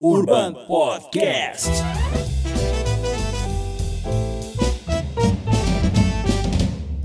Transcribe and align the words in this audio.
Urban 0.00 0.54
Podcast. 0.68 1.68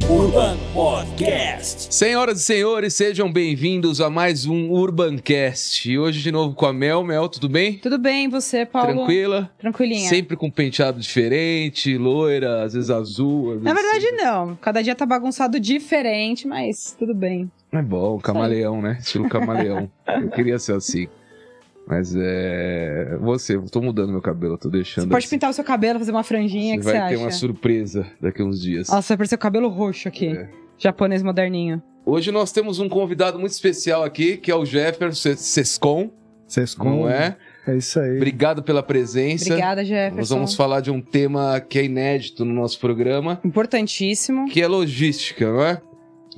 Urban 0.10 0.58
Podcast. 0.74 1.94
Senhoras 1.94 2.40
e 2.42 2.44
senhores, 2.44 2.94
sejam 2.94 3.32
bem-vindos 3.32 4.00
a 4.02 4.10
mais 4.10 4.46
um 4.46 4.70
Urbancast. 4.70 5.90
E 5.90 5.98
hoje 5.98 6.22
de 6.22 6.32
novo 6.32 6.54
com 6.54 6.66
a 6.66 6.74
Mel. 6.74 7.04
Mel, 7.04 7.28
tudo 7.30 7.50
bem? 7.50 7.80
Tudo 7.80 7.98
bem, 7.98 8.30
você, 8.30 8.66
Paulo? 8.66 8.94
Tranquila? 8.94 9.50
Tranquilinha. 9.58 10.08
Sempre 10.10 10.36
com 10.38 10.52
penteado 10.52 11.00
diferente, 11.00 11.98
loira, 11.98 12.64
às 12.64 12.74
vezes 12.74 12.90
azul. 12.92 13.54
Às 13.54 13.62
vezes 13.62 13.64
Na 13.64 13.74
verdade, 13.74 14.06
cinza. 14.10 14.24
não. 14.24 14.56
Cada 14.58 14.82
dia 14.84 14.94
tá 14.94 15.06
bagunçado 15.06 15.60
diferente, 15.60 16.48
mas 16.48 16.96
tudo 17.00 17.16
bem. 17.16 17.50
É 17.72 17.82
bom, 17.82 18.20
camaleão, 18.20 18.82
né? 18.82 18.98
Estilo 19.00 19.28
camaleão. 19.28 19.90
Eu 20.22 20.30
queria 20.30 20.60
ser 20.60 20.76
assim. 20.76 21.08
Mas 21.88 22.16
é. 22.16 23.18
Você, 23.20 23.56
eu 23.56 23.64
tô 23.64 23.82
mudando 23.82 24.12
meu 24.12 24.22
cabelo, 24.22 24.58
tô 24.58 24.70
deixando. 24.70 25.06
Você 25.06 25.10
pode 25.10 25.26
assim. 25.26 25.36
pintar 25.36 25.50
o 25.50 25.54
seu 25.54 25.64
cabelo, 25.64 26.00
fazer 26.00 26.12
uma 26.12 26.24
franjinha, 26.24 26.76
o 26.76 26.80
que 26.80 26.86
vai 26.86 26.94
você 26.94 27.00
ter 27.00 27.16
acha? 27.16 27.18
uma 27.24 27.32
surpresa 27.32 28.06
daqui 28.22 28.42
a 28.42 28.46
uns 28.46 28.62
dias. 28.62 28.88
Nossa, 28.88 29.10
vai 29.10 29.18
parecer 29.18 29.36
o 29.36 29.40
cabelo 29.40 29.68
roxo 29.68 30.08
aqui. 30.08 30.28
É. 30.28 30.50
Japonês 30.78 31.22
moderninho. 31.22 31.82
Hoje 32.06 32.32
nós 32.32 32.52
temos 32.52 32.80
um 32.80 32.90
convidado 32.90 33.40
muito 33.40 33.52
especial 33.52 34.04
aqui, 34.04 34.38
que 34.38 34.52
é 34.52 34.56
o 34.56 34.66
Jefferson 34.66 35.36
Sescon, 35.36 36.12
Sescom. 36.48 36.90
não 37.02 37.10
é? 37.10 37.38
É 37.66 37.78
isso 37.78 37.98
aí. 38.00 38.18
Obrigado 38.18 38.62
pela 38.62 38.84
presença. 38.84 39.46
Obrigada, 39.46 39.86
Jefferson. 39.86 40.18
Nós 40.18 40.30
vamos 40.30 40.54
falar 40.56 40.82
de 40.82 40.92
um 40.92 41.00
tema 41.02 41.62
que 41.62 41.80
é 41.80 41.86
inédito 41.86 42.44
no 42.44 42.54
nosso 42.54 42.80
programa, 42.80 43.40
Importantíssimo. 43.44 44.46
que 44.48 44.62
é 44.62 44.68
logística, 44.68 45.50
não 45.50 45.64
é? 45.64 45.82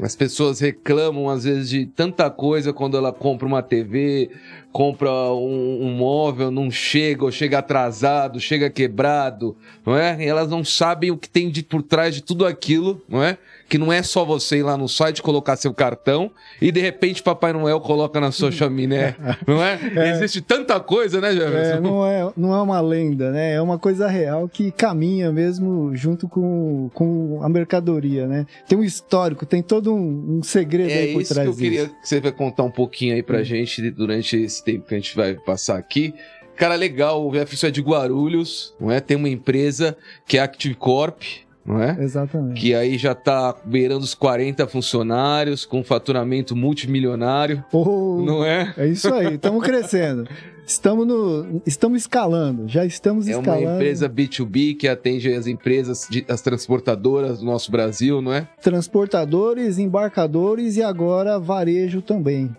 As 0.02 0.16
pessoas 0.16 0.60
reclamam 0.60 1.30
às 1.30 1.46
vezes 1.46 1.70
de 1.70 1.86
tanta 1.86 2.30
coisa 2.30 2.74
quando 2.74 2.98
ela 2.98 3.14
compra 3.14 3.48
uma 3.48 3.64
TV, 3.64 4.30
compra 4.72 5.10
um, 5.10 5.86
um 5.86 5.92
móvel, 5.92 6.52
não 6.52 6.70
chega, 6.70 7.24
ou 7.24 7.32
chega 7.32 7.60
atrasado, 7.60 8.40
chega 8.40 8.70
quebrado, 8.70 9.56
não 9.86 9.96
é? 9.96 10.22
E 10.22 10.28
elas 10.28 10.50
não 10.50 10.66
sabem 10.66 11.12
o 11.12 11.18
que 11.18 11.30
tem 11.30 11.50
de, 11.50 11.64
por 11.64 11.82
trás 11.82 12.14
de 12.14 12.22
tudo 12.22 12.46
aquilo, 12.46 13.02
não 13.08 13.24
é? 13.24 13.38
Que 13.68 13.78
não 13.78 13.92
é 13.92 14.04
só 14.04 14.24
você 14.24 14.58
ir 14.58 14.64
lá 14.64 14.78
no 14.78 14.88
site 14.88 15.22
colocar 15.22 15.56
seu 15.56 15.74
cartão 15.74 16.32
e 16.62 16.72
de 16.72 16.80
repente 16.80 17.24
Papai 17.24 17.52
Noel 17.52 17.80
coloca 17.80 18.20
na 18.20 18.32
sua 18.32 18.52
chaminé, 18.52 19.16
não 19.48 19.62
é? 19.62 19.80
Existe 20.12 20.42
tanta 20.42 20.80
coisa, 20.80 21.20
né, 21.20 21.30
É, 21.32 21.80
não, 21.80 22.06
é, 22.06 22.32
não 22.38 22.54
é 22.54 22.62
uma 22.62 22.80
lenda, 22.80 23.32
né? 23.32 23.54
É 23.54 23.62
uma 23.62 23.80
coisa 23.80 24.08
real 24.08 24.48
que 24.48 24.72
caminha 24.72 25.32
mesmo 25.32 25.96
junto 25.96 26.28
com, 26.28 26.90
com 26.94 27.40
a 27.42 27.50
mercadoria, 27.50 28.28
né? 28.28 28.46
Tem 28.68 28.78
um 28.78 28.84
histórico, 28.84 29.46
tem 29.46 29.64
todo 29.64 29.94
um, 29.94 30.38
um 30.38 30.44
segredo 30.44 30.92
É 30.92 31.00
aí 31.00 31.14
por 31.14 31.22
isso 31.22 31.30
que 31.30 31.34
trás 31.34 31.48
eu 31.48 31.56
queria 31.56 31.88
que 31.88 32.08
você 32.08 32.20
vai 32.20 32.32
contar 32.32 32.64
um 32.64 32.72
pouquinho 32.72 33.16
aí 33.16 33.24
pra 33.24 33.44
gente 33.44 33.90
durante 33.90 34.38
esse 34.38 34.64
tempo 34.64 34.88
que 34.88 34.94
a 34.94 34.98
gente 34.98 35.16
vai 35.16 35.34
passar 35.34 35.78
aqui. 35.78 36.14
Cara, 36.56 36.76
legal, 36.76 37.28
o 37.28 37.34
Jefferson 37.34 37.68
é 37.68 37.72
de 37.72 37.82
Guarulhos, 37.82 38.74
não 38.80 38.90
é? 38.90 39.02
Tem 39.02 39.18
uma 39.18 39.28
empresa 39.28 39.98
que 40.26 40.38
é 40.38 40.42
a 40.42 40.46
Active 40.46 40.76
Corp, 40.76 41.22
não 41.66 41.82
é? 41.82 41.98
Exatamente. 42.00 42.60
Que 42.62 42.76
aí 42.76 42.98
já 42.98 43.16
tá 43.16 43.56
beirando 43.66 44.04
os 44.04 44.14
40 44.14 44.68
funcionários, 44.68 45.66
com 45.66 45.84
faturamento 45.84 46.56
multimilionário, 46.56 47.64
Oh, 47.74 48.22
não 48.26 48.46
é? 48.46 48.74
É 48.78 48.88
isso 48.88 49.14
aí, 49.14 49.36
estamos 49.36 49.64
crescendo. 49.64 50.28
Estamos, 50.68 51.06
no, 51.06 51.62
estamos 51.66 52.02
escalando, 52.02 52.68
já 52.68 52.84
estamos 52.86 53.28
É 53.28 53.36
uma 53.38 53.42
escalando. 53.42 53.74
empresa 53.76 54.10
B2B 54.10 54.76
que 54.76 54.88
atende 54.88 55.32
as 55.32 55.46
empresas, 55.46 56.08
de- 56.10 56.26
as 56.28 56.42
transportadoras 56.42 57.38
do 57.40 57.46
nosso 57.46 57.72
Brasil, 57.72 58.20
não 58.22 58.34
é? 58.34 58.48
Transportadores, 58.64 59.78
embarcadores 59.78 60.78
e 60.78 60.82
agora 60.84 61.38
varejo 61.40 62.02
também. 62.02 62.50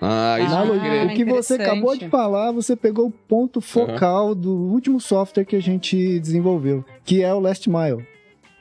Ah, 0.00 0.38
isso 0.40 0.54
Ah, 0.54 0.64
o 1.04 1.14
que 1.14 1.24
você 1.24 1.54
acabou 1.54 1.96
de 1.96 2.08
falar, 2.08 2.50
você 2.50 2.74
pegou 2.74 3.06
o 3.06 3.10
ponto 3.12 3.60
focal 3.60 4.34
do 4.34 4.50
último 4.50 5.00
software 5.00 5.44
que 5.44 5.54
a 5.54 5.62
gente 5.62 6.18
desenvolveu, 6.18 6.84
que 7.04 7.22
é 7.22 7.32
o 7.32 7.38
Last 7.38 7.70
Mile. 7.70 8.04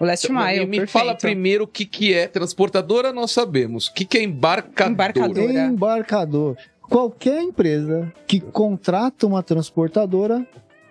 O 0.02 0.05
Last 0.05 0.31
Mile, 0.31 0.66
me 0.66 0.77
perfeito. 0.80 0.89
fala 0.89 1.13
primeiro 1.16 1.66
o 1.66 1.67
que, 1.67 1.85
que 1.85 2.11
é 2.11 2.27
transportadora, 2.27 3.13
nós 3.13 3.29
sabemos. 3.31 3.85
O 3.88 3.94
que, 3.94 4.03
que 4.03 4.17
é 4.17 4.23
embarcadora? 4.23 4.91
Embarcadora. 4.91 5.66
Embarcador. 5.67 6.57
Qualquer 6.81 7.41
empresa 7.44 8.11
que 8.25 8.40
contrata 8.40 9.28
uma 9.28 9.44
transportadora 9.44 10.45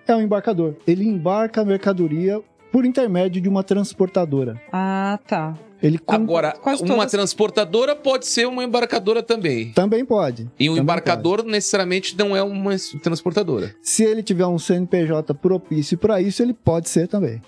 é 0.06 0.14
um 0.14 0.20
embarcador. 0.20 0.76
Ele 0.86 1.04
embarca 1.08 1.60
a 1.60 1.64
mercadoria 1.64 2.40
por 2.70 2.84
intermédio 2.86 3.42
de 3.42 3.48
uma 3.48 3.64
transportadora. 3.64 4.60
Ah, 4.72 5.18
tá. 5.26 5.58
Ele 5.82 5.98
com- 5.98 6.14
Agora, 6.14 6.52
Quase 6.52 6.82
uma 6.84 6.94
todas. 6.94 7.10
transportadora 7.10 7.96
pode 7.96 8.26
ser 8.26 8.46
uma 8.46 8.62
embarcadora 8.62 9.22
também. 9.24 9.72
também 9.72 10.04
pode. 10.04 10.48
E 10.58 10.68
um 10.68 10.74
Também 10.74 10.82
embarcador 10.84 11.42
necessariamente 11.44 12.16
não 12.16 12.36
é 12.36 12.42
uma 12.44 12.76
transportadora. 13.02 13.66
pode. 13.68 13.76
Se 13.82 14.04
ele 14.04 14.22
tiver 14.22 14.46
um 14.46 14.58
CNPJ 14.58 15.34
propício 15.34 15.98
para 15.98 16.20
isso, 16.22 16.42
ele 16.42 16.54
pode 16.54 16.88
ser 16.88 17.08
também. 17.08 17.42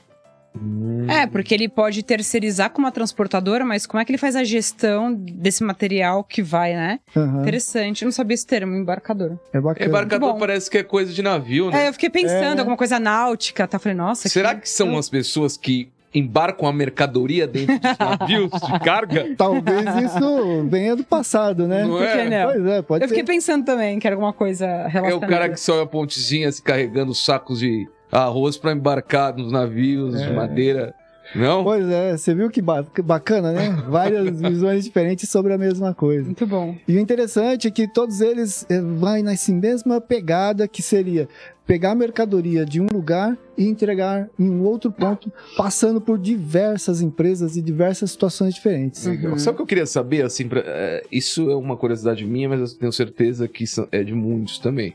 É, 1.09 1.27
porque 1.27 1.55
ele 1.55 1.69
pode 1.69 2.03
terceirizar 2.03 2.71
com 2.71 2.79
uma 2.81 2.93
transportadora, 2.93 3.65
mas 3.65 3.87
como 3.87 4.01
é 4.01 4.05
que 4.05 4.11
ele 4.13 4.19
faz 4.19 4.37
a 4.37 4.45
gestão 4.45 5.13
desse 5.15 5.65
material 5.65 6.23
que 6.23 6.43
vai, 6.43 6.75
né? 6.75 7.01
Aham. 7.17 7.41
Interessante. 7.41 8.03
Eu 8.03 8.07
não 8.07 8.13
sabia 8.13 8.35
esse 8.35 8.47
termo, 8.47 8.75
embarcador. 8.77 9.39
É 9.53 9.61
bacana. 9.61 9.89
Embarcador 9.89 10.33
bom. 10.35 10.39
parece 10.39 10.71
que 10.71 10.79
é 10.79 10.83
coisa 10.83 11.13
de 11.13 11.23
navio, 11.23 11.71
né? 11.71 11.85
É, 11.85 11.89
eu 11.89 11.93
fiquei 11.93 12.11
pensando, 12.11 12.57
É. 12.57 12.61
alguma 12.61 12.77
coisa 12.77 13.01
náutica, 13.01 13.67
tá? 13.67 13.79
Falei, 13.79 13.97
nossa. 13.97 14.29
Será 14.29 14.55
que 14.55 14.69
são 14.69 14.97
as 14.99 15.09
pessoas 15.09 15.57
que 15.57 15.91
embarcam 16.15 16.69
a 16.69 16.73
mercadoria 16.75 17.47
dentro 17.47 17.79
dos 17.79 17.99
navios 17.99 18.51
de 18.51 18.81
carga? 18.81 19.29
Talvez 19.37 19.87
isso 20.05 20.67
venha 20.69 20.95
do 20.95 21.03
passado, 21.05 21.67
né? 21.67 21.85
Não 21.85 21.97
que 21.97 22.05
é? 22.05 22.29
não? 22.29 22.53
Pois 22.53 22.67
é, 22.67 22.83
pode 22.83 23.05
Eu 23.05 23.09
fiquei 23.09 23.25
ser. 23.25 23.33
pensando 23.33 23.65
também 23.65 23.99
que 23.99 24.07
era 24.07 24.15
alguma 24.15 24.33
coisa 24.35 24.67
É 24.67 24.89
relacionada. 24.89 25.27
o 25.27 25.29
cara 25.29 25.49
que 25.49 25.59
sobe 25.59 25.83
a 25.83 25.87
pontezinha 25.87 26.53
se 26.53 26.61
carregando 26.63 27.15
sacos 27.15 27.59
de 27.61 27.89
arroz 28.21 28.57
pra 28.57 28.73
embarcar 28.73 29.35
nos 29.37 29.51
navios 29.51 30.19
de 30.21 30.29
É. 30.29 30.33
madeira. 30.33 30.95
Não? 31.35 31.65
Pois 31.65 31.89
é, 31.89 32.15
você 32.17 32.35
viu 32.35 32.51
que 32.51 32.61
ba- 32.61 32.85
que 32.85 33.01
bacana, 33.01 33.53
né? 33.53 33.71
Várias 33.89 34.39
visões 34.43 34.85
diferentes 34.85 35.31
sobre 35.31 35.53
a 35.55 35.57
mesma 35.59 35.95
coisa. 35.95 36.25
Muito 36.27 36.47
bom. 36.47 36.77
E 36.87 36.97
o 36.97 37.01
interessante 37.01 37.67
é 37.69 37.71
que 37.71 37.89
todos 37.89 38.21
eles 38.21 38.67
eh, 38.69 38.83
vai 38.83 39.23
nessa 39.23 39.51
mesma 39.53 39.99
pegada 39.99 40.69
que 40.69 40.83
seria 40.83 41.27
pegar 41.65 41.93
a 41.93 41.95
mercadoria 41.95 42.67
de 42.67 42.83
um 42.83 42.87
lugar 42.93 43.39
e 43.57 43.67
entregar 43.67 44.29
em 44.39 44.51
um 44.51 44.63
outro 44.65 44.91
ponto, 44.93 45.33
passando 45.57 46.01
por 46.03 46.19
diversas 46.19 47.01
empresas 47.01 47.57
e 47.57 47.63
diversas 47.63 48.11
situações 48.11 48.53
diferentes. 48.55 49.07
Legal. 49.07 49.39
Sabe 49.39 49.55
o 49.55 49.57
que 49.59 49.63
eu 49.63 49.67
queria 49.67 49.87
saber, 49.87 50.25
assim, 50.27 50.49
pra- 50.49 50.63
é, 50.67 51.03
isso 51.11 51.49
é 51.51 51.57
uma 51.57 51.77
curiosidade 51.79 52.27
minha, 52.27 52.49
mas 52.49 52.73
eu 52.73 52.79
tenho 52.79 52.93
certeza 52.93 53.49
que 53.49 53.65
isso 53.65 53.89
é 53.91 54.03
de 54.03 54.13
muitos 54.13 54.59
também. 54.59 54.95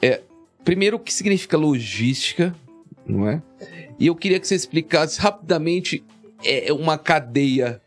É, 0.00 0.20
primeiro, 0.68 0.98
o 0.98 1.00
que 1.00 1.14
significa 1.14 1.56
logística, 1.56 2.54
não 3.06 3.26
é? 3.26 3.40
E 3.98 4.06
eu 4.06 4.14
queria 4.14 4.38
que 4.38 4.46
você 4.46 4.54
explicasse 4.54 5.18
rapidamente 5.18 6.04
é, 6.44 6.70
uma 6.74 6.98
cadeia. 6.98 7.80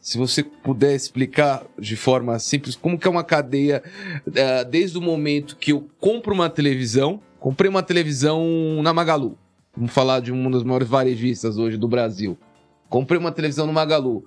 Se 0.00 0.16
você 0.16 0.42
puder 0.42 0.94
explicar 0.94 1.62
de 1.78 1.96
forma 1.96 2.38
simples, 2.38 2.74
como 2.74 2.98
que 2.98 3.06
é 3.06 3.10
uma 3.10 3.22
cadeia 3.22 3.82
é, 4.34 4.64
desde 4.64 4.96
o 4.96 5.02
momento 5.02 5.58
que 5.58 5.72
eu 5.72 5.90
compro 6.00 6.32
uma 6.32 6.48
televisão, 6.48 7.20
comprei 7.38 7.68
uma 7.68 7.82
televisão 7.82 8.82
na 8.82 8.94
Magalu. 8.94 9.36
Vamos 9.76 9.92
falar 9.92 10.20
de 10.20 10.32
uma 10.32 10.50
das 10.50 10.62
maiores 10.62 10.88
varejistas 10.88 11.58
hoje 11.58 11.76
do 11.76 11.86
Brasil. 11.86 12.38
Comprei 12.90 13.20
uma 13.20 13.30
televisão 13.30 13.68
no 13.68 13.72
Magalu. 13.72 14.24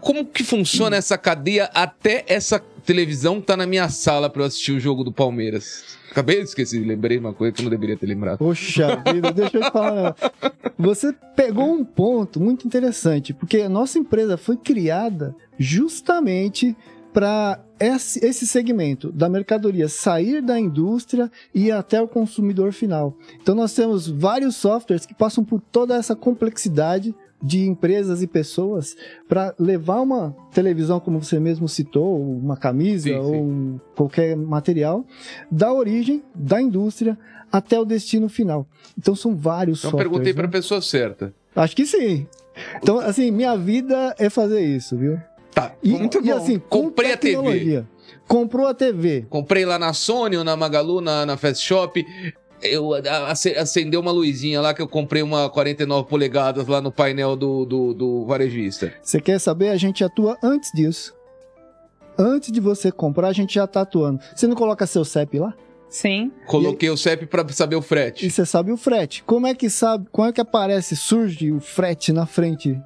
Como 0.00 0.24
que 0.24 0.44
funciona 0.44 0.96
essa 0.96 1.18
cadeia 1.18 1.64
até 1.74 2.24
essa 2.28 2.60
televisão 2.86 3.40
tá 3.40 3.56
na 3.56 3.66
minha 3.66 3.88
sala 3.88 4.30
para 4.30 4.42
eu 4.42 4.46
assistir 4.46 4.70
o 4.70 4.78
jogo 4.78 5.02
do 5.02 5.10
Palmeiras? 5.12 5.98
Acabei 6.08 6.36
de 6.36 6.44
esquecer, 6.44 6.86
lembrei 6.86 7.18
uma 7.18 7.32
coisa 7.32 7.52
que 7.52 7.60
eu 7.60 7.64
não 7.64 7.70
deveria 7.70 7.96
ter 7.96 8.06
lembrado. 8.06 8.38
Poxa 8.38 9.02
vida, 9.12 9.32
deixa 9.32 9.58
eu 9.58 9.62
te 9.62 9.72
falar. 9.72 10.14
Você 10.78 11.12
pegou 11.34 11.72
um 11.72 11.84
ponto 11.84 12.40
muito 12.40 12.64
interessante, 12.64 13.34
porque 13.34 13.58
a 13.58 13.68
nossa 13.68 13.98
empresa 13.98 14.36
foi 14.36 14.56
criada 14.56 15.34
justamente 15.58 16.76
para 17.12 17.60
esse, 17.80 18.24
esse 18.24 18.46
segmento 18.46 19.10
da 19.10 19.28
mercadoria 19.28 19.88
sair 19.88 20.40
da 20.40 20.60
indústria 20.60 21.30
e 21.52 21.72
até 21.72 22.00
o 22.00 22.06
consumidor 22.06 22.72
final. 22.72 23.16
Então 23.42 23.54
nós 23.54 23.74
temos 23.74 24.06
vários 24.06 24.54
softwares 24.54 25.04
que 25.04 25.14
passam 25.14 25.44
por 25.44 25.60
toda 25.60 25.96
essa 25.96 26.14
complexidade 26.14 27.12
de 27.42 27.66
empresas 27.66 28.22
e 28.22 28.26
pessoas 28.26 28.96
para 29.28 29.54
levar 29.58 30.00
uma 30.00 30.34
televisão, 30.52 31.00
como 31.00 31.22
você 31.22 31.40
mesmo 31.40 31.68
citou, 31.68 32.20
uma 32.20 32.56
camisa 32.56 33.08
Sim, 33.08 33.14
sim. 33.14 33.18
ou 33.18 33.34
um- 33.42 33.80
qualquer 33.96 34.36
material, 34.36 35.04
da 35.50 35.72
origem 35.72 36.22
da 36.34 36.60
indústria 36.60 37.18
até 37.50 37.78
o 37.80 37.84
destino 37.84 38.28
final. 38.28 38.66
Então 38.98 39.14
são 39.14 39.34
vários 39.34 39.84
Então 39.84 39.98
perguntei 39.98 40.32
para 40.34 40.44
a 40.44 40.46
né? 40.46 40.52
pessoa 40.52 40.80
certa. 40.82 41.32
Acho 41.56 41.74
que 41.74 41.86
sim. 41.86 42.26
Então, 42.82 42.98
assim, 42.98 43.30
minha 43.30 43.56
vida 43.56 44.14
é 44.18 44.28
fazer 44.28 44.60
isso, 44.60 44.96
viu? 44.96 45.18
Tá, 45.54 45.74
E, 45.82 45.90
muito 45.90 46.18
e 46.18 46.22
bom. 46.22 46.36
assim, 46.36 46.58
com 46.58 46.82
Comprei 46.84 47.12
a 47.12 47.16
TV. 47.16 47.84
Comprou 48.28 48.66
a 48.68 48.74
TV. 48.74 49.26
Comprei 49.28 49.64
lá 49.64 49.78
na 49.78 49.92
Sony 49.92 50.36
ou 50.36 50.44
na 50.44 50.56
Magalu, 50.56 51.00
na, 51.00 51.26
na 51.26 51.36
Fast 51.36 51.64
Shop. 51.64 52.04
Eu 52.62 52.90
acendeu 53.58 54.00
uma 54.00 54.10
luzinha 54.10 54.60
lá 54.60 54.74
que 54.74 54.82
eu 54.82 54.88
comprei 54.88 55.22
uma 55.22 55.48
49 55.48 56.08
polegadas 56.08 56.66
lá 56.66 56.80
no 56.80 56.92
painel 56.92 57.36
do, 57.36 57.64
do, 57.64 57.94
do 57.94 58.26
varejista. 58.26 58.92
Você 59.02 59.20
quer 59.20 59.38
saber? 59.38 59.70
A 59.70 59.76
gente 59.76 60.04
atua 60.04 60.36
antes 60.42 60.70
disso. 60.72 61.14
Antes 62.18 62.52
de 62.52 62.60
você 62.60 62.92
comprar, 62.92 63.28
a 63.28 63.32
gente 63.32 63.54
já 63.54 63.66
tá 63.66 63.80
atuando. 63.80 64.20
Você 64.34 64.46
não 64.46 64.54
coloca 64.54 64.86
seu 64.86 65.04
CEP 65.04 65.38
lá? 65.38 65.54
Sim. 65.88 66.30
Coloquei 66.46 66.88
o 66.90 66.96
CEP 66.96 67.26
pra 67.26 67.46
saber 67.48 67.76
o 67.76 67.82
frete. 67.82 68.26
E 68.26 68.30
você 68.30 68.46
sabe 68.46 68.70
o 68.70 68.76
frete. 68.76 69.24
Como 69.24 69.46
é 69.46 69.54
que 69.54 69.68
sabe, 69.68 70.06
como 70.12 70.28
é 70.28 70.32
que 70.32 70.40
aparece, 70.40 70.96
surge 70.96 71.50
o 71.50 71.60
frete 71.60 72.12
na 72.12 72.26
frente 72.26 72.80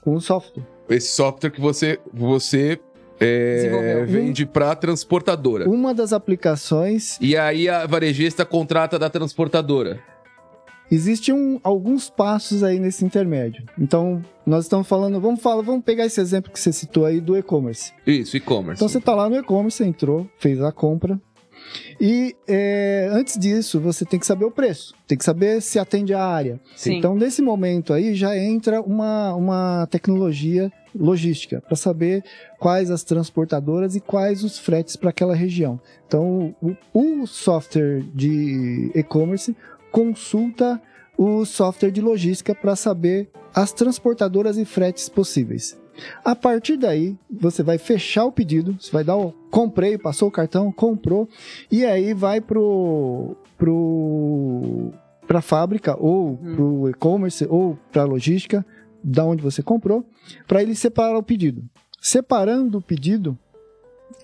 com 0.00 0.14
o 0.14 0.20
software? 0.20 0.64
Esse 0.88 1.12
software 1.12 1.50
que 1.50 1.60
você, 1.60 2.00
você 2.12 2.80
é, 3.20 4.04
vende 4.06 4.46
pra 4.46 4.74
transportadora. 4.74 5.68
Uma 5.68 5.92
das 5.94 6.12
aplicações, 6.12 7.18
E 7.20 7.36
aí 7.36 7.68
a 7.68 7.86
varejista 7.86 8.44
contrata 8.44 8.98
da 8.98 9.10
transportadora. 9.10 9.98
existem 10.90 11.34
um- 11.34 11.60
alguns 11.62 12.08
passos 12.08 12.62
aí 12.62 12.78
nesse 12.78 13.04
intermédio. 13.04 13.64
Então, 13.78 14.22
nós 14.46 14.64
estamos 14.64 14.86
falando, 14.88 15.20
vamos 15.20 15.40
falar, 15.42 15.62
vamos 15.62 15.84
pegar 15.84 16.06
esse 16.06 16.20
exemplo 16.20 16.50
que 16.50 16.58
você 16.58 16.72
citou 16.72 17.04
aí 17.04 17.20
do 17.20 17.36
e-commerce. 17.36 17.92
Isso, 18.06 18.36
e-commerce. 18.36 18.78
Então 18.78 18.88
você 18.88 19.00
tá 19.00 19.14
lá 19.14 19.28
no 19.28 19.36
e-commerce, 19.36 19.84
entrou, 19.84 20.26
fez 20.38 20.62
a 20.62 20.72
compra. 20.72 21.20
E 22.00 22.36
é, 22.46 23.08
antes 23.10 23.38
disso, 23.38 23.80
você 23.80 24.04
tem 24.04 24.18
que 24.18 24.26
saber 24.26 24.44
o 24.44 24.50
preço, 24.50 24.94
tem 25.06 25.18
que 25.18 25.24
saber 25.24 25.60
se 25.60 25.78
atende 25.78 26.14
à 26.14 26.24
área. 26.24 26.60
Sim. 26.76 26.96
Então, 26.96 27.14
nesse 27.14 27.42
momento 27.42 27.92
aí, 27.92 28.14
já 28.14 28.36
entra 28.36 28.80
uma, 28.80 29.34
uma 29.34 29.86
tecnologia 29.90 30.72
logística 30.94 31.60
para 31.60 31.76
saber 31.76 32.24
quais 32.58 32.90
as 32.90 33.02
transportadoras 33.02 33.96
e 33.96 34.00
quais 34.00 34.44
os 34.44 34.58
fretes 34.58 34.96
para 34.96 35.10
aquela 35.10 35.34
região. 35.34 35.80
Então, 36.06 36.54
o, 36.62 36.76
o 36.92 37.26
software 37.26 38.02
de 38.14 38.90
e-commerce 38.94 39.56
consulta 39.90 40.80
o 41.16 41.44
software 41.44 41.90
de 41.90 42.00
logística 42.00 42.54
para 42.54 42.76
saber 42.76 43.28
as 43.54 43.72
transportadoras 43.72 44.56
e 44.56 44.64
fretes 44.64 45.08
possíveis. 45.08 45.76
A 46.24 46.34
partir 46.34 46.76
daí, 46.76 47.16
você 47.30 47.62
vai 47.62 47.78
fechar 47.78 48.24
o 48.24 48.32
pedido, 48.32 48.76
você 48.80 48.90
vai 48.90 49.04
dar 49.04 49.16
o 49.16 49.32
comprei, 49.50 49.98
passou 49.98 50.28
o 50.28 50.32
cartão, 50.32 50.70
comprou, 50.70 51.28
e 51.70 51.84
aí 51.84 52.14
vai 52.14 52.40
pro 52.40 53.36
pro 53.56 54.92
para 55.26 55.40
fábrica 55.42 55.96
ou 55.98 56.38
Hum. 56.42 56.54
pro 56.54 56.90
e-commerce 56.90 57.46
ou 57.50 57.78
para 57.92 58.04
logística, 58.04 58.64
da 59.04 59.24
onde 59.24 59.42
você 59.42 59.62
comprou, 59.62 60.04
para 60.46 60.62
ele 60.62 60.74
separar 60.74 61.18
o 61.18 61.22
pedido. 61.22 61.62
Separando 62.00 62.78
o 62.78 62.82
pedido, 62.82 63.36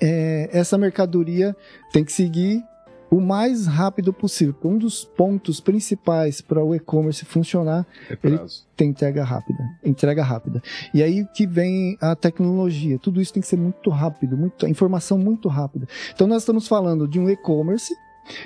é, 0.00 0.49
essa 0.53 0.79
mercadoria 0.79 1.55
tem 1.93 2.05
que 2.05 2.12
seguir 2.12 2.62
o 3.10 3.20
mais 3.20 3.66
rápido 3.66 4.12
possível. 4.12 4.54
Um 4.64 4.78
dos 4.78 5.04
pontos 5.04 5.60
principais 5.60 6.40
para 6.40 6.62
o 6.62 6.74
e-commerce 6.74 7.24
funcionar 7.24 7.86
É 8.10 8.16
ele- 8.22 8.38
tem 8.76 8.90
entrega 8.90 9.22
rápida. 9.22 9.58
Entrega 9.84 10.22
rápida. 10.24 10.62
E 10.92 11.02
aí 11.02 11.24
que 11.34 11.46
vem 11.46 11.96
a 12.00 12.16
tecnologia. 12.16 12.98
Tudo 12.98 13.20
isso 13.20 13.32
tem 13.32 13.40
que 13.40 13.46
ser 13.48 13.56
muito 13.56 13.88
rápido, 13.90 14.36
muito, 14.36 14.66
informação 14.66 15.16
muito 15.16 15.48
rápida. 15.48 15.86
Então 16.12 16.26
nós 16.26 16.42
estamos 16.42 16.66
falando 16.66 17.06
de 17.06 17.18
um 17.20 17.28
e-commerce 17.30 17.94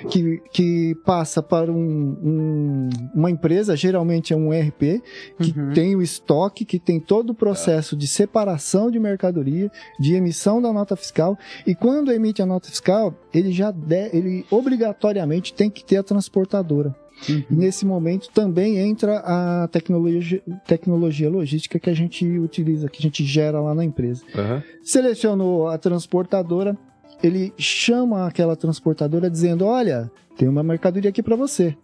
que, 0.09 0.41
que 0.51 0.95
passa 1.05 1.41
para 1.41 1.71
um- 1.71 2.17
um- 2.23 2.89
uma 3.13 3.29
empresa, 3.31 3.75
geralmente 3.75 4.33
é 4.33 4.35
um 4.35 4.53
ERP, 4.53 5.01
que 5.39 5.57
Uhum. 5.57 5.73
tem 5.73 5.95
o 5.95 6.01
estoque, 6.01 6.65
que 6.65 6.79
tem 6.79 6.99
todo 6.99 7.31
o 7.31 7.35
processo 7.35 7.95
de 7.95 8.07
separação 8.07 8.91
de 8.91 8.99
mercadoria, 8.99 9.71
de 9.99 10.13
emissão 10.15 10.61
da 10.61 10.71
nota 10.73 10.95
fiscal. 10.95 11.37
E 11.65 11.73
quando 11.75 12.11
emite 12.11 12.41
a 12.41 12.45
nota 12.45 12.69
fiscal, 12.69 13.13
ele 13.33 13.51
já 13.51 13.71
de- 13.71 14.09
ele 14.13 14.45
obrigatoriamente 14.51 15.53
tem 15.53 15.69
que 15.69 15.83
ter 15.83 15.97
a 15.97 16.03
transportadora. 16.03 16.95
Uhum. 17.29 17.43
Nesse 17.49 17.85
momento 17.85 18.29
também 18.33 18.77
entra 18.77 19.17
a 19.25 19.67
tecnologia, 19.67 20.41
tecnologia 20.65 21.29
logística 21.29 21.77
que 21.77 21.89
a 21.89 21.93
gente 21.93 22.25
utiliza, 22.39 22.87
que 22.87 22.97
a 22.99 23.01
gente 23.01 23.25
gera 23.25 23.59
lá 23.59 23.75
na 23.75 23.83
empresa. 23.83 24.23
Aham. 24.33 24.63
Selecionou 24.81 25.67
a 25.67 25.77
transportadora, 25.77 26.77
ele 27.21 27.53
chama 27.57 28.27
aquela 28.27 28.55
transportadora 28.55 29.29
dizendo: 29.29 29.65
Olha, 29.65 30.11
tem 30.37 30.47
uma 30.47 30.63
mercadoria 30.63 31.09
aqui 31.09 31.21
para 31.21 31.35
você. 31.35 31.75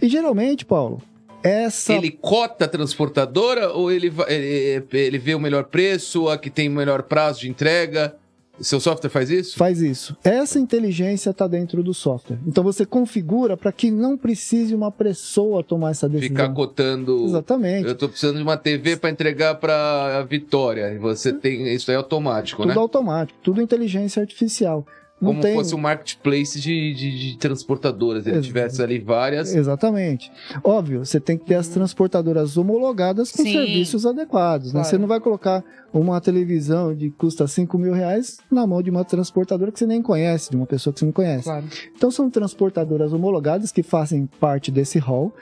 E 0.00 0.08
geralmente, 0.08 0.64
Paulo, 0.64 1.02
essa. 1.42 1.92
Ele 1.92 2.10
cota 2.10 2.64
a 2.64 2.68
transportadora 2.68 3.72
ou 3.72 3.90
ele, 3.90 4.12
ele, 4.28 4.84
ele 4.92 5.18
vê 5.18 5.34
o 5.34 5.40
melhor 5.40 5.64
preço, 5.64 6.28
a 6.28 6.38
que 6.38 6.50
tem 6.50 6.68
o 6.68 6.72
melhor 6.72 7.02
prazo 7.02 7.40
de 7.40 7.48
entrega? 7.48 8.16
Seu 8.60 8.80
software 8.80 9.10
faz 9.10 9.30
isso? 9.30 9.56
Faz 9.56 9.80
isso. 9.80 10.16
Essa 10.24 10.58
inteligência 10.58 11.30
está 11.30 11.46
dentro 11.46 11.82
do 11.82 11.92
software. 11.92 12.38
Então 12.46 12.64
você 12.64 12.86
configura 12.86 13.56
para 13.56 13.72
que 13.72 13.90
não 13.90 14.16
precise 14.16 14.74
uma 14.74 14.90
pessoa 14.90 15.62
tomar 15.62 15.90
essa 15.90 16.08
decisão. 16.08 16.36
Ficar 16.36 16.48
cotando. 16.52 17.24
Exatamente. 17.24 17.88
Eu 17.88 17.94
tô 17.94 18.08
precisando 18.08 18.36
de 18.36 18.42
uma 18.42 18.56
TV 18.56 18.96
para 18.96 19.10
entregar 19.10 19.56
para 19.56 20.22
Vitória. 20.22 20.92
E 20.92 20.98
você 20.98 21.32
tem. 21.32 21.72
Isso 21.74 21.90
é 21.90 21.94
automático, 21.94 22.62
Tudo 22.62 22.74
né? 22.74 22.80
automático, 22.80 23.38
tudo 23.42 23.60
inteligência 23.60 24.20
artificial. 24.20 24.86
Não 25.20 25.30
Como 25.30 25.40
tem... 25.40 25.54
fosse 25.54 25.74
um 25.74 25.78
marketplace 25.78 26.60
de, 26.60 26.92
de, 26.92 27.18
de 27.32 27.38
transportadoras. 27.38 28.26
Ele 28.26 28.36
Ex- 28.36 28.46
tivesse 28.46 28.82
ali 28.82 28.98
várias. 28.98 29.54
Exatamente. 29.54 30.30
Óbvio, 30.62 31.04
você 31.06 31.18
tem 31.18 31.38
que 31.38 31.46
ter 31.46 31.54
as 31.54 31.68
transportadoras 31.68 32.58
homologadas 32.58 33.32
com 33.32 33.42
Sim. 33.42 33.52
serviços 33.52 34.04
adequados. 34.04 34.68
Né? 34.68 34.72
Claro. 34.80 34.88
Você 34.88 34.98
não 34.98 35.08
vai 35.08 35.18
colocar 35.18 35.64
uma 35.90 36.20
televisão 36.20 36.94
de 36.94 37.08
custa 37.10 37.46
5 37.46 37.78
mil 37.78 37.94
reais 37.94 38.38
na 38.50 38.66
mão 38.66 38.82
de 38.82 38.90
uma 38.90 39.04
transportadora 39.04 39.72
que 39.72 39.78
você 39.78 39.86
nem 39.86 40.02
conhece, 40.02 40.50
de 40.50 40.56
uma 40.56 40.66
pessoa 40.66 40.92
que 40.92 40.98
você 41.00 41.06
não 41.06 41.12
conhece. 41.12 41.44
Claro. 41.44 41.64
Então 41.96 42.10
são 42.10 42.28
transportadoras 42.28 43.14
homologadas 43.14 43.72
que 43.72 43.82
fazem 43.82 44.26
parte 44.38 44.70
desse 44.70 44.98
hall 44.98 45.32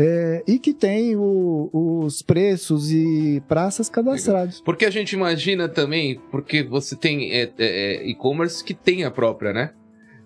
é, 0.00 0.44
e 0.46 0.60
que 0.60 0.72
tem 0.72 1.16
o- 1.16 1.68
os 1.72 2.22
preços 2.22 2.92
e 2.92 3.42
praças 3.48 3.88
cadastrados. 3.88 4.60
Porque 4.64 4.84
a 4.86 4.90
gente 4.90 5.12
imagina 5.12 5.68
também, 5.68 6.20
porque 6.30 6.62
você 6.62 6.94
tem 6.94 7.32
é, 7.32 7.42
é, 7.42 7.50
é, 7.58 8.08
e-commerce 8.08 8.62
que 8.62 8.72
tem 8.74 9.02
a 9.02 9.10
própria, 9.10 9.52
né? 9.52 9.70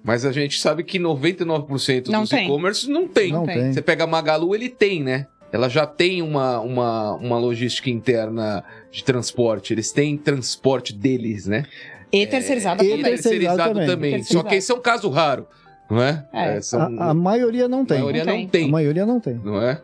Mas 0.05 0.27
a 0.27 0.33
gente 0.33 0.61
sabe 0.61 0.85
que 0.85 0.99
99% 0.99 2.09
Não 2.11 2.23
dos 2.23 2.33
e-commerce 2.33 2.91
não 2.91 3.09
tem. 3.09 3.33
Não 3.33 3.47
tem. 3.47 3.55
tem. 3.57 3.73
Você 3.73 3.81
pega 3.81 4.05
a 4.05 4.07
Magalu, 4.07 4.55
ele 4.55 4.69
tem, 4.69 5.03
né? 5.03 5.27
Ela 5.53 5.69
já 5.69 5.87
tem 5.87 6.21
uma, 6.23 6.61
uma, 6.61 7.15
uma 7.15 7.39
logística 7.39 7.89
interna 7.89 8.65
de 8.91 9.05
transporte. 9.05 9.73
Eles 9.73 9.93
têm 9.93 10.17
transporte 10.17 10.93
deles, 10.93 11.47
né? 11.47 11.65
E 12.11 12.27
terceirizada 12.27 12.85
e 12.85 12.89
também. 12.91 13.05
terceirizado 13.05 13.73
também. 13.75 13.87
também. 13.87 14.11
Só 14.11 14.17
Terceirizado. 14.19 14.49
que 14.49 14.55
esse 14.57 14.73
é 14.73 14.75
um 14.75 14.81
caso 14.81 15.09
raro, 15.09 15.47
não 15.93 16.03
é? 16.03 16.27
É. 16.33 16.61
são- 16.61 16.81
A, 17.01 17.11
a 17.11 17.15
maioria 17.15 17.69
não 17.69 17.83
a 17.83 17.85
tem. 17.85 17.99
maioria 17.99 18.25
Não 18.25 18.33
não 18.33 18.39
tem. 18.41 18.49
tem, 18.49 18.69
A 18.69 18.73
maioria 18.73 19.07
não 19.07 19.21
tem. 19.21 19.41
não 19.45 19.61
é? 19.63 19.81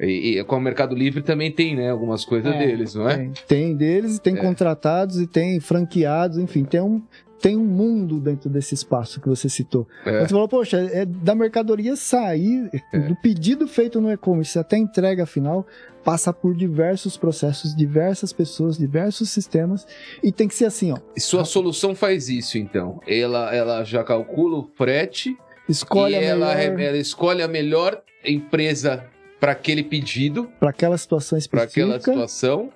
E, 0.00 0.38
e 0.38 0.44
com 0.44 0.56
o 0.56 0.60
Mercado 0.60 0.94
Livre 0.94 1.20
também 1.22 1.52
tem, 1.52 1.76
né? 1.76 1.90
Algumas 1.90 2.24
coisas 2.24 2.54
É. 2.54 2.58
deles, 2.58 2.94
não 2.94 3.08
é? 3.08 3.16
Tem, 3.16 3.32
tem 3.46 3.76
deles, 3.76 4.18
tem 4.18 4.34
É. 4.34 4.40
contratados 4.40 5.20
e 5.20 5.26
tem 5.26 5.60
franqueados, 5.60 6.38
enfim, 6.38 6.64
tem 6.64 6.80
um, 6.80 7.02
tem 7.40 7.56
um 7.56 7.64
mundo 7.64 8.20
dentro 8.20 8.50
desse 8.50 8.74
espaço 8.74 9.20
que 9.20 9.28
você 9.28 9.48
citou. 9.48 9.86
É. 10.04 10.20
Você 10.20 10.28
falou, 10.28 10.48
poxa, 10.48 10.78
é 10.78 11.04
da 11.04 11.34
mercadoria 11.34 11.96
sair, 11.96 12.70
É. 12.92 12.98
do 12.98 13.16
pedido 13.16 13.66
feito 13.66 14.00
no 14.00 14.10
e-commerce 14.12 14.58
até 14.58 14.76
a 14.76 14.78
entrega 14.78 15.24
final, 15.26 15.66
passa 16.04 16.32
por 16.32 16.54
diversos 16.54 17.16
processos, 17.16 17.74
diversas 17.74 18.32
pessoas, 18.32 18.76
diversos 18.78 19.30
sistemas, 19.30 19.86
e 20.22 20.30
tem 20.32 20.48
que 20.48 20.54
ser 20.54 20.66
assim, 20.66 20.92
ó. 20.92 20.98
E 21.16 21.20
sua 21.20 21.44
solução 21.44 21.94
faz 21.94 22.28
isso, 22.28 22.58
então. 22.58 23.00
Ela, 23.06 23.54
ela 23.54 23.84
já 23.84 24.02
calcula 24.04 24.58
o 24.58 24.68
frete 24.76 25.36
Escolhe 25.68 26.14
e 26.14 26.18
a 26.18 26.22
ela, 26.22 26.54
melhor 26.54 26.80
ela 26.80 26.96
escolhe 26.98 27.42
a 27.42 27.48
melhor 27.48 28.02
empresa 28.24 29.04
para 29.38 29.52
aquele 29.52 29.82
pedido, 29.82 30.50
para 30.58 30.70
aquela 30.70 30.98
situação 30.98 31.38
para 31.50 31.64
específica. 31.64 31.84
aquela 31.96 31.98
situação. 31.98 32.70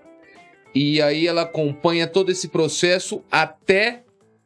E 0.75 1.01
aí 1.03 1.27
ela 1.27 1.43
acompanha 1.43 2.07
todo 2.07 2.31
esse 2.31 2.49
processo 2.49 3.23
até 3.31 4.04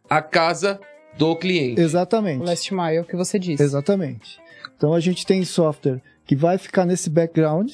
a 0.09 0.23
casa 0.23 0.79
do 1.17 1.35
cliente. 1.37 1.81
Exatamente. 1.81 2.43
O 2.43 2.45
last 2.47 2.73
mile 2.75 3.05
que 3.05 3.17
você 3.17 3.39
disse. 3.39 3.63
Exatamente. 3.63 4.39
Então 4.77 4.95
a 4.95 5.01
gente 5.01 5.27
tem 5.27 5.45
software 5.45 6.01
que 6.25 6.37
vai 6.37 6.59
ficar 6.59 6.85
nesse 6.87 7.11
background, 7.11 7.73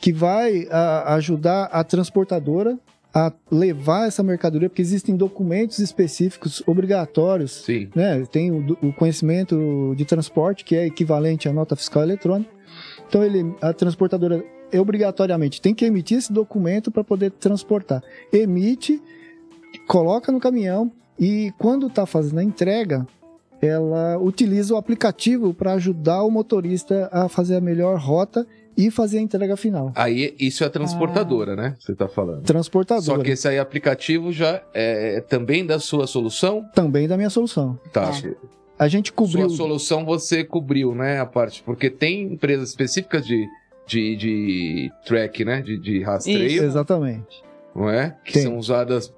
que 0.00 0.12
vai 0.12 0.66
a- 0.70 1.14
ajudar 1.14 1.64
a 1.64 1.84
transportadora 1.84 2.78
a 3.14 3.30
levar 3.50 4.06
essa 4.08 4.22
mercadoria, 4.22 4.70
porque 4.70 4.80
existem 4.80 5.14
documentos 5.14 5.78
específicos 5.80 6.62
obrigatórios. 6.66 7.52
Sim. 7.66 7.90
Né? 7.94 8.24
Tem 8.32 8.50
o, 8.50 8.72
o 8.82 8.92
conhecimento 8.94 9.92
de 9.94 10.04
transporte, 10.06 10.64
que 10.64 10.74
é 10.74 10.86
equivalente 10.86 11.46
à 11.48 11.52
nota 11.52 11.76
fiscal 11.76 12.02
eletrônica. 12.02 12.50
Então 13.06 13.22
ele, 13.22 13.54
a 13.60 13.74
transportadora 13.74 14.42
obrigatoriamente 14.74 15.60
tem 15.60 15.74
que 15.74 15.84
emitir 15.84 16.16
esse 16.16 16.32
documento 16.32 16.90
para 16.90 17.04
poder 17.04 17.30
transportar. 17.32 18.02
Emite, 18.32 18.98
coloca 19.86 20.32
no 20.32 20.40
caminhão 20.40 20.90
e 21.24 21.52
quando 21.58 21.86
está 21.86 22.04
fazendo 22.04 22.38
a 22.40 22.42
entrega, 22.44 23.06
ela 23.60 24.18
utiliza 24.18 24.74
o 24.74 24.76
aplicativo 24.76 25.54
para 25.54 25.74
ajudar 25.74 26.24
o 26.24 26.30
motorista 26.30 27.08
a 27.12 27.28
fazer 27.28 27.56
a 27.56 27.60
melhor 27.60 27.96
rota 27.98 28.44
e 28.76 28.90
fazer 28.90 29.18
a 29.18 29.20
entrega 29.20 29.56
final. 29.56 29.92
Aí 29.94 30.34
isso 30.40 30.64
é 30.64 30.66
a 30.66 30.70
transportadora, 30.70 31.54
né? 31.54 31.76
Você 31.78 31.94
tá 31.94 32.08
falando. 32.08 32.42
Transportadora. 32.42 33.18
Só 33.18 33.22
que 33.22 33.30
esse 33.30 33.46
aí 33.46 33.58
aplicativo 33.58 34.32
já 34.32 34.60
é 34.74 35.20
também 35.20 35.64
da 35.64 35.78
sua 35.78 36.06
solução? 36.06 36.64
Também 36.74 37.06
da 37.06 37.16
minha 37.16 37.30
solução. 37.30 37.78
Tá. 37.92 38.08
Ah. 38.08 38.12
Sua- 38.12 38.34
A 38.78 38.88
gente 38.88 39.12
cobriu. 39.12 39.48
Sua 39.48 39.56
solução 39.58 40.04
você 40.04 40.42
cobriu, 40.42 40.92
né? 40.94 41.20
A 41.20 41.26
parte. 41.26 41.62
Porque 41.62 41.88
tem 41.88 42.32
empresas 42.32 42.70
específicas 42.70 43.24
de, 43.24 43.46
de, 43.86 44.16
de 44.16 44.92
track, 45.06 45.44
né? 45.44 45.60
De, 45.60 45.78
de 45.78 46.02
rastreio, 46.02 46.46
Isso. 46.46 46.64
Exatamente. 46.64 47.44
não 47.76 47.88
é? 47.88 48.16
Que 48.24 48.32
Tem. 48.32 48.42
são 48.42 48.58
usadas 48.58 49.12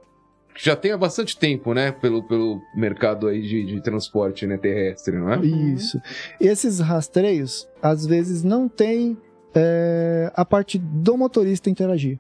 já 0.57 0.77
tem 0.77 0.93
há 0.93 0.97
bastante 0.99 1.37
tempo, 1.39 1.75
né? 1.75 1.91
Pelo, 1.93 2.23
pelo 2.23 2.61
mercado 2.77 3.27
aí 3.27 3.43
de, 3.43 3.65
de 3.67 3.81
transporte 3.83 4.47
né, 4.47 4.57
terrestre, 4.57 5.17
não 5.17 5.33
é? 5.33 5.41
Isso. 5.45 6.01
Esses 6.41 6.79
rastreios, 6.81 7.69
às 7.83 8.07
vezes, 8.07 8.43
não 8.45 8.69
tem 8.69 9.17
é, 9.55 10.31
a 10.35 10.45
parte 10.45 10.79
do 10.79 11.17
motorista 11.17 11.69
interagir. 11.71 12.19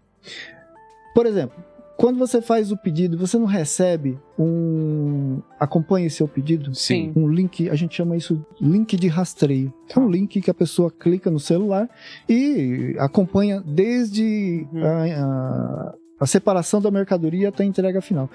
Por 1.14 1.26
exemplo, 1.26 1.56
quando 1.96 2.18
você 2.18 2.42
faz 2.42 2.72
o 2.72 2.76
pedido, 2.76 3.16
você 3.16 3.38
não 3.38 3.46
recebe 3.46 4.18
um. 4.36 5.40
acompanhe 5.60 6.10
seu 6.10 6.26
pedido? 6.26 6.74
Sim. 6.74 7.12
Um 7.14 7.28
link, 7.28 7.70
a 7.70 7.76
gente 7.76 7.94
chama 7.94 8.16
isso 8.16 8.44
link 8.60 8.96
de 8.96 9.06
rastreio. 9.06 9.72
É 9.94 9.98
um 9.98 10.10
link 10.10 10.40
que 10.40 10.50
a 10.50 10.54
pessoa 10.54 10.90
clica 10.90 11.30
no 11.30 11.38
celular 11.38 11.88
e 12.28 12.96
acompanha 12.98 13.62
desde 13.64 14.66
Uhum. 14.72 14.84
a, 14.84 15.04
a- 15.04 15.94
a 16.18 16.26
separação 16.26 16.80
da 16.80 16.90
mercadoria 16.90 17.48
até 17.48 17.62
a 17.62 17.66
entrega 17.66 18.00
final. 18.00 18.30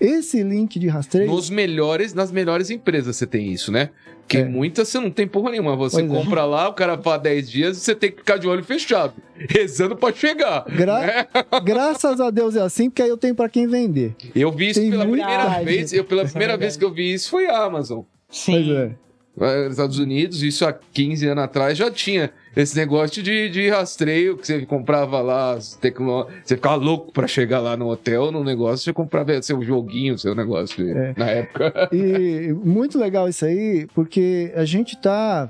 Esse 0.00 0.42
link 0.42 0.78
de 0.78 0.88
rastreio. 0.88 1.30
Nos 1.30 1.48
melhores, 1.50 2.12
nas 2.14 2.30
melhores 2.30 2.70
empresas 2.70 3.16
você 3.16 3.26
tem 3.26 3.50
isso, 3.52 3.72
né? 3.72 3.90
Porque 4.20 4.36
É. 4.38 4.44
muitas 4.44 4.88
você 4.88 5.00
não 5.00 5.10
tem 5.10 5.26
porra 5.26 5.50
nenhuma. 5.50 5.74
Você 5.76 6.00
Pois 6.02 6.12
é. 6.12 6.14
compra 6.24 6.44
lá, 6.44 6.68
o 6.68 6.72
cara 6.74 6.96
fala 6.98 7.18
10 7.18 7.50
dias 7.50 7.76
e 7.76 7.80
você 7.80 7.94
tem 7.94 8.10
que 8.10 8.18
ficar 8.18 8.36
de 8.38 8.46
olho 8.46 8.62
fechado, 8.62 9.14
rezando 9.48 9.96
pra 9.96 10.12
chegar. 10.12 10.64
Gra- 10.64 11.00
né? 11.00 11.26
Graças 11.64 12.20
a 12.20 12.30
Deus 12.30 12.54
é 12.56 12.60
assim, 12.60 12.88
porque 12.88 13.02
aí 13.02 13.08
eu 13.08 13.16
tenho 13.16 13.34
para 13.34 13.48
quem 13.48 13.66
vender. 13.66 14.14
Eu 14.34 14.52
vi 14.52 14.70
isso 14.70 14.80
Tem 14.80 14.90
pela 14.90 15.04
muita 15.04 15.26
primeira 15.26 15.62
vez. 15.64 15.92
Eu, 15.92 16.04
pela 16.04 16.22
é 16.22 16.26
primeira 16.26 16.56
vez 16.56 16.76
verdade. 16.76 16.78
que 16.78 16.84
eu 16.84 16.92
vi 16.94 17.12
isso 17.12 17.30
foi 17.30 17.46
a 17.48 17.64
Amazon. 17.64 18.02
Sim. 18.30 18.72
é. 18.76 18.92
Nos 19.34 19.70
Estados 19.72 19.98
Unidos, 19.98 20.42
isso 20.42 20.66
há 20.66 20.72
15 20.72 21.26
anos 21.28 21.44
atrás 21.44 21.78
já 21.78 21.90
tinha 21.90 22.30
esse 22.54 22.76
negócio 22.76 23.22
de, 23.22 23.48
de 23.48 23.70
rastreio 23.70 24.36
que 24.36 24.46
você 24.46 24.66
comprava 24.66 25.20
lá, 25.22 25.58
tecno... 25.80 26.26
você 26.44 26.54
ficava 26.54 26.74
louco 26.76 27.10
pra 27.12 27.26
chegar 27.26 27.58
lá 27.60 27.74
no 27.74 27.88
hotel, 27.88 28.30
no 28.30 28.44
negócio, 28.44 28.84
você 28.84 28.92
comprava 28.92 29.40
seu 29.40 29.62
joguinho, 29.62 30.18
seu 30.18 30.34
negócio 30.34 30.86
É. 30.86 31.14
na 31.16 31.30
época. 31.30 31.88
E 31.92 32.52
muito 32.62 32.98
legal 32.98 33.26
isso 33.26 33.46
aí, 33.46 33.86
porque 33.94 34.52
a 34.54 34.66
gente 34.66 34.94
está 34.96 35.48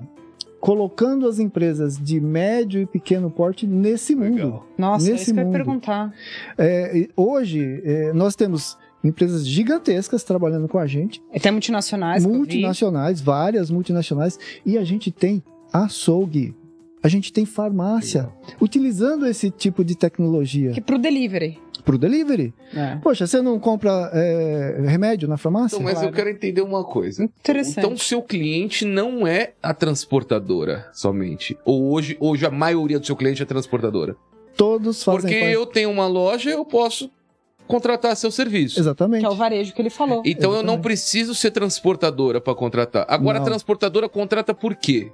colocando 0.61 1.27
as 1.27 1.41
empresas 1.41 1.99
de 1.99 2.21
médio 2.21 2.81
e 2.81 2.87
pequeno 2.87 3.29
porte 3.29 3.67
nesse 3.67 4.15
mundo. 4.15 4.35
Legal. 4.37 4.67
Nossa, 4.79 5.11
Nesse 5.11 5.23
isso 5.25 5.35
que 5.35 5.41
eu 5.41 5.43
ia 5.43 5.45
mundo. 5.47 5.53
perguntar. 5.57 6.15
É, 6.57 7.09
hoje, 7.17 7.83
é, 7.85 8.13
nós 8.13 8.37
temos 8.37 8.79
empresas 9.05 9.47
gigantescas 9.47 10.23
trabalhando 10.25 10.69
com 10.69 10.79
a 10.79 10.87
gente, 10.87 11.23
Até 11.35 11.51
multinacionais. 11.51 12.23
que 12.23 12.29
eu 12.29 12.33
vi. 12.33 12.39
multinacionais, 12.39 13.21
várias 13.21 13.71
multinacionais, 13.71 14.39
e 14.65 14.79
a 14.79 14.85
gente 14.85 15.11
tem 15.11 15.43
açougue, 15.73 16.55
a 17.03 17.09
gente 17.09 17.33
tem 17.33 17.45
farmácia, 17.45 18.29
utilizando 18.61 19.27
esse 19.27 19.51
tipo 19.51 19.85
de 19.85 19.97
tecnologia 19.97 20.71
Que 20.73 20.81
pro 20.81 20.99
delivery. 20.99 21.59
para 21.85 21.97
o 21.97 21.99
delivery. 21.99 22.55
É. 22.73 22.95
Poxa, 23.03 23.27
você 23.27 23.43
não 23.43 23.59
compra 23.59 24.09
é, 24.15 24.85
remédio 24.87 25.27
na 25.29 25.37
farmácia? 25.37 25.75
Então, 25.75 25.85
mas 25.85 25.95
Claro. 25.95 26.09
eu 26.09 26.13
quero 26.13 26.31
entender 26.31 26.63
uma 26.63 26.85
coisa. 26.85 27.25
Interessante. 27.25 27.79
Então, 27.85 27.97
seu 27.97 28.23
cliente 28.23 28.85
não 28.85 29.27
é 29.27 29.55
a 29.61 29.75
transportadora 29.75 30.87
somente. 30.93 31.59
Ou 31.65 31.91
hoje, 31.93 32.17
hoje 32.21 32.47
a 32.47 32.51
maioria 32.53 33.01
do 33.01 33.07
seu 33.07 33.17
cliente 33.17 33.43
é 33.43 33.47
transportadora. 33.47 34.15
Todos 34.57 35.03
fazem 35.03 35.23
Porque 35.23 35.41
parte. 35.41 35.53
eu 35.55 35.67
tenho 35.67 35.91
uma 35.91 36.07
loja, 36.07 36.51
eu 36.51 36.65
posso 36.65 37.11
contratar 37.73 38.15
seu 38.17 38.31
serviço. 38.31 38.79
Exatamente. 38.79 39.21
Que 39.21 39.27
é 39.27 39.31
o 39.31 39.35
varejo 39.35 39.73
que 39.75 39.81
ele 39.83 39.91
falou. 39.91 40.23
Então 40.25 40.51
eu 40.51 40.57
não 40.57 40.61
Exatamente. 40.75 40.83
preciso 40.83 41.35
ser 41.35 41.51
transportadora 41.51 42.41
para 42.41 42.55
contratar. 42.55 43.05
Agora 43.09 43.39
Não. 43.39 43.47
a 43.47 43.49
transportadora 43.49 44.09
contrata 44.09 44.53
por 44.55 44.75
quê? 44.77 45.11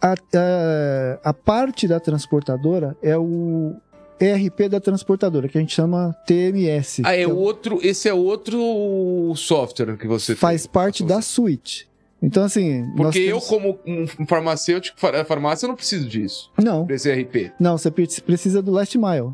a, 0.00 0.12
a, 0.12 1.30
a 1.30 1.34
parte 1.34 1.88
da 1.88 1.98
transportadora 1.98 2.96
é 3.02 3.18
o 3.18 3.74
ERP 4.20 4.68
da 4.70 4.80
transportadora, 4.80 5.48
que 5.48 5.58
a 5.58 5.60
gente 5.60 5.74
chama 5.74 6.14
TMS. 6.26 7.02
Ah, 7.04 7.14
é 7.16 7.24
que 7.24 7.30
outro, 7.30 7.80
esse 7.82 8.08
é 8.08 8.14
outro 8.14 9.32
software 9.36 9.96
que 9.96 10.06
você 10.06 10.34
faz 10.36 10.62
tem. 10.62 10.70
parte 10.72 11.02
da 11.04 11.20
suite. 11.20 11.88
Então, 12.20 12.42
assim. 12.44 12.84
Porque 12.96 13.18
eu, 13.20 13.40
temos- 13.40 13.46
como 13.46 13.78
um 13.86 14.26
farmacêutico, 14.26 14.98
far- 14.98 15.24
farmácia, 15.24 15.66
eu 15.66 15.68
não 15.68 15.76
preciso 15.76 16.08
disso, 16.08 16.50
Não, 16.60 16.84
desse 16.84 17.08
RP. 17.12 17.52
não, 17.60 17.78
você 17.78 17.90
pre- 17.92 18.08
precisa 18.26 18.60
do 18.60 18.72
last 18.72 18.96
mile, 18.98 19.30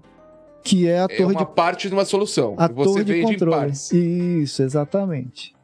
que 0.64 0.88
é 0.88 1.00
a 1.00 1.04
É 1.04 1.08
torre 1.08 1.34
uma 1.34 1.44
de, 1.44 1.54
parte 1.54 1.88
de 1.88 1.94
uma 1.94 2.04
solução. 2.06 2.54
a 2.58 2.66
você 2.66 2.90
torre 2.90 3.04
de 3.04 3.22
controle. 3.22 3.70
Isso, 3.70 4.62
exatamente. 4.62 5.54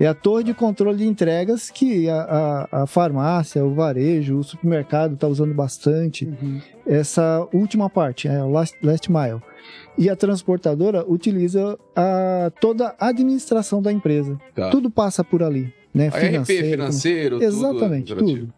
É 0.00 0.06
a 0.06 0.14
torre 0.14 0.44
de 0.44 0.54
controle 0.54 0.98
de 0.98 1.06
entregas 1.06 1.70
que 1.70 2.08
a, 2.08 2.66
a, 2.70 2.82
a 2.82 2.86
farmácia, 2.86 3.64
o 3.64 3.74
varejo, 3.74 4.38
o 4.38 4.44
supermercado 4.44 5.14
está 5.14 5.26
usando 5.26 5.54
bastante. 5.54 6.24
Uhum. 6.24 6.60
essa 6.86 7.46
última 7.52 7.88
parte, 7.90 8.28
é 8.28 8.42
o 8.42 8.48
last, 8.50 8.76
last 8.82 9.10
mile. 9.10 9.40
E 9.96 10.08
a 10.08 10.14
transportadora 10.14 11.04
utiliza 11.08 11.76
a, 11.96 12.50
toda 12.60 12.94
a 12.98 13.08
administração 13.08 13.82
da 13.82 13.92
empresa. 13.92 14.38
Tá. 14.54 14.70
Tudo 14.70 14.88
passa 14.88 15.24
por 15.24 15.42
ali, 15.42 15.72
né? 15.92 16.10
A 16.12 16.40
RP 16.40 16.46
financeiro, 16.46 17.42
Exatamente, 17.42 18.14
tudo. 18.14 18.24
tudo. 18.24 18.54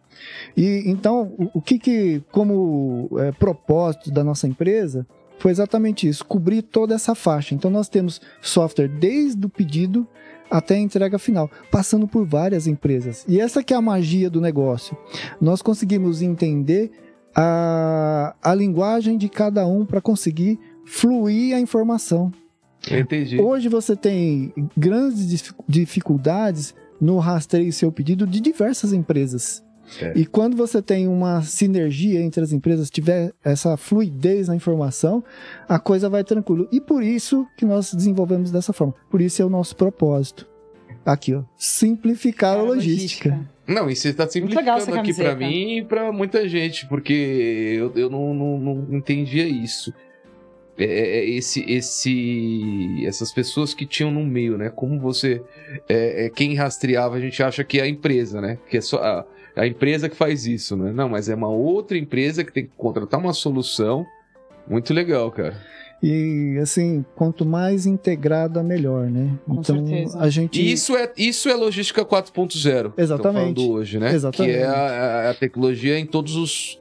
E 0.54 0.82
então, 0.86 1.34
o, 1.38 1.58
o 1.58 1.62
que 1.62 1.78
que, 1.78 2.22
como 2.30 3.08
é, 3.18 3.32
propósito 3.32 4.10
da 4.10 4.22
nossa 4.22 4.46
empresa, 4.46 5.06
foi 5.40 5.50
exatamente 5.50 6.06
isso, 6.06 6.24
cobrir 6.24 6.62
toda 6.62 6.94
essa 6.94 7.14
faixa. 7.14 7.54
Então, 7.54 7.70
nós 7.70 7.88
temos 7.88 8.20
software 8.40 8.88
desde 8.88 9.44
o 9.46 9.48
pedido 9.48 10.06
até 10.50 10.74
a 10.74 10.80
entrega 10.80 11.18
final, 11.18 11.50
passando 11.70 12.06
por 12.08 12.26
várias 12.26 12.66
empresas. 12.66 13.24
E 13.28 13.40
essa 13.40 13.62
que 13.62 13.72
é 13.72 13.76
a 13.76 13.80
magia 13.80 14.28
do 14.28 14.40
negócio. 14.40 14.96
Nós 15.40 15.62
conseguimos 15.62 16.22
entender 16.22 16.90
a, 17.34 18.34
a 18.42 18.54
linguagem 18.54 19.16
de 19.16 19.28
cada 19.28 19.66
um 19.66 19.86
para 19.86 20.00
conseguir 20.00 20.58
fluir 20.84 21.54
a 21.54 21.60
informação. 21.60 22.32
Entendi. 22.90 23.40
Hoje 23.40 23.68
você 23.68 23.94
tem 23.94 24.52
grandes 24.76 25.28
dif- 25.28 25.54
dificuldades 25.68 26.74
no 27.00 27.18
rastreio 27.18 27.72
seu 27.72 27.92
pedido 27.92 28.26
de 28.26 28.40
diversas 28.40 28.92
empresas. 28.92 29.62
É. 30.00 30.12
E 30.14 30.26
quando 30.26 30.56
você 30.56 30.80
tem 30.80 31.08
uma 31.08 31.42
sinergia 31.42 32.20
entre 32.20 32.42
as 32.42 32.52
empresas, 32.52 32.90
tiver 32.90 33.32
essa 33.44 33.76
fluidez 33.76 34.48
na 34.48 34.54
informação, 34.56 35.24
a 35.68 35.78
coisa 35.78 36.08
vai 36.08 36.22
tranquilo. 36.22 36.68
E 36.70 36.80
por 36.80 37.02
isso 37.02 37.46
que 37.56 37.64
nós 37.64 37.92
desenvolvemos 37.92 38.50
dessa 38.50 38.72
forma. 38.72 38.94
Por 39.10 39.20
isso 39.20 39.40
é 39.42 39.44
o 39.44 39.50
nosso 39.50 39.74
propósito. 39.74 40.46
Aqui, 41.04 41.34
ó. 41.34 41.42
Simplificar 41.56 42.56
a 42.56 42.60
É, 42.60 42.62
logística. 42.62 43.48
Não, 43.66 43.88
e 43.88 43.96
você 43.96 44.08
está 44.10 44.28
simplificando 44.28 44.82
aqui 44.82 44.92
camiseta. 44.92 45.34
mim 45.36 45.78
e 45.78 45.84
pra 45.84 46.12
muita 46.12 46.48
gente, 46.48 46.86
porque 46.86 47.12
eu, 47.78 47.92
eu 47.94 48.10
não, 48.10 48.34
não, 48.34 48.58
não 48.58 48.96
entendia 48.96 49.46
isso. 49.48 49.94
É, 50.76 50.84
é, 50.84 51.30
esse, 51.30 51.64
esse, 51.70 53.04
essas 53.06 53.32
pessoas 53.32 53.74
que 53.74 53.84
tinham 53.86 54.10
no 54.10 54.24
meio, 54.24 54.56
né? 54.56 54.70
Como 54.70 54.98
você. 54.98 55.42
é, 55.88 56.26
é, 56.26 56.30
quem 56.30 56.54
rastreava, 56.54 57.16
a 57.16 57.20
gente 57.20 57.42
acha 57.42 57.62
que 57.62 57.78
é 57.78 57.82
a 57.82 57.88
empresa, 57.88 58.40
né? 58.40 58.58
Que 58.68 58.78
é 58.78 58.80
só 58.80 58.98
a, 58.98 59.26
a 59.60 59.66
empresa 59.66 60.08
que 60.08 60.16
faz 60.16 60.46
isso, 60.46 60.76
né? 60.76 60.92
Não, 60.92 61.08
mas 61.08 61.28
é 61.28 61.34
uma 61.34 61.48
outra 61.48 61.96
empresa 61.98 62.42
que 62.44 62.52
tem 62.52 62.64
que 62.64 62.72
contratar 62.76 63.20
uma 63.20 63.32
solução. 63.32 64.06
Muito 64.68 64.92
legal, 64.94 65.30
cara. 65.30 65.56
E 66.02 66.56
assim, 66.62 67.04
quanto 67.14 67.44
mais 67.44 67.84
integrada, 67.84 68.62
melhor, 68.62 69.10
né? 69.10 69.32
Com 69.46 69.60
então 69.60 69.86
certeza. 69.86 70.18
a 70.18 70.30
gente. 70.30 70.72
Isso 70.72 70.96
é, 70.96 71.12
isso 71.16 71.48
é 71.50 71.54
logística 71.54 72.02
4.0. 72.04 72.92
que 72.94 73.00
Exatamente. 73.02 73.54
falando 73.60 73.70
hoje, 73.70 73.98
né? 73.98 74.14
Exatamente. 74.14 74.54
Que 74.54 74.58
é 74.62 74.64
a- 74.66 75.30
a 75.30 75.34
tecnologia 75.34 75.98
em 75.98 76.06
todos 76.06 76.36
os. 76.36 76.79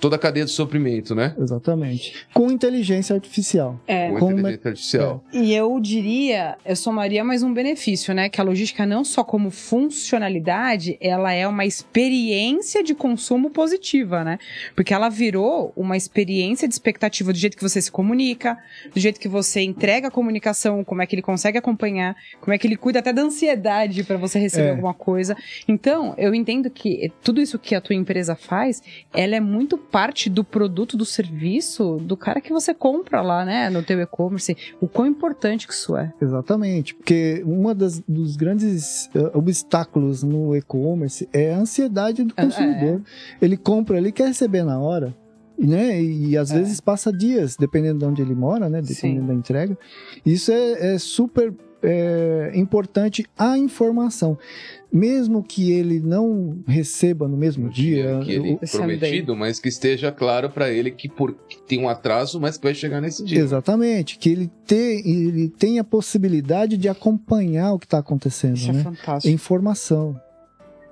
Toda 0.00 0.16
a 0.16 0.18
cadeia 0.18 0.44
de 0.44 0.50
suprimento, 0.50 1.14
né? 1.14 1.34
Exatamente. 1.38 2.14
Com 2.34 2.50
inteligência 2.50 3.14
artificial. 3.14 3.80
É. 3.86 4.10
Com 4.10 4.32
inteligência 4.32 4.68
artificial. 4.70 5.24
E 5.32 5.54
eu 5.54 5.78
diria, 5.80 6.56
eu 6.64 6.76
somaria 6.76 7.24
mais 7.24 7.42
um 7.42 7.52
benefício, 7.52 8.12
né? 8.14 8.28
Que 8.28 8.40
a 8.40 8.44
logística 8.44 8.84
não 8.84 9.02
só 9.04 9.24
como 9.24 9.50
funcionalidade, 9.50 10.96
ela 11.00 11.32
é 11.32 11.46
uma 11.46 11.64
experiência 11.64 12.82
de 12.82 12.94
consumo 12.94 13.50
positiva, 13.50 14.24
né? 14.24 14.38
Porque 14.74 14.92
ela 14.92 15.08
virou 15.08 15.72
uma 15.76 15.96
experiência 15.96 16.66
de 16.68 16.74
expectativa 16.74 17.32
do 17.32 17.38
jeito 17.38 17.56
que 17.56 17.62
você 17.62 17.80
se 17.80 17.90
comunica, 17.90 18.58
do 18.92 19.00
jeito 19.00 19.18
que 19.18 19.28
você 19.28 19.62
entrega 19.62 20.08
a 20.08 20.10
comunicação, 20.10 20.84
como 20.84 21.02
é 21.02 21.06
que 21.06 21.14
ele 21.14 21.22
consegue 21.22 21.56
acompanhar, 21.58 22.14
como 22.40 22.52
é 22.52 22.58
que 22.58 22.66
ele 22.66 22.76
cuida 22.76 22.98
até 22.98 23.12
da 23.12 23.22
ansiedade 23.22 24.04
para 24.04 24.16
você 24.16 24.38
receber 24.38 24.68
É. 24.68 24.70
alguma 24.72 24.92
coisa. 24.94 25.36
Então, 25.66 26.14
eu 26.18 26.34
entendo 26.34 26.68
que 26.68 27.10
tudo 27.22 27.40
isso 27.40 27.58
que 27.58 27.74
a 27.74 27.80
tua 27.80 27.96
empresa 27.96 28.34
faz, 28.34 28.82
ela 29.14 29.36
é 29.36 29.40
muito 29.40 29.77
parte 29.78 30.28
do 30.28 30.42
produto, 30.44 30.96
do 30.96 31.04
serviço, 31.04 31.96
do 31.98 32.16
cara 32.16 32.40
que 32.40 32.52
você 32.52 32.74
compra 32.74 33.20
lá, 33.20 33.44
né, 33.44 33.70
no 33.70 33.82
teu 33.82 34.00
e-commerce. 34.00 34.56
O 34.80 34.88
quão 34.88 35.06
importante 35.06 35.66
que 35.66 35.72
isso 35.72 35.96
é. 35.96 36.12
Exatamente. 36.20 36.94
Porque 36.94 37.42
uma 37.46 37.74
das, 37.74 38.00
dos 38.00 38.36
grandes 38.36 39.08
eh, 39.14 39.30
obstáculos 39.34 40.22
no 40.22 40.54
e-commerce 40.56 41.28
é 41.32 41.54
a 41.54 41.58
ansiedade 41.58 42.24
do 42.24 42.34
É, 42.36 42.42
consumidor. 42.44 43.02
Ele 43.40 43.56
compra, 43.56 43.98
ele 43.98 44.12
quer 44.12 44.28
receber 44.28 44.62
na 44.64 44.78
hora. 44.78 45.14
Né? 45.58 46.00
E 46.00 46.36
às 46.36 46.52
É. 46.52 46.58
vezes 46.58 46.80
passa 46.80 47.12
dias, 47.12 47.56
dependendo 47.56 47.98
de 47.98 48.04
onde 48.04 48.22
ele 48.22 48.34
mora, 48.34 48.68
né? 48.68 48.80
Dependendo 48.80 49.22
Sim. 49.22 49.26
da 49.26 49.34
entrega. 49.34 49.76
Isso 50.24 50.52
é, 50.52 50.94
é 50.94 50.98
super 50.98 51.52
é, 51.82 52.52
importante 52.54 53.24
a 53.38 53.56
informação. 53.58 54.38
Mesmo 54.90 55.42
que 55.42 55.70
ele 55.70 56.00
não 56.00 56.58
receba 56.66 57.28
no 57.28 57.36
mesmo 57.36 57.68
dia, 57.68 58.20
que 58.24 58.32
ele 58.32 58.54
o- 58.54 58.58
prometido, 58.70 59.36
mas 59.36 59.60
que 59.60 59.68
esteja 59.68 60.10
claro 60.10 60.48
pra 60.48 60.70
ele 60.70 60.90
que, 60.90 61.08
por, 61.08 61.34
que 61.46 61.60
tem 61.62 61.78
um 61.78 61.88
atraso, 61.88 62.40
mas 62.40 62.56
que 62.56 62.64
vai 62.64 62.74
chegar 62.74 63.00
nesse 63.00 63.22
dia. 63.22 63.38
exatamente, 63.38 64.18
que 64.18 64.30
ele, 64.30 64.50
te, 64.66 64.74
ele 64.74 65.48
tem 65.50 65.78
a 65.78 65.84
possibilidade 65.84 66.76
de 66.78 66.88
acompanhar 66.88 67.74
o 67.74 67.78
que 67.78 67.84
está 67.86 67.98
acontecendo, 67.98 68.56
Isso 68.56 68.70
é 68.70 68.72
né? 68.72 68.82
fantástico. 68.82 69.32
informação. 69.34 70.18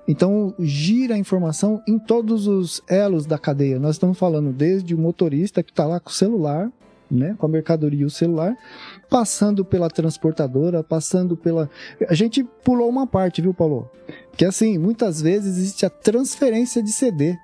Então, 0.08 0.54
gira 0.60 1.14
a 1.14 1.18
informação 1.18 1.82
em 1.88 1.98
todos 1.98 2.46
os 2.46 2.80
elos 2.88 3.26
da 3.26 3.38
cadeia. 3.38 3.78
Nós 3.78 3.96
estamos 3.96 4.16
falando 4.18 4.52
desde 4.52 4.94
o 4.94 4.98
motorista 4.98 5.62
que 5.64 5.72
está 5.72 5.84
lá 5.84 5.98
com 5.98 6.10
o 6.10 6.12
celular, 6.12 6.70
né, 7.10 7.34
com 7.38 7.46
a 7.46 7.48
mercadoria 7.48 8.02
e 8.02 8.04
o 8.04 8.10
celular, 8.10 8.56
passando 9.08 9.64
pela 9.64 9.88
transportadora, 9.88 10.82
passando 10.82 11.36
pela. 11.36 11.70
A 12.08 12.14
gente 12.14 12.42
pulou 12.64 12.88
uma 12.88 13.06
parte, 13.06 13.40
viu, 13.40 13.54
Paulo? 13.54 13.90
Que 14.36 14.44
assim, 14.44 14.78
muitas 14.78 15.20
vezes 15.20 15.56
existe 15.58 15.86
a 15.86 15.90
transferência 15.90 16.82
de 16.82 16.90
CD. 16.92 17.36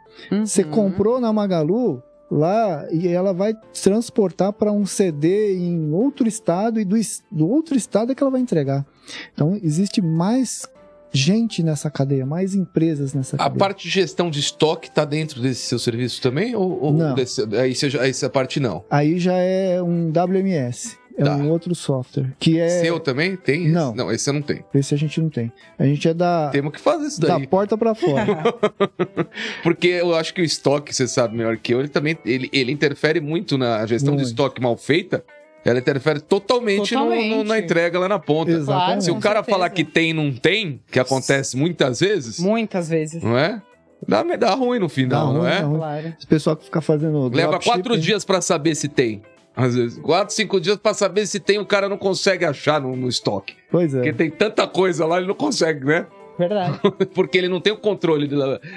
Você 0.44 0.62
Uhum. 0.62 0.70
comprou 0.70 1.20
na 1.20 1.32
Magalu 1.32 2.02
lá 2.30 2.86
e 2.90 3.08
ela 3.08 3.32
vai 3.32 3.54
transportar 3.82 4.52
para 4.52 4.72
um 4.72 4.86
CD 4.86 5.54
em 5.56 5.92
outro 5.92 6.26
estado 6.26 6.80
e 6.80 6.84
do, 6.84 6.96
do 7.30 7.48
outro 7.48 7.76
estado 7.76 8.12
é 8.12 8.14
que 8.14 8.22
ela 8.22 8.30
vai 8.30 8.40
entregar. 8.40 8.86
Então 9.34 9.58
existe 9.62 10.00
mais 10.02 10.66
gente 11.12 11.62
nessa 11.62 11.90
cadeia, 11.90 12.24
mais 12.26 12.54
empresas 12.54 13.12
nessa 13.14 13.36
A 13.36 13.38
cadeia. 13.40 13.58
parte 13.58 13.84
de 13.84 13.90
gestão 13.90 14.30
de 14.30 14.40
estoque 14.40 14.90
tá 14.90 15.04
dentro 15.04 15.40
desse 15.42 15.62
seu 15.66 15.78
serviço 15.78 16.20
também? 16.22 16.54
Ou, 16.56 16.82
ou 16.82 16.92
Não. 16.92 17.14
desse- 17.14 17.42
aí 17.56 17.74
já- 17.74 18.06
essa 18.06 18.30
parte 18.30 18.58
não? 18.58 18.84
Aí 18.90 19.18
já 19.18 19.34
é 19.34 19.80
um 19.82 20.10
WMS, 20.10 20.96
é 21.18 21.24
Tá. 21.24 21.36
um 21.36 21.50
outro 21.50 21.74
software 21.74 22.32
que 22.38 22.58
é 22.58 22.68
Seu 22.80 22.98
também 22.98 23.36
tem? 23.36 23.64
esse? 23.64 23.72
Não. 23.72 23.94
Não, 23.94 24.10
esse 24.10 24.24
você 24.24 24.32
não 24.32 24.40
tem. 24.42 24.64
esse 24.74 24.94
a 24.94 24.98
gente 24.98 25.20
não 25.20 25.28
tem. 25.28 25.52
A 25.78 25.84
gente 25.84 26.08
é 26.08 26.14
da 26.14 26.48
Temos 26.50 26.72
que 26.72 26.80
fazer 26.80 27.06
isso 27.06 27.20
da 27.20 27.36
daí. 27.36 27.46
porta 27.46 27.76
para 27.76 27.94
fora. 27.94 28.26
Porque 29.62 29.88
eu 29.88 30.14
acho 30.14 30.32
que 30.34 30.40
o 30.40 30.44
estoque, 30.44 30.94
você 30.94 31.06
sabe 31.06 31.36
melhor 31.36 31.56
que 31.56 31.74
eu, 31.74 31.80
ele 31.80 31.88
também 31.88 32.16
ele, 32.24 32.48
ele 32.52 32.72
interfere 32.72 33.20
muito 33.20 33.56
na 33.58 33.84
gestão 33.86 34.12
de 34.14 34.22
Muito. 34.22 34.28
estoque 34.30 34.60
mal 34.60 34.76
feita. 34.76 35.24
Ela 35.64 35.78
interfere 35.78 36.20
totalmente, 36.20 36.92
no- 36.94 37.04
no- 37.04 37.10
Totalmente. 37.10 37.46
na 37.48 37.58
entrega 37.58 37.98
lá 37.98 38.08
na 38.08 38.18
ponta. 38.18 38.50
Exatamente. 38.50 39.04
Se 39.04 39.10
o 39.10 39.20
cara 39.20 39.36
certeza. 39.36 39.56
falar 39.56 39.70
que 39.70 39.84
tem 39.84 40.10
e 40.10 40.12
não 40.12 40.32
tem, 40.32 40.80
que 40.90 40.98
acontece 40.98 41.56
muitas 41.56 42.00
vezes, 42.00 42.38
Muitas 42.40 42.88
vezes. 42.88 43.22
não 43.22 43.38
é? 43.38 43.62
Dá, 44.08 44.22
dá 44.36 44.54
ruim 44.54 44.80
no 44.80 44.88
final, 44.88 45.28
Dá 45.28 45.32
não 45.32 45.40
ruim, 45.42 45.50
é? 45.50 45.58
ruim. 45.60 45.78
Claro. 45.78 46.14
Esse 46.18 46.26
pessoal 46.26 46.56
que 46.56 46.64
fica 46.64 46.80
fazendo 46.80 47.28
Leva 47.32 47.60
quatro 47.60 47.96
dias 47.96 48.24
pra 48.24 48.40
saber 48.40 48.74
se 48.74 48.88
tem. 48.88 49.22
Às 49.54 49.76
vezes, 49.76 49.98
quatro, 49.98 50.34
cinco 50.34 50.58
dias 50.60 50.76
pra 50.78 50.94
saber 50.94 51.26
se 51.26 51.38
tem, 51.38 51.58
o 51.58 51.66
cara 51.66 51.88
não 51.88 51.98
consegue 51.98 52.44
achar 52.44 52.80
no, 52.80 52.96
no 52.96 53.06
estoque. 53.06 53.54
Pois 53.70 53.94
é. 53.94 53.98
Porque 53.98 54.12
tem 54.12 54.30
tanta 54.30 54.66
coisa 54.66 55.06
lá, 55.06 55.18
ele 55.18 55.26
não 55.28 55.34
consegue, 55.34 55.84
né? 55.84 56.06
Verdade. 56.38 56.80
Porque 57.14 57.38
ele 57.38 57.48
não 57.48 57.60
tem 57.60 57.72
o 57.72 57.76
controle 57.76 58.26
de, 58.26 58.36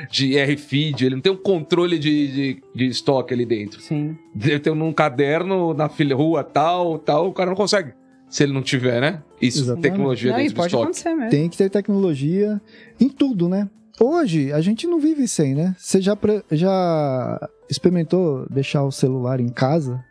de 0.09 0.37
R-Feed, 0.37 1.05
ele 1.05 1.15
não 1.15 1.21
tem 1.21 1.31
o 1.31 1.37
controle 1.37 1.97
de, 1.97 2.27
de, 2.27 2.63
de 2.73 2.85
estoque 2.87 3.33
ali 3.33 3.45
dentro. 3.45 3.81
Sim. 3.81 4.17
Ele 4.39 4.59
tem 4.59 4.75
num 4.75 4.91
caderno, 4.93 5.73
na 5.73 5.89
rua 6.13 6.43
tal, 6.43 6.99
tal, 6.99 7.29
o 7.29 7.33
cara 7.33 7.49
não 7.49 7.55
consegue. 7.57 7.93
Se 8.29 8.43
ele 8.43 8.53
não 8.53 8.61
tiver, 8.61 8.99
né? 8.99 9.21
Isso, 9.41 9.59
Exatamente. 9.59 9.83
tecnologia 9.83 10.31
Não, 10.31 10.37
dentro 10.39 10.55
do 10.55 10.65
estoque. 10.65 10.83
acontecer 10.83 11.13
mesmo. 11.13 11.29
Tem 11.29 11.49
que 11.49 11.57
ter 11.57 11.69
tecnologia 11.69 12.61
em 12.99 13.07
tudo, 13.07 13.47
né? 13.47 13.69
Hoje, 13.99 14.51
a 14.51 14.59
gente 14.59 14.87
não 14.87 14.99
vive 14.99 15.27
sem, 15.27 15.55
né? 15.55 15.73
Você 15.77 16.01
já, 16.01 16.17
já 16.51 17.49
experimentou 17.69 18.45
deixar 18.49 18.83
o 18.83 18.91
celular 18.91 19.39
em 19.39 19.47
casa? 19.49 20.03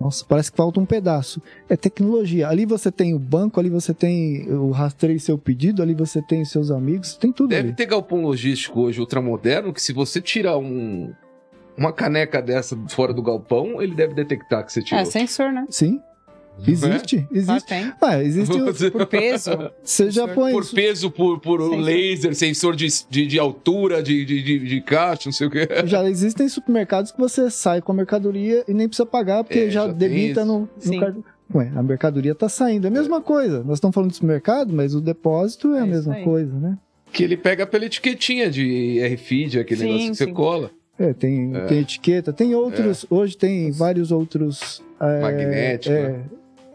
Nossa, 0.00 0.24
parece 0.26 0.50
que 0.50 0.56
falta 0.56 0.80
um 0.80 0.86
pedaço. 0.86 1.42
É 1.68 1.76
tecnologia. 1.76 2.48
Ali 2.48 2.64
você 2.64 2.90
tem 2.90 3.12
o 3.14 3.18
banco, 3.18 3.60
ali 3.60 3.68
você 3.68 3.92
tem 3.92 4.50
o 4.50 4.70
rastreio 4.70 5.20
seu 5.20 5.36
pedido, 5.36 5.82
ali 5.82 5.92
você 5.92 6.22
tem 6.22 6.42
seus 6.42 6.70
amigos, 6.70 7.16
tem 7.16 7.30
tudo 7.30 7.50
Deve 7.50 7.68
ali. 7.68 7.76
ter 7.76 7.84
galpão 7.84 8.22
logístico 8.22 8.80
hoje 8.80 8.98
ultramoderno 8.98 9.74
que 9.74 9.82
se 9.82 9.92
você 9.92 10.18
tirar 10.18 10.56
um, 10.56 11.12
uma 11.76 11.92
caneca 11.92 12.40
dessa 12.40 12.74
fora 12.88 13.12
do 13.12 13.22
galpão, 13.22 13.82
ele 13.82 13.94
deve 13.94 14.14
detectar 14.14 14.64
que 14.64 14.72
você 14.72 14.82
tirou. 14.82 15.02
É 15.02 15.04
sensor, 15.04 15.52
né? 15.52 15.66
Sim, 15.68 16.00
existe, 16.66 17.18
Ah, 17.30 17.36
existe. 17.36 17.68
tem. 17.68 17.92
Ah, 18.00 18.22
existe. 18.22 18.56
o- 18.56 18.64
Você- 18.66 18.90
Por 18.90 19.06
peso. 19.06 19.50
Você 19.82 20.10
já 20.10 20.26
põe 20.34 20.52
por 20.52 20.66
peso, 20.70 21.10
por, 21.10 21.40
por 21.40 21.60
Sensor. 21.60 21.78
laser, 21.80 22.34
sensor 22.34 22.76
de, 22.76 22.86
de, 23.08 23.26
de 23.26 23.38
altura, 23.38 24.02
de, 24.02 24.24
de, 24.24 24.42
de, 24.42 24.58
de 24.58 24.80
caixa, 24.80 25.22
não 25.26 25.32
sei 25.32 25.46
o 25.46 25.50
que. 25.50 25.66
Já 25.86 26.08
existem 26.08 26.48
supermercados 26.48 27.12
que 27.12 27.18
você 27.18 27.50
sai 27.50 27.80
com 27.80 27.92
a 27.92 27.94
mercadoria 27.94 28.64
e 28.68 28.74
nem 28.74 28.86
precisa 28.88 29.06
pagar, 29.06 29.44
porque 29.44 29.60
É, 29.60 29.70
já, 29.70 29.86
já 29.86 29.92
debita 29.92 30.44
no, 30.44 30.68
no 30.84 31.00
cartão. 31.00 31.24
Ué, 31.52 31.70
a 31.74 31.82
mercadoria 31.82 32.34
tá 32.34 32.48
saindo. 32.48 32.86
É 32.86 32.88
a 32.88 32.92
mesma 32.92 33.20
coisa. 33.20 33.64
Nós 33.64 33.78
estamos 33.78 33.92
falando 33.94 34.10
de 34.10 34.16
supermercado, 34.16 34.72
mas 34.72 34.94
o 34.94 35.00
depósito 35.00 35.74
é, 35.74 35.78
É 35.78 35.82
a 35.82 35.86
mesma 35.86 36.14
aí. 36.14 36.22
coisa, 36.24 36.54
né? 36.56 36.78
Que 37.12 37.24
ele 37.24 37.36
pega 37.36 37.66
pela 37.66 37.84
etiquetinha 37.86 38.48
de 38.48 39.00
R-Feed, 39.00 39.58
aquele 39.58 39.80
Sim, 39.80 39.86
negócio 39.86 40.10
que 40.12 40.16
você 40.16 40.24
sim. 40.26 40.32
cola. 40.32 40.70
É, 40.96 41.12
tem, 41.12 41.56
É. 41.56 41.60
tem 41.64 41.78
etiqueta, 41.80 42.32
tem 42.32 42.54
outros. 42.54 43.04
Hoje 43.10 43.36
tem 43.36 43.72
vários 43.72 44.12
outros. 44.12 44.80
É, 45.00 45.20
Magnético, 45.22 45.92
é, 45.94 46.08
né? 46.10 46.20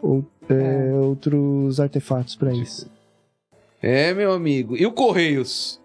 Ou- 0.02 0.24
é, 0.48 0.92
Outros 0.94 1.80
artefatos 1.80 2.36
para 2.36 2.52
isso. 2.52 2.88
É, 3.82 4.14
meu 4.14 4.32
amigo. 4.32 4.76
E 4.76 4.86
o 4.86 4.92
Correios? 4.92 5.80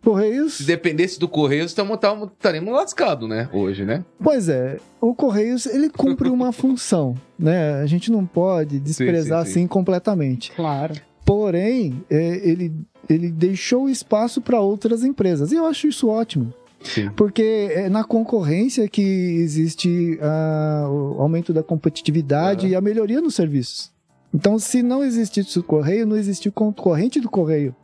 Se 0.00 0.04
Correios, 0.04 0.60
dependesse 0.62 1.20
do 1.20 1.28
Correios, 1.28 1.74
estaremos 1.76 2.72
lascados, 2.72 3.28
né? 3.28 3.50
Hoje, 3.52 3.84
né? 3.84 4.02
pois 4.22 4.48
é, 4.48 4.78
o 4.98 5.14
Correios 5.14 5.66
ele 5.66 5.90
cumpre 5.90 6.30
uma 6.30 6.52
função, 6.52 7.14
né? 7.38 7.74
A 7.82 7.86
gente 7.86 8.10
não 8.10 8.24
pode 8.24 8.80
desprezar 8.80 9.44
sim, 9.44 9.52
sim. 9.52 9.58
assim 9.60 9.66
completamente. 9.66 10.52
Claro. 10.52 10.94
Porém, 11.26 12.02
é, 12.08 12.48
ele, 12.48 12.72
ele 13.08 13.30
deixou 13.30 13.88
espaço 13.90 14.40
para 14.40 14.58
outras 14.60 15.04
empresas. 15.04 15.52
E 15.52 15.56
eu 15.56 15.66
acho 15.66 15.86
isso 15.86 16.08
ótimo. 16.08 16.52
Sim. 16.82 17.10
Porque 17.10 17.42
é 17.72 17.88
na 17.88 18.02
concorrência 18.04 18.88
que 18.88 19.02
existe 19.02 20.18
ah, 20.22 20.86
o 20.90 21.20
aumento 21.20 21.52
da 21.52 21.62
competitividade 21.62 22.66
É. 22.66 22.70
e 22.70 22.74
a 22.74 22.80
melhoria 22.80 23.20
nos 23.20 23.34
serviços. 23.34 23.92
Então, 24.32 24.58
se 24.58 24.82
não 24.82 25.02
existisse 25.04 25.58
o 25.58 25.62
correio, 25.62 26.06
não 26.06 26.16
existia 26.16 26.48
o 26.50 26.54
concorrente 26.54 27.20
do 27.20 27.28
correio. 27.28 27.74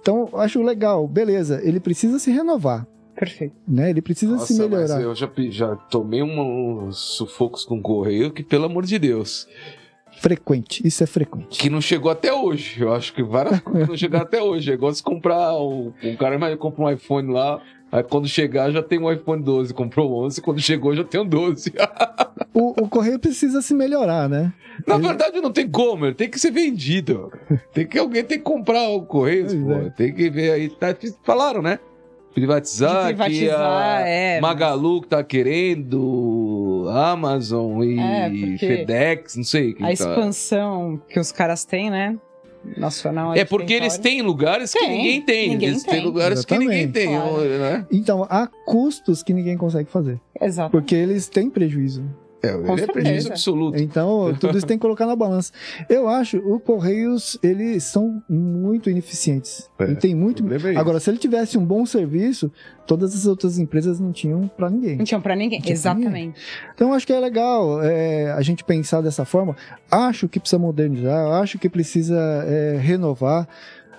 Então, 0.00 0.28
acho 0.34 0.62
legal, 0.62 1.06
beleza, 1.08 1.60
ele 1.64 1.80
precisa 1.80 2.18
se 2.18 2.30
renovar, 2.30 2.86
Perfeito. 3.14 3.54
né? 3.66 3.88
Ele 3.88 4.02
precisa 4.02 4.32
se 4.40 4.52
Nossa, 4.54 4.68
mas 4.68 4.90
melhorar. 4.90 5.00
eu 5.00 5.14
já, 5.14 5.30
já 5.48 5.76
tomei 5.76 6.22
uns 6.22 6.98
sufocos 6.98 7.64
com 7.64 7.78
o 7.78 7.80
Correio 7.82 8.30
que, 8.32 8.42
pelo 8.42 8.64
amor 8.66 8.84
de 8.84 8.98
Deus, 8.98 9.46
Frequente, 10.20 10.86
isso 10.86 11.02
é 11.02 11.06
frequente. 11.06 11.58
que 11.58 11.70
não 11.70 11.80
chegou 11.80 12.10
até 12.10 12.32
hoje. 12.32 12.80
Eu 12.82 12.92
acho 12.92 13.14
que 13.14 13.22
várias 13.22 13.60
coisas 13.60 13.88
não 13.88 13.96
chegaram 13.96 14.24
até 14.26 14.42
hoje. 14.42 14.70
É 14.70 14.74
igual 14.74 14.92
se 14.92 15.02
comprar, 15.02 15.54
o, 15.54 15.92
um 16.04 16.16
cara 16.16 16.38
mais 16.38 16.54
compra 16.58 16.84
um 16.84 16.90
iPhone 16.90 17.32
lá, 17.32 17.60
aí 17.92 18.02
quando 18.02 18.26
chegar 18.26 18.70
já 18.72 18.82
tem 18.82 18.98
um 18.98 19.12
iPhone 19.12 19.42
12, 19.42 19.72
comprou 19.74 20.24
11, 20.24 20.40
quando 20.40 20.60
chegou 20.60 20.96
já 20.96 21.04
tem 21.04 21.20
um 21.20 21.26
12. 21.26 21.72
O, 22.54 22.82
o 22.82 22.88
correio 22.88 23.18
precisa 23.18 23.62
se 23.62 23.72
melhorar, 23.72 24.28
né? 24.28 24.52
Na 24.86 24.96
Ele- 24.96 25.06
verdade 25.08 25.40
não 25.40 25.50
tem 25.50 25.66
como, 25.66 26.04
ele 26.04 26.14
tem 26.14 26.28
que 26.28 26.38
ser 26.38 26.50
vendido. 26.50 27.32
Tem 27.72 27.86
que 27.86 27.98
alguém 27.98 28.22
tem 28.22 28.36
que 28.36 28.44
comprar 28.44 28.88
o 28.90 29.06
pô. 29.06 29.26
é. 29.26 29.88
Tem 29.96 30.12
que 30.14 30.28
ver 30.28 30.50
aí, 30.50 30.68
tá, 30.68 30.94
falaram, 31.24 31.62
né? 31.62 31.78
Privatizar, 32.34 33.06
privatizar, 33.06 34.02
que 34.02 34.04
a 34.04 34.06
é. 34.06 34.40
Magalu 34.40 35.00
que 35.00 35.08
tá 35.08 35.24
querendo, 35.24 36.86
Amazon 36.90 37.82
e 37.82 37.98
É, 37.98 38.58
FedEx, 38.58 39.36
não 39.36 39.44
sei 39.44 39.74
A 39.80 39.84
tá. 39.84 39.92
expansão 39.92 41.00
que 41.08 41.18
os 41.18 41.32
caras 41.32 41.64
têm, 41.64 41.90
né? 41.90 42.18
Nacional. 42.76 43.34
É 43.34 43.44
porque 43.44 43.72
eles 43.72 43.98
têm 43.98 44.22
lugares 44.22 44.72
que 44.72 44.78
Tem, 44.78 44.88
ninguém 44.88 45.22
tem. 45.22 45.48
ninguém 45.50 45.68
eles 45.70 45.82
têm 45.82 46.02
lugares 46.02 46.44
que 46.44 46.56
ninguém 46.56 46.82
Exatamente. 46.84 46.92
tem, 47.08 47.16
Claro. 47.18 47.58
né? 47.58 47.86
Então, 47.90 48.26
há 48.30 48.46
custos 48.66 49.22
que 49.22 49.32
ninguém 49.32 49.56
consegue 49.56 49.90
fazer, 49.90 50.20
Exato. 50.40 50.70
porque 50.70 50.94
eles 50.94 51.28
têm 51.28 51.50
prejuízo. 51.50 52.04
É, 52.42 52.52
Com 52.58 52.72
ele 52.72 52.82
é 52.82 52.86
prejuízo 52.86 53.28
absoluto. 53.28 53.78
Então, 53.78 54.34
tudo 54.38 54.58
isso 54.58 54.66
tem 54.66 54.76
que 54.76 54.82
colocar 54.82 55.06
na 55.06 55.14
balança. 55.14 55.52
Eu 55.88 56.08
acho, 56.08 56.38
o 56.38 56.58
Correios, 56.58 57.38
eles 57.40 57.84
são 57.84 58.20
muito 58.28 58.90
ineficientes. 58.90 59.70
É, 59.78 59.94
tem 59.94 60.12
muito. 60.12 60.42
é 60.52 60.76
Agora, 60.76 60.98
se 60.98 61.08
ele 61.08 61.18
tivesse 61.18 61.56
um 61.56 61.64
bom 61.64 61.86
serviço, 61.86 62.50
todas 62.84 63.14
as 63.14 63.26
outras 63.26 63.58
empresas 63.58 64.00
não 64.00 64.10
tinham 64.10 64.48
pra 64.48 64.68
ninguém. 64.68 64.96
Não 64.96 65.04
tinham 65.04 65.20
pra 65.20 65.36
ninguém. 65.36 65.60
Tinha 65.60 65.72
Exatamente. 65.72 66.40
Então, 66.74 66.88
eu 66.88 66.94
acho 66.94 67.06
que 67.06 67.12
é 67.12 67.20
legal 67.20 67.80
é, 67.80 68.32
a 68.32 68.42
gente 68.42 68.64
pensar 68.64 69.00
dessa 69.00 69.24
forma. 69.24 69.56
Acho 69.88 70.28
que 70.28 70.40
precisa 70.40 70.58
modernizar, 70.58 71.40
acho 71.40 71.60
que 71.60 71.68
precisa 71.68 72.18
é, 72.46 72.76
renovar. 72.76 73.46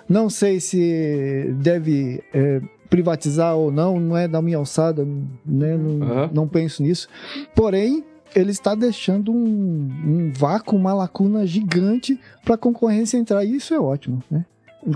Não 0.06 0.28
sei 0.28 0.60
se 0.60 1.50
deve 1.56 2.22
é, 2.34 2.60
privatizar 2.90 3.56
ou 3.56 3.72
não, 3.72 3.98
não 3.98 4.16
é 4.16 4.28
da 4.28 4.42
minha 4.42 4.58
alçada, 4.58 5.04
né? 5.46 5.76
Não, 5.76 6.06
Aham. 6.06 6.30
não 6.32 6.46
penso 6.46 6.82
nisso. 6.82 7.08
Porém, 7.54 8.04
ele 8.34 8.50
está 8.50 8.74
deixando 8.74 9.32
um, 9.32 9.88
um 10.04 10.32
vácuo, 10.34 10.76
uma 10.76 10.92
lacuna 10.92 11.46
gigante 11.46 12.18
para 12.44 12.54
a 12.54 12.58
concorrência 12.58 13.16
entrar, 13.16 13.44
e 13.44 13.56
isso 13.56 13.72
é 13.74 13.78
ótimo, 13.80 14.22
né? 14.30 14.44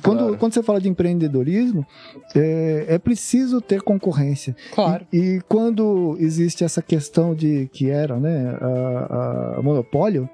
Quando, 0.02 0.18
Claro. 0.18 0.36
quando 0.36 0.52
você 0.52 0.62
fala 0.62 0.78
de 0.80 0.88
empreendedorismo, 0.88 1.86
é, 2.34 2.84
é 2.88 2.98
preciso 2.98 3.58
ter 3.60 3.80
concorrência. 3.80 4.54
Claro. 4.74 5.06
E, 5.10 5.16
e 5.36 5.40
quando 5.48 6.14
existe 6.20 6.62
essa 6.62 6.82
questão 6.82 7.34
de 7.34 7.70
que 7.72 7.88
era, 7.88 8.18
né, 8.20 8.50
a, 8.60 9.54
a 9.58 9.62
monopólio, 9.62 10.28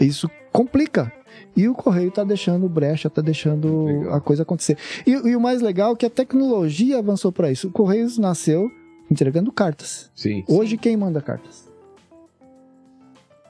Isso 0.00 0.28
complica. 0.52 1.12
E 1.56 1.68
o 1.68 1.74
correio 1.74 2.08
está 2.08 2.24
deixando 2.24 2.68
brecha, 2.68 3.08
está 3.08 3.22
deixando 3.22 3.84
Legal. 3.84 4.14
a 4.14 4.20
coisa 4.20 4.42
acontecer. 4.42 4.76
E, 5.06 5.10
e 5.12 5.36
o 5.36 5.40
mais 5.40 5.62
legal 5.62 5.92
é 5.92 5.96
que 5.96 6.06
a 6.06 6.10
tecnologia 6.10 6.98
avançou 6.98 7.32
para 7.32 7.50
isso. 7.50 7.68
O 7.68 7.70
Correios 7.70 8.18
nasceu 8.18 8.70
entregando 9.10 9.52
cartas. 9.52 10.10
Sim. 10.14 10.44
Hoje, 10.48 10.76
quem 10.76 10.96
manda 10.96 11.20
cartas? 11.20 11.63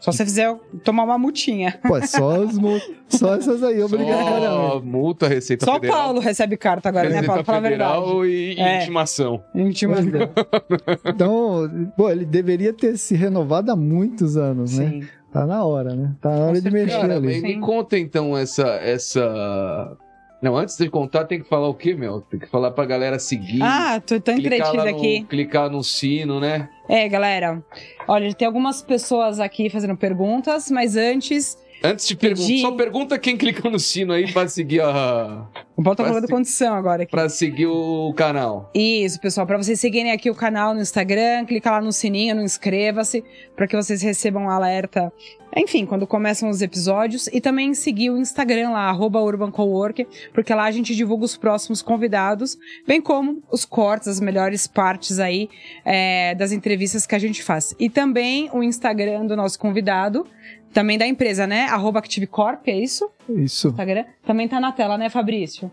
Só 0.04 0.12
se 0.12 0.18
você 0.18 0.24
fizer 0.26 0.54
tomar 0.84 1.04
uma 1.04 1.16
multinha. 1.18 1.78
Pô, 1.86 1.96
é 1.96 2.06
só, 2.06 2.38
os 2.40 2.58
mo- 2.58 2.78
só 3.08 3.36
essas 3.36 3.62
aí, 3.62 3.82
obrigatoriamente. 3.82 4.44
Só 4.72 4.80
multa, 4.80 5.26
Receita 5.28 5.64
Só 5.64 5.72
o 5.72 5.74
Federal. 5.76 5.96
Paulo 5.96 6.20
recebe 6.20 6.56
carta 6.56 6.88
agora, 6.90 7.04
né, 7.08 7.14
Receita 7.16 7.26
Paulo? 7.32 7.44
Fala 7.44 7.58
a 7.58 7.60
verdade. 7.62 7.94
Federal 7.94 8.26
e 8.26 8.54
É. 8.60 8.82
intimação. 8.82 9.42
Intima- 9.54 9.96
Então, 11.06 11.90
pô, 11.96 12.10
ele 12.10 12.24
deveria 12.24 12.72
ter 12.72 12.96
se 12.98 13.14
renovado 13.14 13.70
há 13.72 13.76
muitos 13.76 14.36
anos, 14.36 14.78
né? 14.78 14.88
Sim. 14.90 15.08
Tá 15.32 15.46
na 15.46 15.64
hora, 15.64 15.94
né? 15.96 16.14
Tá 16.20 16.28
na 16.30 16.36
hora 16.44 16.52
de 16.52 16.60
certeza. 16.62 16.84
mexer 16.84 17.00
Cara, 17.00 17.16
ali. 17.16 17.40
me 17.42 17.58
conta 17.60 17.98
então 17.98 18.36
essa, 18.36 18.68
essa. 18.76 19.96
Não, 20.42 20.56
antes 20.56 20.76
de 20.76 20.90
contar, 20.90 21.24
tem 21.24 21.40
que 21.40 21.48
falar 21.48 21.68
o 21.68 21.74
quê, 21.74 21.94
meu? 21.94 22.20
Tem 22.20 22.38
que 22.38 22.46
falar 22.46 22.70
pra 22.70 22.84
galera 22.84 23.18
seguir. 23.18 23.62
Ah, 23.62 24.00
tô 24.00 24.20
tão 24.20 24.36
entretida 24.36 24.90
aqui. 24.90 25.24
Clicar 25.24 25.70
no 25.70 25.82
sino, 25.82 26.38
né? 26.38 26.68
É, 26.88 27.08
galera. 27.08 27.64
Olha, 28.06 28.32
tem 28.34 28.46
algumas 28.46 28.82
pessoas 28.82 29.40
aqui 29.40 29.70
fazendo 29.70 29.96
perguntas, 29.96 30.70
mas 30.70 30.96
antes, 30.96 31.56
Antes 31.84 32.08
de 32.08 32.16
perguntar, 32.16 32.58
só 32.60 32.72
pergunta 32.72 33.18
quem 33.18 33.36
clicou 33.36 33.70
no 33.70 33.78
sino 33.78 34.12
aí 34.14 34.32
pra 34.32 34.48
seguir 34.48 34.80
a. 34.80 35.46
o 35.76 35.82
Paulo 35.82 35.94
tá 35.96 36.02
Pra 36.02 36.06
falando 36.12 36.26
se- 36.26 36.32
condição 36.32 36.74
agora 36.74 37.02
aqui. 37.02 37.10
pra 37.10 37.28
seguir 37.28 37.66
o 37.66 38.12
canal. 38.16 38.70
Isso, 38.74 39.20
pessoal, 39.20 39.46
para 39.46 39.58
vocês 39.58 39.78
seguirem 39.78 40.10
aqui 40.10 40.30
o 40.30 40.34
canal 40.34 40.72
no 40.74 40.80
Instagram, 40.80 41.44
clica 41.44 41.70
lá 41.70 41.80
no 41.82 41.92
sininho, 41.92 42.34
no 42.36 42.42
inscreva-se, 42.42 43.22
para 43.54 43.66
que 43.66 43.76
vocês 43.76 44.00
recebam 44.00 44.44
um 44.44 44.48
alerta, 44.50 45.12
enfim, 45.56 45.84
quando 45.86 46.06
começam 46.06 46.48
os 46.48 46.62
episódios, 46.62 47.26
e 47.28 47.40
também 47.40 47.74
seguir 47.74 48.10
o 48.10 48.18
Instagram 48.18 48.70
lá, 48.70 48.88
arroba 48.88 49.20
Urban 49.20 49.50
Coworker, 49.50 50.06
porque 50.32 50.52
lá 50.54 50.64
a 50.64 50.70
gente 50.70 50.94
divulga 50.96 51.24
os 51.26 51.36
próximos 51.36 51.82
convidados, 51.82 52.56
bem 52.88 53.00
como 53.00 53.42
os 53.52 53.64
cortes, 53.64 54.08
as 54.08 54.20
melhores 54.20 54.66
partes 54.66 55.18
aí 55.20 55.48
é, 55.84 56.34
das 56.34 56.50
entrevistas 56.50 57.06
que 57.06 57.14
a 57.14 57.18
gente 57.18 57.42
faz. 57.42 57.74
E 57.78 57.90
também 57.90 58.48
o 58.52 58.62
Instagram 58.62 59.26
do 59.26 59.36
nosso 59.36 59.58
convidado, 59.58 60.26
também 60.74 60.98
da 60.98 61.06
empresa, 61.06 61.46
né? 61.46 61.62
Arroba 61.66 62.00
ActiveCorp, 62.00 62.68
é 62.68 62.76
isso? 62.76 63.08
Isso. 63.28 63.68
Instagram. 63.68 64.04
Também 64.26 64.46
tá 64.46 64.60
na 64.60 64.72
tela, 64.72 64.98
né, 64.98 65.08
Fabrício? 65.08 65.70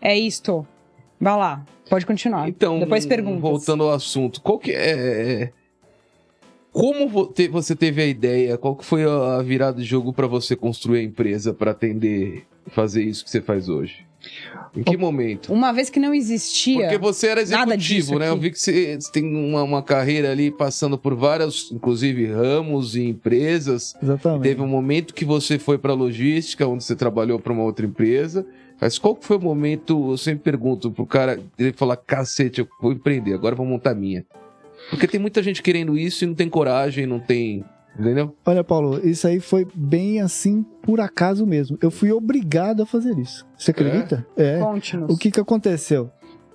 É 0.00 0.16
isto. 0.16 0.66
Vai 1.20 1.36
lá, 1.36 1.64
pode 1.90 2.06
continuar. 2.06 2.48
Então, 2.48 2.78
Depois 2.78 3.04
perguntas. 3.04 3.40
voltando 3.40 3.84
ao 3.84 3.90
assunto, 3.90 4.40
qual 4.40 4.58
que 4.58 4.72
é. 4.72 5.50
Como 6.76 7.32
você 7.50 7.74
teve 7.74 8.02
a 8.02 8.06
ideia? 8.06 8.58
Qual 8.58 8.76
que 8.76 8.84
foi 8.84 9.02
a 9.02 9.40
virada 9.40 9.80
de 9.80 9.84
jogo 9.88 10.12
pra 10.12 10.26
você 10.26 10.54
construir 10.54 10.98
a 10.98 11.02
empresa 11.02 11.54
pra 11.54 11.70
atender 11.70 12.44
fazer 12.66 13.02
isso 13.02 13.24
que 13.24 13.30
você 13.30 13.40
faz 13.40 13.70
hoje? 13.70 14.04
Em 14.76 14.82
que 14.82 14.94
momento? 14.94 15.54
Uma 15.54 15.72
vez 15.72 15.88
que 15.88 15.98
não 15.98 16.12
existia. 16.12 16.82
Porque 16.82 16.98
você 16.98 17.28
era 17.28 17.40
executivo, 17.40 18.18
né? 18.18 18.28
Eu 18.28 18.36
vi 18.36 18.50
que 18.50 18.58
você 18.58 18.94
você 18.94 19.10
tem 19.10 19.24
uma, 19.24 19.62
uma 19.62 19.82
carreira 19.82 20.30
ali 20.30 20.50
passando 20.50 20.98
por 20.98 21.14
vários, 21.14 21.72
inclusive, 21.72 22.26
ramos 22.26 22.94
e 22.94 23.04
empresas. 23.04 23.94
Exatamente. 24.02 24.42
Teve 24.42 24.60
um 24.60 24.66
momento 24.66 25.14
que 25.14 25.24
você 25.24 25.58
foi 25.58 25.78
para 25.78 25.94
logística, 25.94 26.66
onde 26.66 26.84
você 26.84 26.94
trabalhou 26.94 27.38
para 27.38 27.54
uma 27.54 27.62
outra 27.62 27.86
empresa. 27.86 28.46
Mas 28.78 28.98
qual 28.98 29.16
foi 29.18 29.38
o 29.38 29.40
momento, 29.40 30.10
eu 30.10 30.18
sempre 30.18 30.44
pergunto 30.44 30.90
pro 30.90 31.06
cara, 31.06 31.40
ele 31.58 31.72
falar, 31.72 31.96
cacete, 31.96 32.60
eu 32.60 32.68
vou 32.82 32.92
empreender, 32.92 33.32
agora 33.32 33.54
eu 33.54 33.56
vou 33.56 33.64
montar 33.64 33.92
a 33.92 33.94
minha. 33.94 34.26
Porque 34.90 35.06
tem 35.06 35.20
muita 35.20 35.42
gente 35.42 35.62
querendo 35.62 35.96
isso 35.96 36.24
e 36.24 36.26
não 36.26 36.34
tem 36.34 36.48
coragem, 36.48 37.06
não 37.06 37.18
tem... 37.18 37.64
Entendeu? 37.98 38.36
Olha, 38.44 38.62
Paulo, 38.62 39.00
isso 39.08 39.26
aí 39.26 39.40
foi 39.40 39.66
bem 39.74 40.20
assim 40.20 40.62
por 40.82 41.00
acaso 41.00 41.46
mesmo. 41.46 41.78
Eu 41.80 41.90
fui 41.90 42.12
obrigado 42.12 42.82
a 42.82 42.86
fazer 42.86 43.18
isso. 43.18 43.46
Você 43.56 43.70
acredita? 43.70 44.26
É. 44.36 44.58
Conte-nos. 44.58 45.14
O 45.14 45.16
que 45.16 45.30
que 45.30 45.40
aconteceu? 45.40 46.10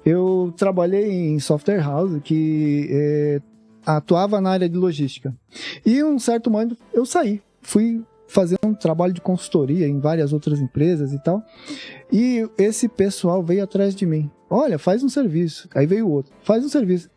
Eu 0.05 0.53
trabalhei 0.55 1.11
em 1.11 1.39
software 1.39 1.81
house 1.81 2.19
que 2.23 2.87
é, 2.91 3.41
atuava 3.85 4.39
na 4.39 4.51
área 4.51 4.69
de 4.69 4.77
logística. 4.77 5.33
E 5.83 6.03
um 6.03 6.19
certo 6.19 6.51
momento 6.51 6.77
eu 6.93 7.07
saí. 7.07 7.41
Fui 7.59 8.03
fazer 8.27 8.57
um 8.63 8.73
trabalho 8.73 9.11
de 9.11 9.19
consultoria 9.19 9.87
em 9.87 9.99
várias 9.99 10.31
outras 10.33 10.59
empresas 10.59 11.11
e 11.11 11.21
tal. 11.21 11.43
E 12.11 12.47
esse 12.57 12.87
pessoal 12.87 13.43
veio 13.43 13.63
atrás 13.63 13.93
de 13.95 14.05
mim. 14.05 14.29
Olha, 14.49 14.79
faz 14.79 15.03
um 15.03 15.09
serviço. 15.09 15.67
Aí 15.75 15.85
veio 15.85 16.09
outro. 16.09 16.31
Faz 16.43 16.63
um 16.63 16.69
serviço. 16.69 17.09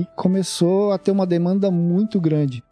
E 0.00 0.06
começou 0.16 0.92
a 0.92 0.98
ter 0.98 1.10
uma 1.10 1.26
demanda 1.26 1.70
muito 1.70 2.20
grande. 2.20 2.62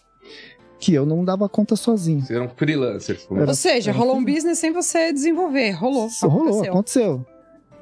Que 0.78 0.92
eu 0.92 1.06
não 1.06 1.24
dava 1.24 1.48
conta 1.48 1.76
sozinho. 1.76 2.20
Você 2.22 2.34
era 2.34 2.44
um 2.44 2.48
freelancer. 2.48 3.18
Era- 3.30 3.46
Ou 3.48 3.54
seja, 3.54 3.92
rolou 3.92 4.16
um 4.16 4.24
business 4.24 4.58
sem 4.58 4.72
você 4.72 5.12
desenvolver. 5.12 5.70
Rolou. 5.70 6.08
Isso 6.08 6.26
rolou, 6.28 6.48
aconteceu. 6.62 6.72
aconteceu. 6.72 7.26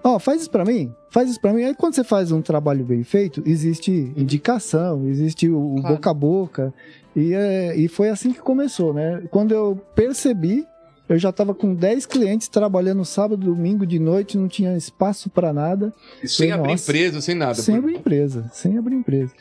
Ó, 0.04 0.18
faz 0.18 0.40
isso 0.42 0.50
pra 0.50 0.64
mim, 0.64 0.92
faz 1.10 1.30
isso 1.30 1.40
pra 1.40 1.52
mim. 1.52 1.62
Aí 1.62 1.74
quando 1.74 1.94
você 1.94 2.02
faz 2.04 2.32
um 2.32 2.42
trabalho 2.42 2.84
bem 2.84 3.02
feito, 3.04 3.40
existe 3.46 4.12
indicação, 4.16 5.06
existe 5.08 5.48
o, 5.48 5.74
o 5.74 5.80
Claro. 5.80 5.94
boca 5.96 6.10
a 6.10 6.14
boca. 6.14 6.74
E, 7.14 7.32
é, 7.34 7.76
e 7.76 7.86
foi 7.88 8.08
assim 8.08 8.32
que 8.32 8.40
começou, 8.40 8.92
né? 8.92 9.22
Quando 9.30 9.52
eu 9.52 9.80
percebi, 9.94 10.66
eu 11.12 11.18
já 11.18 11.30
tava 11.30 11.54
com 11.54 11.74
10 11.74 12.06
clientes 12.06 12.48
trabalhando 12.48 13.04
sábado, 13.04 13.44
domingo, 13.44 13.86
de 13.86 13.98
noite, 13.98 14.38
não 14.38 14.48
tinha 14.48 14.74
espaço 14.76 15.28
pra 15.28 15.52
nada. 15.52 15.92
Sem 16.24 16.48
Nossa. 16.48 16.60
abrir 16.60 16.72
empresa, 16.72 17.20
sem 17.20 17.34
nada. 17.34 17.54
sem 17.54 17.76
abrir 17.76 17.96
empresa, 17.96 18.50
sem 18.52 18.78
abrir 18.78 18.96
empresa. 18.96 19.32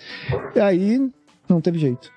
E 0.53 0.59
aí 0.59 1.09
não 1.47 1.61
teve 1.61 1.79
jeito. 1.79 2.11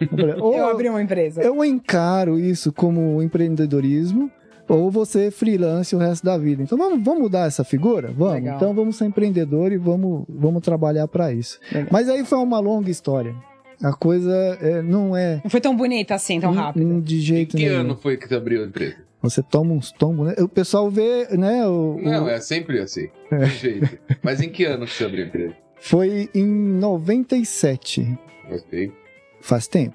Eu 0.00 0.08
falei, 0.08 0.34
ou 0.40 0.54
Eu 0.54 0.66
abri 0.68 0.88
uma 0.88 1.02
empresa. 1.02 1.42
eu 1.42 1.64
encaro 1.64 2.38
isso 2.38 2.72
como 2.72 3.22
empreendedorismo 3.22 4.30
ou 4.68 4.90
você 4.90 5.26
é 5.26 5.30
freelance 5.30 5.96
o 5.96 5.98
resto 5.98 6.24
da 6.24 6.36
vida. 6.36 6.62
Então 6.62 6.76
vamos, 6.76 7.02
vamos 7.02 7.22
mudar 7.22 7.46
essa 7.46 7.64
figura? 7.64 8.12
Vamos. 8.16 8.34
Legal. 8.34 8.56
Então 8.56 8.74
vamos 8.74 8.96
ser 8.96 9.06
empreendedor 9.06 9.72
e 9.72 9.78
vamos, 9.78 10.24
vamos 10.28 10.62
trabalhar 10.62 11.08
para 11.08 11.32
isso. 11.32 11.58
Legal. 11.72 11.88
Mas 11.90 12.08
aí 12.08 12.24
foi 12.24 12.38
uma 12.38 12.60
longa 12.60 12.90
história. 12.90 13.34
A 13.82 13.92
coisa 13.92 14.32
é, 14.60 14.82
não 14.82 15.16
é 15.16 15.40
Não 15.42 15.50
foi 15.50 15.60
tão 15.60 15.74
bonita 15.76 16.14
assim, 16.14 16.38
tão 16.40 16.52
rápido. 16.52 17.00
de 17.00 17.16
Em 17.16 17.20
jeito 17.20 17.56
que 17.56 17.64
nenhum. 17.66 17.80
ano 17.80 17.96
foi 17.96 18.16
que 18.16 18.28
você 18.28 18.34
abriu 18.34 18.62
a 18.62 18.66
empresa? 18.66 18.96
Você 19.22 19.42
toma 19.42 19.72
uns 19.74 19.92
tombos, 19.92 20.28
né? 20.28 20.34
O 20.38 20.48
pessoal 20.48 20.90
vê, 20.90 21.26
né? 21.36 21.66
O, 21.66 21.96
o- 21.96 22.02
Não, 22.02 22.28
é 22.28 22.40
sempre 22.40 22.78
assim. 22.80 23.08
É. 23.30 23.44
Jeito. 23.46 23.98
Mas 24.22 24.40
em 24.40 24.48
que 24.50 24.64
ano 24.64 24.86
que 24.86 24.92
você 24.92 25.04
abriu 25.04 25.24
a 25.24 25.28
empresa? 25.28 25.54
Foi 25.78 26.28
em 26.34 26.46
97. 26.46 28.18
Gostei. 28.48 28.92
Faz 29.40 29.66
tempo. 29.66 29.94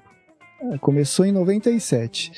Começou 0.80 1.24
em 1.26 1.32
97. 1.32 2.32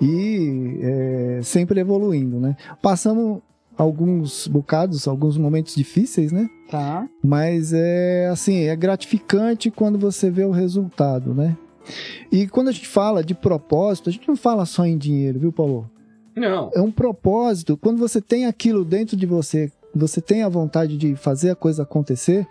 E 0.00 0.78
é, 0.82 1.40
sempre 1.42 1.80
evoluindo, 1.80 2.40
né? 2.40 2.56
Passamos 2.82 3.40
alguns 3.80 4.46
bocados, 4.46 5.08
alguns 5.08 5.38
momentos 5.38 5.74
difíceis, 5.74 6.30
né? 6.30 6.50
Tá. 6.70 7.08
Mas 7.24 7.72
é 7.72 8.28
assim, 8.30 8.64
é 8.64 8.76
gratificante 8.76 9.70
quando 9.70 9.98
você 9.98 10.30
vê 10.30 10.44
o 10.44 10.50
resultado, 10.50 11.34
né? 11.34 11.56
E 12.30 12.46
quando 12.46 12.68
a 12.68 12.72
gente 12.72 12.86
fala 12.86 13.24
de 13.24 13.34
propósito, 13.34 14.10
a 14.10 14.12
gente 14.12 14.28
não 14.28 14.36
fala 14.36 14.66
só 14.66 14.84
em 14.84 14.98
dinheiro, 14.98 15.40
viu, 15.40 15.50
Paulo? 15.50 15.90
Não. 16.36 16.70
É 16.74 16.80
um 16.80 16.92
propósito. 16.92 17.76
Quando 17.76 17.98
você 17.98 18.20
tem 18.20 18.44
aquilo 18.44 18.84
dentro 18.84 19.16
de 19.16 19.24
você, 19.24 19.72
você 19.94 20.20
tem 20.20 20.42
a 20.42 20.48
vontade 20.48 20.98
de 20.98 21.16
fazer 21.16 21.50
a 21.50 21.56
coisa 21.56 21.82
acontecer, 21.82 22.46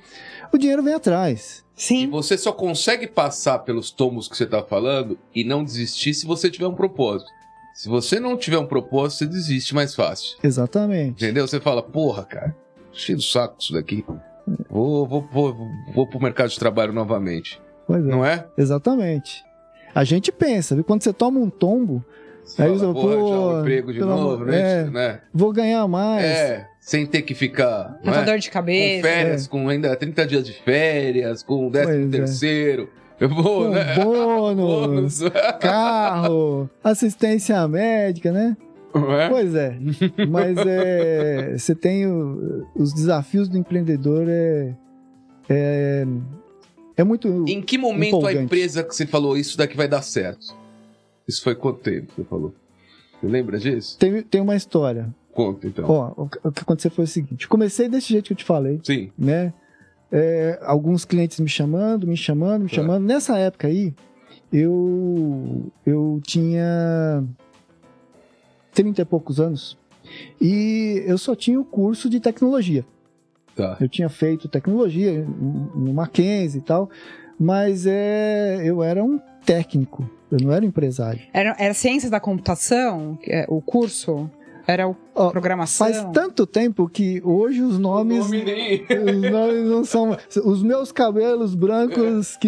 o 0.51 0.57
dinheiro 0.57 0.81
vem 0.81 0.95
atrás. 0.95 1.63
E 1.77 1.81
Sim. 1.81 2.09
você 2.09 2.39
só 2.39 2.51
consegue 2.51 3.05
passar 3.05 3.59
pelos 3.59 3.91
tomos 3.91 4.27
que 4.27 4.35
você 4.35 4.47
tá 4.47 4.63
falando 4.63 5.17
e 5.33 5.43
não 5.43 5.63
desistir 5.63 6.15
se 6.15 6.25
você 6.25 6.49
tiver 6.49 6.67
um 6.67 6.75
propósito. 6.75 7.29
Se 7.79 7.87
você 7.87 8.19
não 8.19 8.35
tiver 8.35 8.57
um 8.57 8.65
propósito, 8.65 9.19
você 9.19 9.25
desiste 9.25 9.73
mais 9.73 9.95
fácil. 9.95 10.37
Exatamente. 10.43 11.23
Entendeu? 11.23 11.47
Você 11.47 11.61
fala, 11.61 11.81
porra, 11.81 12.25
cara, 12.25 12.53
cheio 12.91 13.17
do 13.17 13.23
saco 13.23 13.55
isso 13.57 13.71
daqui. 13.71 14.03
Vou, 14.69 15.07
vou, 15.07 15.25
vou, 15.31 15.55
vou 15.95 16.05
pro 16.05 16.21
mercado 16.21 16.49
de 16.49 16.59
trabalho 16.59 16.91
novamente. 16.91 17.57
Pois 17.87 18.03
é. 18.05 18.09
Não 18.09 18.25
é? 18.25 18.45
Exatamente. 18.57 19.41
A 19.95 20.03
gente 20.03 20.29
pensa, 20.29 20.75
viu? 20.75 20.83
Quando 20.83 21.03
você 21.03 21.13
toma 21.13 21.39
um 21.39 21.49
tombo, 21.49 22.03
Você 22.43 22.61
Aí 22.61 22.67
fala, 22.67 22.79
já 22.79 22.93
pô, 22.93 23.07
um 23.55 23.59
emprego 23.61 23.93
de 23.93 23.99
novo, 24.01 24.33
amor- 24.33 24.45
né? 24.47 24.81
é. 24.81 24.83
né? 24.83 25.21
vou 25.33 25.53
ganhar 25.53 25.87
mais. 25.87 26.25
É, 26.25 26.67
sem 26.81 27.05
ter 27.05 27.21
que 27.21 27.33
ficar 27.33 27.97
Tanta 28.03 28.19
é? 28.19 28.25
dor 28.25 28.39
de 28.39 28.49
com 28.49 28.53
cabeça. 28.55 29.07
férias, 29.07 29.47
com 29.47 29.69
ainda 29.69 29.95
30 29.95 30.27
dias 30.27 30.45
de 30.45 30.51
férias, 30.51 31.43
com 31.43 31.71
13 31.71 31.85
Pois 31.87 32.05
é. 32.05 32.09
terceiro. 32.09 32.89
Eu 33.21 33.29
vou, 33.29 33.65
Com 33.65 33.69
né? 33.71 33.95
bônus, 34.03 35.19
Bônus. 35.21 35.21
carro, 35.60 36.69
assistência 36.84 37.67
médica, 37.67 38.32
né? 38.32 38.55
É? 39.19 39.29
Pois 39.29 39.53
é. 39.53 39.77
Mas 40.29 40.58
é, 40.65 41.55
você 41.58 41.75
tem 41.75 42.08
o- 42.08 42.65
os 42.75 42.91
desafios 42.93 43.47
do 43.47 43.58
empreendedor 43.58 44.25
é 44.27 44.73
é, 45.51 46.05
é 46.97 47.03
muito 47.03 47.45
Em 47.47 47.62
que 47.62 47.77
momento 47.77 48.10
Empolgante. 48.10 48.38
a 48.38 48.41
empresa 48.43 48.84
que 48.84 48.95
você 48.95 49.05
falou 49.05 49.36
isso 49.38 49.58
daqui 49.58 49.75
vai 49.77 49.88
dar 49.88 50.01
certo? 50.01 50.55
Isso 51.27 51.43
foi 51.43 51.55
quanto 51.55 51.79
tempo 51.79 52.08
que 52.08 52.15
você 52.21 52.23
falou? 52.23 52.53
Você 53.21 53.27
lembra 53.27 53.58
disso? 53.60 53.97
tem, 53.99 54.21
tem 54.23 54.41
uma 54.41 54.55
história. 54.55 55.10
Conta 55.34 55.67
então. 55.67 55.86
Ó, 55.88 56.13
o 56.23 56.27
que- 56.29 56.39
o 56.43 56.51
que 56.51 56.62
aconteceu 56.62 56.89
foi 56.91 57.03
o 57.03 57.08
seguinte: 57.08 57.47
comecei 57.47 57.88
desse 57.89 58.10
jeito 58.10 58.25
que 58.27 58.34
eu 58.34 58.38
te 58.38 58.43
falei. 58.45 58.79
Sim. 58.84 59.12
né? 59.17 59.53
É, 60.11 60.59
alguns 60.63 61.05
clientes 61.05 61.39
me 61.39 61.47
chamando, 61.49 62.07
me 62.07 62.17
chamando, 62.17 62.63
me 62.63 62.69
Tá. 62.69 62.75
chamando. 62.75 63.03
Nessa 63.05 63.37
época 63.37 63.67
aí, 63.67 63.93
eu, 64.51 65.71
eu 65.85 66.19
tinha 66.25 67.23
30 68.73 69.01
e 69.01 69.05
poucos 69.05 69.39
anos. 69.39 69.77
E 70.41 71.03
eu 71.05 71.17
só 71.17 71.35
tinha 71.35 71.59
o 71.59 71.65
curso 71.65 72.09
de 72.09 72.19
tecnologia. 72.19 72.83
Tá. 73.55 73.77
Eu 73.79 73.87
tinha 73.89 74.09
feito 74.09 74.47
tecnologia 74.47 75.23
no 75.75 75.93
Mackenzie 75.93 76.59
e 76.59 76.63
tal, 76.63 76.89
mas 77.39 77.85
é, 77.85 78.61
eu 78.63 78.81
era 78.81 79.03
um 79.03 79.19
técnico, 79.45 80.09
eu 80.31 80.37
não 80.41 80.51
era 80.51 80.65
empresário. 80.65 81.21
Era, 81.33 81.55
era 81.59 81.73
ciências 81.73 82.09
da 82.09 82.19
computação, 82.19 83.19
é 83.27 83.45
o 83.49 83.61
curso? 83.61 84.29
Era 84.69 84.88
o 84.88 84.95
Ó, 85.15 85.32
programação? 85.32 85.88
Faz 85.88 86.05
tanto 86.13 86.45
tempo 86.45 86.88
que 86.88 87.19
hoje 87.23 87.62
os 87.62 87.79
nomes, 87.79 88.19
Nome 88.25 88.43
nem- 88.43 88.84
os 88.84 89.32
nomes 89.32 89.65
não 89.67 89.84
são 89.84 90.15
os 90.45 90.62
meus 90.62 90.91
cabelos 90.91 91.55
brancos 91.55 92.38
que 92.38 92.47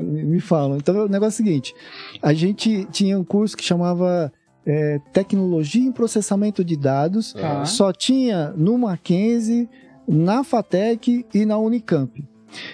me 0.00 0.40
falam. 0.40 0.76
Então 0.78 1.04
o 1.04 1.08
negócio 1.08 1.40
é 1.40 1.44
o 1.44 1.46
seguinte: 1.46 1.74
a 2.20 2.32
gente 2.32 2.84
tinha 2.86 3.16
um 3.18 3.22
curso 3.22 3.56
que 3.56 3.62
chamava 3.62 4.32
é, 4.66 4.98
Tecnologia 5.12 5.84
em 5.86 5.92
Processamento 5.92 6.64
de 6.64 6.76
Dados. 6.76 7.32
Tá. 7.32 7.64
Só 7.64 7.92
tinha 7.92 8.52
no 8.56 8.76
Mackenzie, 8.76 9.68
na 10.08 10.42
FATEC 10.42 11.24
e 11.32 11.46
na 11.46 11.58
Unicamp. 11.58 12.24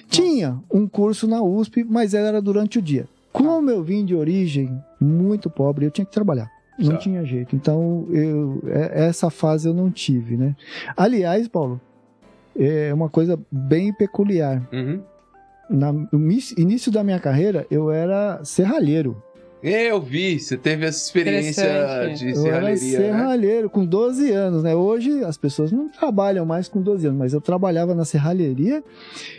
Tinha 0.08 0.58
um 0.72 0.88
curso 0.88 1.28
na 1.28 1.42
USP, 1.42 1.84
mas 1.84 2.14
era 2.14 2.40
durante 2.40 2.78
o 2.78 2.82
dia. 2.82 3.06
Como 3.32 3.70
eu 3.70 3.82
vim 3.82 4.04
de 4.04 4.14
origem 4.14 4.76
muito 5.00 5.48
pobre, 5.50 5.84
eu 5.86 5.90
tinha 5.90 6.04
que 6.04 6.10
trabalhar. 6.10 6.50
Não 6.78 6.92
Tá. 6.92 6.96
tinha 6.98 7.24
jeito. 7.24 7.56
Então, 7.56 8.06
eu, 8.10 8.62
é- 8.66 9.06
essa 9.06 9.30
fase 9.30 9.66
eu 9.68 9.74
não 9.74 9.90
tive, 9.90 10.36
né? 10.36 10.54
Aliás, 10.96 11.48
Paulo, 11.48 11.80
é 12.58 12.92
uma 12.94 13.08
coisa 13.08 13.38
bem 13.50 13.92
peculiar. 13.92 14.62
Uhum. 14.72 15.00
Na- 15.70 15.92
no 15.92 16.08
início- 16.56 16.90
da 16.92 17.04
minha 17.04 17.18
carreira, 17.20 17.66
eu 17.70 17.90
era 17.90 18.40
serralheiro. 18.44 19.22
É, 19.62 19.90
eu 19.90 20.00
vi, 20.00 20.38
você 20.38 20.56
teve 20.56 20.86
essa 20.86 21.04
experiência 21.04 21.64
de 22.14 22.26
Eu 22.30 22.46
era 22.46 22.76
serralheria, 22.76 22.98
né? 23.00 23.06
serralheiro 23.06 23.68
com 23.68 23.84
12 23.84 24.30
anos, 24.30 24.62
né? 24.62 24.74
Hoje 24.74 25.24
as 25.24 25.36
pessoas 25.36 25.72
não 25.72 25.88
trabalham 25.88 26.46
mais 26.46 26.68
com 26.68 26.80
12 26.80 27.06
anos, 27.08 27.18
mas 27.18 27.32
eu 27.34 27.40
trabalhava 27.40 27.92
na 27.92 28.04
serralheria 28.04 28.84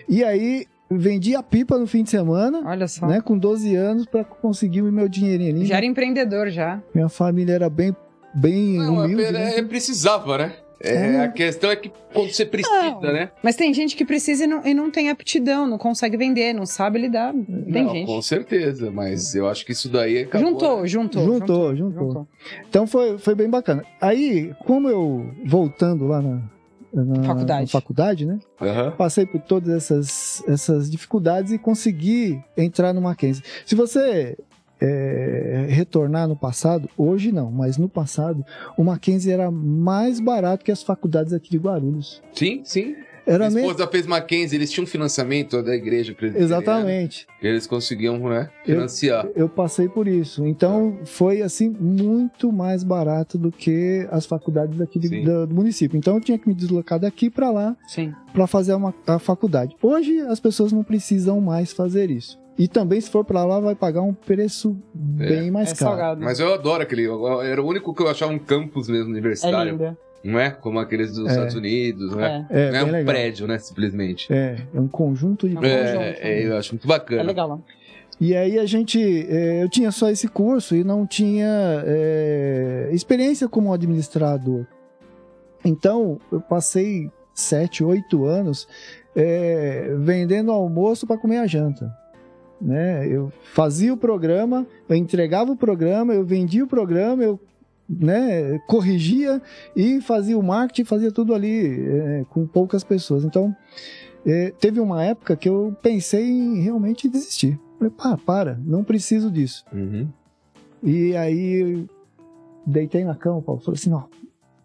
e 0.10 0.22
aí 0.24 0.66
vendia 0.90 1.42
pipa 1.44 1.78
no 1.78 1.86
fim 1.88 2.04
de 2.04 2.10
semana, 2.10 2.62
Olha 2.66 2.88
só. 2.88 3.06
né? 3.08 3.22
Com 3.22 3.38
12 3.38 3.76
anos 3.76 4.06
para 4.06 4.24
conseguir 4.24 4.82
o 4.82 4.92
meu 4.92 5.08
dinheirinho 5.08 5.56
ali. 5.56 5.66
Já 5.66 5.78
era 5.78 5.86
empreendedor, 5.86 6.50
já. 6.50 6.82
Minha 6.94 7.10
família 7.10 7.54
era 7.54 7.70
bem, 7.70 7.96
bem 8.34 8.78
Não, 8.78 9.04
humilde. 9.06 9.24
é, 9.24 9.32
né? 9.32 9.58
é, 9.58 9.64
precisava, 9.64 10.38
né? 10.38 10.54
É, 10.82 10.94
É. 10.94 11.20
A 11.26 11.28
questão 11.28 11.70
é 11.70 11.76
que 11.76 11.92
quando 12.14 12.32
você 12.32 12.46
precisa, 12.46 12.82
Não. 13.02 13.02
né? 13.02 13.30
Mas 13.44 13.58
tem 13.58 13.74
gente 13.74 13.98
que 13.98 14.06
precisa 14.06 14.46
e 14.46 14.48
não, 14.48 14.66
e 14.66 14.74
não 14.74 14.90
tem 14.90 15.10
aptidão, 15.10 15.68
não 15.68 15.78
consegue 15.78 16.16
vender, 16.16 16.54
não 16.54 16.66
sabe 16.66 16.98
lidar. 17.00 17.34
Tem 17.34 17.84
Não, 17.84 17.94
gente. 17.94 18.06
Com 18.08 18.22
certeza, 18.22 18.90
mas 18.90 19.36
eu 19.36 19.46
acho 19.50 19.66
que 19.66 19.74
isso 19.74 19.90
daí 19.90 20.20
acabou. 20.20 20.50
Juntou, 20.50 20.88
juntou, 20.88 21.26
Juntou, 21.26 21.76
juntou. 21.76 22.28
Então 22.70 22.88
foi, 22.88 23.18
foi 23.18 23.36
bem 23.36 23.50
bacana. 23.50 23.84
Aí, 24.00 24.54
como 24.66 24.88
eu, 24.88 25.30
voltando 25.46 26.08
lá 26.08 26.22
na, 26.22 26.42
na 26.94 27.24
Faculdade. 27.24 27.62
na 27.62 27.68
faculdade, 27.68 28.26
né? 28.26 28.40
Aham. 28.62 28.92
Passei 28.92 29.26
por 29.26 29.42
todas 29.42 29.70
essas, 29.70 30.44
essas 30.48 30.90
dificuldades 30.90 31.52
e 31.52 31.58
consegui 31.58 32.42
entrar 32.58 32.94
no 32.94 33.02
Mackenzie. 33.02 33.44
Se 33.66 33.76
você 33.76 34.38
é, 34.82 35.68
retornar 35.70 36.28
no 36.28 36.36
passado, 36.36 36.90
hoje 36.98 37.32
não, 37.32 37.52
mas 37.52 37.78
no 37.78 37.90
passado, 37.90 38.46
o 38.78 38.84
Mackenzie 38.84 39.32
era 39.32 39.52
mais 39.52 40.20
barato 40.20 40.64
que 40.64 40.72
as 40.72 40.82
faculdades 40.82 41.34
aqui 41.34 41.50
de 41.50 41.58
Guarulhos. 41.58 42.22
Sim, 42.34 42.62
sim. 42.64 42.96
Era 43.30 43.38
Minha 43.48 43.50
mesmo. 43.52 43.72
esposa 43.72 43.88
fez 43.92 44.08
Mackenzie, 44.08 44.58
eles 44.58 44.72
tinham 44.72 44.88
financiamento 44.88 45.62
da 45.62 45.76
igreja. 45.76 46.16
Exatamente. 46.36 47.28
Eles 47.42 47.68
conseguiam, 47.68 48.18
né, 48.28 48.50
Eu- 48.66 48.76
financiar. 48.76 49.28
Eu 49.36 49.48
passei 49.48 49.88
por 49.88 50.08
isso. 50.08 50.46
Então 50.46 50.98
foi 51.06 51.42
assim 51.42 51.70
muito 51.70 52.52
mais 52.52 52.84
barato 52.84 53.38
do 53.38 53.52
que 53.52 54.08
as 54.12 54.26
faculdades 54.26 54.78
daqui 54.78 54.98
de- 55.00 55.22
do, 55.24 55.48
do 55.48 55.56
município. 55.56 55.98
Então 55.98 56.16
eu 56.16 56.22
tinha 56.22 56.38
que 56.40 56.48
me 56.48 56.56
deslocar 56.56 57.00
daqui 57.00 57.30
para 57.30 57.52
lá 57.52 57.78
Sim. 57.88 58.14
para 58.34 58.48
fazer 58.48 58.74
uma, 58.74 58.94
a 59.08 59.20
faculdade. 59.20 59.76
Hoje 59.82 60.20
as 60.22 60.40
pessoas 60.40 60.72
não 60.72 60.84
precisam 60.84 61.40
mais 61.40 61.72
fazer 61.72 62.10
isso. 62.10 62.38
E 62.58 62.68
também 62.68 63.00
se 63.00 63.10
for 63.10 63.24
para 63.24 63.46
lá 63.46 63.58
vai 63.60 63.74
pagar 63.74 64.02
um 64.02 64.14
preço 64.14 64.76
bem 64.94 65.50
mais 65.50 65.72
é 65.72 65.76
caro. 65.76 65.92
salgado. 65.92 66.22
Mas 66.22 66.40
eu 66.42 66.54
adoro 66.54 66.84
aquele. 66.84 67.04
eu- 67.04 67.42
Era 67.42 67.62
o 67.62 67.66
único 67.66 67.94
que 67.94 68.02
eu 68.04 68.10
achava 68.10 68.34
um 68.34 68.40
campus 68.40 68.90
mesmo 68.90 69.08
é 69.08 69.12
universitário. 69.12 69.96
Não 70.24 70.40
é? 70.40 70.50
Como 70.52 70.80
aqueles 70.80 71.14
dos 71.14 71.28
É. 71.28 71.32
Estados 71.32 71.56
Unidos, 71.56 72.12
não 72.12 72.24
é? 72.24 72.46
É. 72.50 72.62
É, 72.68 72.72
não 72.72 72.78
é 72.80 72.84
um 72.84 72.92
legal. 72.92 73.06
prédio, 73.14 73.48
né? 73.48 73.58
Simplesmente. 73.58 74.32
É, 74.32 74.58
é 74.74 74.80
um 74.80 74.88
conjunto 74.88 75.48
de 75.48 75.58
É. 75.66 75.70
É, 75.70 76.18
é, 76.22 76.48
eu 76.48 76.58
acho 76.58 76.74
muito 76.74 76.86
É 76.86 76.88
bacana. 76.88 77.24
legal 77.24 77.48
lá. 77.48 77.60
E 78.22 78.36
aí 78.36 78.60
a 78.60 78.66
gente, 78.66 79.00
é, 79.30 79.64
eu 79.64 79.70
tinha 79.70 79.92
só 79.92 80.10
esse 80.10 80.28
curso 80.28 80.76
e 80.76 80.84
não 80.84 81.08
tinha 81.08 81.84
é, 81.86 82.90
experiência 82.92 83.48
como 83.48 83.74
administrador. 83.74 84.66
Então 85.64 86.20
eu 86.32 86.42
passei 86.42 87.10
sete, 87.34 87.84
oito 87.84 88.26
anos 88.26 88.68
é, 89.16 89.96
vendendo 90.00 90.52
almoço 90.52 91.08
para 91.08 91.18
comer 91.18 91.38
a 91.38 91.48
janta. 91.48 91.90
Né? 92.62 93.08
Eu 93.08 93.32
fazia 93.54 93.94
o 93.94 93.98
programa, 93.98 94.68
eu 94.90 94.96
entregava 94.98 95.52
o 95.52 95.56
programa, 95.56 96.14
eu 96.14 96.26
vendia 96.26 96.64
o 96.66 96.68
programa, 96.68 97.24
eu 97.24 97.40
né, 97.90 98.60
corrigia 98.68 99.42
e 99.76 100.00
fazia 100.02 100.38
o 100.38 100.44
marketing, 100.44 100.84
fazia 100.84 101.12
tudo 101.12 101.34
ali 101.34 101.88
é, 101.88 102.26
com 102.30 102.46
poucas 102.46 102.84
pessoas. 102.84 103.24
Então 103.24 103.56
é, 104.26 104.52
teve 104.60 104.80
uma 104.80 105.04
época 105.04 105.36
que 105.36 105.50
eu 105.50 105.76
pensei 105.82 106.26
em 106.26 106.62
realmente 106.62 107.10
desistir. 107.10 107.60
Falei, 107.78 107.94
pá, 107.96 108.18
para, 108.18 108.60
não 108.64 108.84
preciso 108.84 109.32
disso. 109.32 109.66
Uhum. 109.74 110.08
E 110.84 111.16
aí 111.16 111.88
deitei 112.66 113.04
na 113.04 113.16
cama, 113.16 113.42
Paulo, 113.42 113.62
falei 113.62 113.80
assim, 113.80 113.94
ó, 113.94 114.00
o 114.02 114.10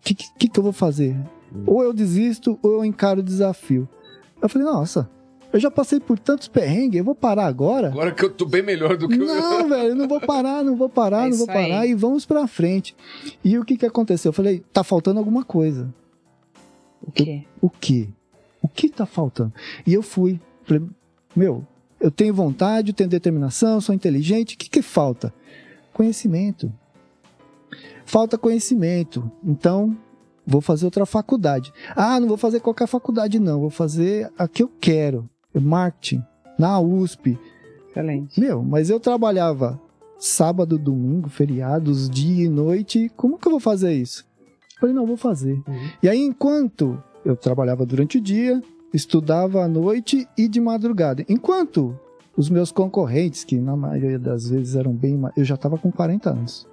que, 0.03 0.15
que, 0.15 0.49
que 0.49 0.59
eu 0.59 0.63
vou 0.63 0.73
fazer? 0.73 1.17
Ou 1.67 1.83
eu 1.83 1.93
desisto 1.93 2.59
ou 2.63 2.73
eu 2.73 2.85
encaro 2.85 3.21
o 3.21 3.23
desafio. 3.23 3.89
Eu 4.43 4.49
falei, 4.49 4.67
nossa, 4.67 5.09
eu 5.55 5.61
já 5.61 5.71
passei 5.71 6.01
por 6.01 6.19
tantos 6.19 6.49
perrengues, 6.49 6.99
eu 6.99 7.05
vou 7.05 7.15
parar 7.15 7.47
agora? 7.47 7.87
Agora 7.89 8.13
que 8.13 8.25
eu 8.25 8.31
tô 8.31 8.45
bem 8.45 8.61
melhor 8.63 8.97
do 8.97 9.09
que 9.09 9.15
eu. 9.15 9.25
Não, 9.25 9.69
velho, 9.71 9.89
eu 9.91 9.95
não 9.95 10.09
vou 10.09 10.21
parar, 10.21 10.65
não 10.65 10.75
vou 10.77 10.89
parar, 10.89 11.27
É 11.27 11.31
não 11.31 11.37
vou 11.37 11.47
isso 11.47 11.51
aí. 11.57 11.69
parar 11.71 11.87
e 11.87 11.95
vamos 11.95 12.27
pra 12.27 12.47
frente. 12.49 12.95
E 13.45 13.57
o 13.57 13.65
que 13.65 13.77
que 13.77 13.87
aconteceu? 13.87 14.31
Eu 14.31 14.33
falei, 14.35 14.65
tá 14.73 14.83
faltando 14.83 15.19
alguma 15.21 15.45
coisa. 15.45 15.89
O 17.01 17.13
quê? 17.13 17.45
O 17.61 17.71
que? 17.71 18.09
O 18.61 18.67
que 18.69 18.89
tá 18.89 19.07
faltando? 19.07 19.53
E 19.87 19.95
eu 19.95 20.03
fui. 20.03 20.41
Falei, 20.65 20.83
meu, 21.37 21.65
eu 22.01 22.11
tenho 22.11 22.35
vontade, 22.35 22.91
eu 22.91 22.95
tenho 22.95 23.09
determinação, 23.09 23.81
sou 23.81 23.95
inteligente, 23.95 24.57
o 24.57 24.59
que 24.59 24.69
que 24.69 24.83
falta? 24.83 25.33
Conhecimento. 25.93 26.73
Falta 28.05 28.37
conhecimento. 28.37 29.31
Então, 29.45 29.97
vou 30.47 30.61
fazer 30.61 30.85
outra 30.85 31.07
faculdade. 31.07 31.73
Ah, 31.95 32.19
não 32.19 32.27
vou 32.29 32.37
fazer 32.37 32.61
qualquer 32.61 32.87
faculdade, 32.89 33.39
não. 33.39 33.61
Vou 33.61 33.71
fazer 33.71 34.31
a 34.37 34.49
que 34.49 34.63
eu 34.63 34.71
quero. 34.81 35.29
Marketing. 35.61 36.23
Na 36.59 36.81
USP. 36.81 37.39
Excelente. 37.91 38.41
Meu, 38.41 38.63
mas 38.63 38.91
eu 38.91 39.01
trabalhava 39.01 39.81
sábado, 40.19 40.79
domingo, 40.79 41.29
feriados, 41.29 42.09
dia 42.09 42.47
e 42.47 42.49
noite. 42.49 43.11
Como 43.17 43.39
que 43.39 43.47
eu 43.47 43.53
vou 43.53 43.61
fazer 43.61 43.93
isso? 43.93 44.25
Falei, 44.81 44.95
não, 44.95 45.07
vou 45.07 45.17
fazer. 45.17 45.55
Uhum. 45.67 45.89
E 46.03 46.09
aí, 46.09 46.21
enquanto 46.21 47.03
eu 47.25 47.37
trabalhava 47.37 47.87
durante 47.87 48.19
o 48.19 48.21
dia, 48.21 48.63
estudava 48.93 49.65
à 49.65 49.69
noite 49.69 50.29
e 50.37 50.49
de 50.49 50.61
madrugada. 50.61 51.25
Enquanto 51.29 51.99
os 52.37 52.51
meus 52.51 52.73
concorrentes, 52.73 53.45
que 53.45 53.57
na 53.59 53.77
maioria 53.77 54.19
das 54.19 54.49
vezes 54.49 54.75
eram 54.75 54.93
bem 54.93 55.17
mais. 55.17 55.37
Eu 55.37 55.45
já 55.45 55.55
estava 55.55 55.79
com 55.79 55.91
40 55.91 56.31
anos. 56.31 56.67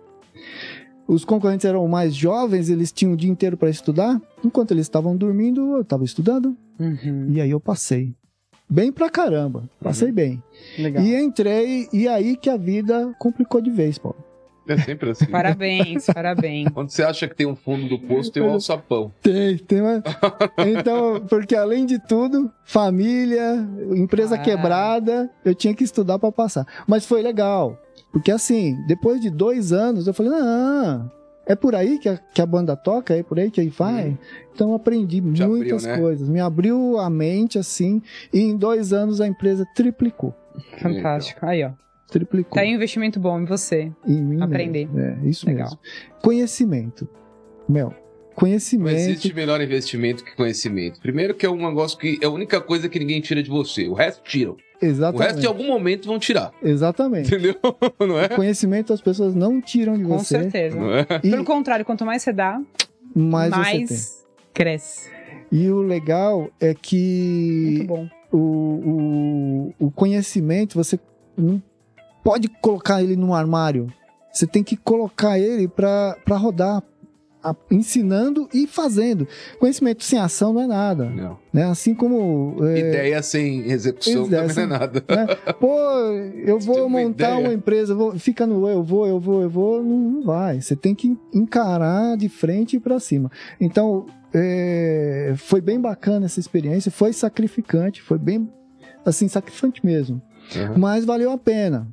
Os 1.08 1.26
concorrentes 1.26 1.65
eram 1.65 1.88
mais 1.88 2.15
jovens, 2.15 2.70
eles 2.70 2.91
tinham 2.91 3.13
o 3.13 3.17
dia 3.17 3.30
inteiro 3.30 3.58
para 3.58 3.70
estudar. 3.70 4.20
Enquanto 4.44 4.72
eles 4.72 4.86
estavam 4.86 5.15
dormindo, 5.15 5.76
eu 5.76 5.82
estava 5.82 6.04
estudando. 6.04 6.56
Uhum. 6.80 7.28
E 7.30 7.41
aí 7.41 7.52
eu 7.52 7.60
passei. 7.60 8.15
Bem 8.71 8.89
pra 8.89 9.10
caramba. 9.10 9.63
Passei 9.84 10.13
bem. 10.13 10.41
Legal. 10.79 11.03
E 11.03 11.13
entrei, 11.13 11.89
e 11.91 12.07
aí 12.07 12.38
que 12.38 12.49
a 12.49 12.55
vida 12.55 13.13
complicou 13.19 13.60
de 13.62 13.69
vez, 13.69 13.97
Paulo. 13.97 14.17
É 14.65 14.77
sempre 14.77 15.10
assim. 15.10 15.25
Parabéns, 15.25 16.05
parabéns. 16.13 16.69
Quando 16.73 16.89
você 16.89 17.03
acha 17.03 17.27
que 17.27 17.36
tem 17.36 17.45
um 17.45 17.55
fundo 17.55 17.89
do 17.89 17.99
poço, 17.99 18.31
tem 18.31 18.41
um 18.41 18.51
alçapão. 18.53 19.12
Tem, 19.21 19.57
tem 19.57 19.81
uma... 19.81 20.01
Então, 20.79 21.19
porque 21.27 21.53
além 21.55 21.86
de 21.86 21.99
tudo, 22.07 22.49
família, 22.63 23.55
empresa 23.93 24.36
Ah. 24.36 24.38
quebrada, 24.38 25.29
eu 25.43 25.53
tinha 25.53 25.73
que 25.73 25.84
estudar 25.84 26.17
pra 26.17 26.31
passar. 26.31 26.65
Mas 26.88 27.05
foi 27.05 27.21
legal. 27.21 27.77
Porque 28.13 28.31
assim, 28.31 28.77
depois 28.88 29.19
de 29.19 29.29
dois 29.29 29.73
anos, 29.73 30.07
eu 30.07 30.13
falei, 30.13 30.31
não, 30.31 31.12
é 31.45 31.56
por 31.56 31.75
aí 31.75 31.97
que 31.99 32.08
a, 32.08 32.17
que 32.17 32.41
a 32.41 32.45
banda 32.45 32.75
toca, 32.75 33.15
é 33.15 33.23
por 33.23 33.39
aí 33.39 33.49
que 33.49 33.60
aí 33.60 33.69
vai. 33.69 34.17
Então 34.54 34.69
eu 34.69 34.75
aprendi. 34.75 35.21
Te 35.21 35.43
abriu, 35.43 35.58
muitas 35.58 35.84
né? 35.86 35.97
coisas. 35.97 36.30
Me 36.30 36.39
abriu 36.39 36.97
a 36.97 37.10
mente, 37.10 37.58
assim, 37.58 38.01
e 38.34 38.39
em 38.39 38.56
dois 38.56 38.93
anos 38.93 39.19
a 39.19 39.27
empresa 39.27 39.65
triplicou. 39.75 40.36
Fantástico. 40.80 41.45
Aí, 41.45 41.63
ó. 41.63 41.71
Triplicou. 42.10 42.56
Tá 42.56 42.62
aí 42.62 42.71
um 42.71 42.75
investimento 42.75 43.19
bom 43.19 43.39
em 43.39 43.45
você. 43.45 43.91
Em 44.06 44.21
mim 44.21 44.41
Aprender. 44.41 44.88
mesmo. 44.93 44.99
É, 44.99 45.30
isso 45.30 45.45
Legal. 45.45 45.67
mesmo. 45.67 45.80
Conhecimento. 46.21 47.08
Meu, 47.67 47.93
conhecimento. 48.36 48.94
Não 48.94 49.00
existe 49.00 49.34
melhor 49.34 49.62
investimento 49.62 50.24
que 50.24 50.36
conhecimento. 50.36 51.00
Primeiro 51.00 51.34
que 51.36 51.46
é 51.46 51.50
um 51.50 51.58
negócio 51.67 51.98
que 51.98 52.20
é 52.22 52.26
a 52.26 52.30
única 52.30 52.60
coisa 52.62 52.88
que 52.89 53.00
ninguém 53.00 53.22
tira 53.22 53.41
de 53.44 53.50
você. 53.50 53.88
O 53.88 53.94
resto 53.94 54.24
tiram. 54.24 54.54
O 54.82 54.86
Exatamente. 54.86 55.28
resto 55.28 55.44
em 55.44 55.48
algum 55.48 55.67
momento 55.67 56.08
vão 56.08 56.17
tirar. 56.17 56.52
Exatamente. 56.63 57.28
Entendeu? 57.28 57.56
Não 58.00 58.20
é? 58.20 58.28
Conhecimento 58.30 58.91
as 58.94 59.00
pessoas 59.02 59.36
não 59.36 59.62
tiram 59.62 59.96
de 59.98 60.04
Com 60.04 60.17
você. 60.17 60.39
certeza. 60.39 60.76
Não 60.80 60.91
é? 60.94 61.06
E 61.24 61.30
Pelo 61.30 61.44
contrário, 61.46 61.86
quanto 61.86 62.04
mais 62.06 62.24
você 62.24 62.34
dá, 62.34 62.60
mais, 63.15 63.54
você 63.54 63.62
tem. 63.72 63.80
mais 63.80 64.26
cresce. 64.54 65.10
E 65.52 65.70
o 65.70 65.82
legal 65.82 66.50
é 66.60 66.67
Muito 66.67 66.82
que 66.82 67.84
bom. 67.88 68.08
o, 68.32 68.38
o, 69.80 69.86
o 69.88 69.91
conhecimento 69.91 70.76
você 70.76 71.00
não 71.38 71.62
pode 72.24 72.48
colocar 72.48 73.04
ele 73.04 73.15
num 73.15 73.34
armário. 73.34 73.88
Você 74.34 74.48
tem 74.48 74.63
que 74.63 74.78
colocar 74.78 75.38
ele 75.38 75.67
para 75.67 76.15
rodar, 76.38 76.82
a- 77.43 77.56
ensinando 77.69 78.47
e 78.54 78.67
fazendo. 78.67 79.27
Conhecimento 79.60 80.04
sem 80.04 80.19
ação 80.19 80.54
não 80.54 80.62
é 80.62 80.67
nada. 80.67 81.06
Não. 81.10 81.38
Né? 81.51 81.63
Assim 81.65 81.93
como. 81.93 82.56
é, 82.65 82.80
Ideia 82.80 83.21
sem 83.23 83.69
execução 83.71 84.25
Ideia 84.25 84.41
também 84.43 84.56
sem- 84.56 84.67
não 84.67 84.75
é 84.75 84.80
nada. 84.80 85.04
né? 85.08 85.54
Pô, 85.60 85.73
eu 86.45 86.60
vou 86.60 86.86
uma 86.86 86.99
montar 87.01 87.32
ideia. 87.32 87.45
uma 87.47 87.54
empresa, 87.54 87.93
vou- 87.95 88.17
fica 88.17 88.45
no 88.47 88.67
eu 88.69 88.84
vou, 88.84 89.08
eu 89.08 89.19
vou, 89.19 89.41
eu 89.41 89.49
vou, 89.49 89.84
não, 89.84 89.97
não 89.97 90.21
vai. 90.23 90.62
Você 90.62 90.75
tem 90.75 90.93
que 90.95 91.17
encarar 91.34 92.15
de 92.17 92.30
frente 92.30 92.80
para 92.80 92.99
cima. 92.99 93.32
Então, 93.60 94.06
é, 94.34 95.34
foi 95.38 95.62
bem 95.62 95.80
bacana 95.80 96.25
essa 96.25 96.39
experiência, 96.39 96.91
foi 96.91 97.12
sacrificante, 97.13 98.01
foi 98.01 98.17
bem, 98.17 98.49
assim, 99.06 99.27
sacrificante 99.27 99.86
mesmo. 99.86 100.21
Uhum. 100.56 100.77
Mas 100.77 101.06
valeu 101.06 101.32
a 101.32 101.38
pena. 101.38 101.88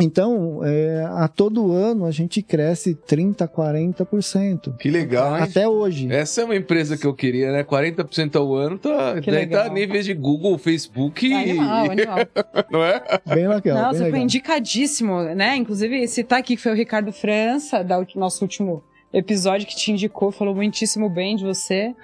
Então, 0.00 0.60
é, 0.64 1.04
a 1.16 1.26
todo 1.26 1.72
ano 1.72 2.04
a 2.06 2.10
gente 2.10 2.40
cresce 2.42 2.94
30%, 2.94 3.48
40%. 3.48 4.76
Que 4.76 4.90
legal, 4.90 5.36
hein? 5.36 5.42
Até 5.42 5.66
hoje. 5.68 6.10
Essa 6.12 6.42
é 6.42 6.44
uma 6.44 6.54
empresa 6.56 6.96
que 6.96 7.06
eu 7.06 7.14
queria, 7.14 7.50
né? 7.50 7.64
40% 7.64 8.36
ao 8.36 8.54
ano 8.54 8.78
tá, 8.78 9.20
Que 9.20 9.30
deve 9.30 9.46
tá 9.48 9.58
a 9.60 9.62
legal. 9.64 9.74
níveis 9.74 10.04
de 10.04 10.14
Google, 10.14 10.56
Facebook 10.58 11.26
e. 11.26 11.32
Animal, 11.32 11.90
animal. 11.90 12.18
Não 12.70 12.84
é? 12.84 13.02
Bem 13.26 13.48
legal. 13.48 13.60
bem 13.62 13.74
Nossa, 13.74 13.98
foi 13.98 14.04
legal. 14.06 14.20
indicadíssimo, 14.22 15.22
né? 15.34 15.56
Inclusive, 15.56 16.06
citar 16.06 16.38
aqui 16.38 16.54
que 16.56 16.62
foi 16.62 16.72
o 16.72 16.76
Ricardo 16.76 17.12
França, 17.12 17.82
da 17.82 17.98
ulti- 17.98 18.18
nosso 18.18 18.44
último 18.44 18.82
episódio, 19.12 19.66
que 19.66 19.74
te 19.76 19.90
indicou, 19.90 20.30
falou 20.30 20.54
muitíssimo 20.54 21.08
bem 21.10 21.34
de 21.34 21.44
você. 21.44 21.94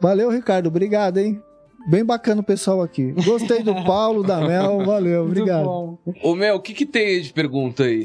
Valeu, 0.00 0.30
Ricardo. 0.30 0.68
Obrigado, 0.68 1.18
hein? 1.18 1.40
Bem 1.86 2.04
bacana 2.04 2.40
o 2.40 2.44
pessoal 2.44 2.82
aqui. 2.82 3.12
Gostei 3.24 3.62
do 3.62 3.74
Paulo, 3.84 4.22
da 4.22 4.40
Mel. 4.40 4.84
Valeu, 4.84 5.24
Muito 5.24 5.38
obrigado. 5.40 5.64
bom. 5.64 5.98
Ô, 6.22 6.34
Mel, 6.34 6.56
o 6.56 6.60
que, 6.60 6.72
que 6.74 6.86
tem 6.86 7.06
aí 7.06 7.20
de 7.20 7.32
pergunta 7.32 7.84
aí? 7.84 8.04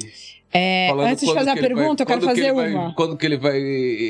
É, 0.53 0.89
antes 0.91 1.19
de 1.21 1.25
quando 1.27 1.37
fazer 1.39 1.49
a 1.49 1.53
ele 1.53 1.61
vai- 1.61 1.75
pergunta, 1.75 2.03
eu 2.03 2.07
quero 2.07 2.19
quando 2.21 2.29
que 2.33 2.41
fazer 2.41 2.47
ele 2.47 2.53
vai- 2.55 2.73
uma. 2.73 2.95
quando 2.95 3.17
que 3.17 3.25
ele 3.25 3.37
vai 3.37 3.59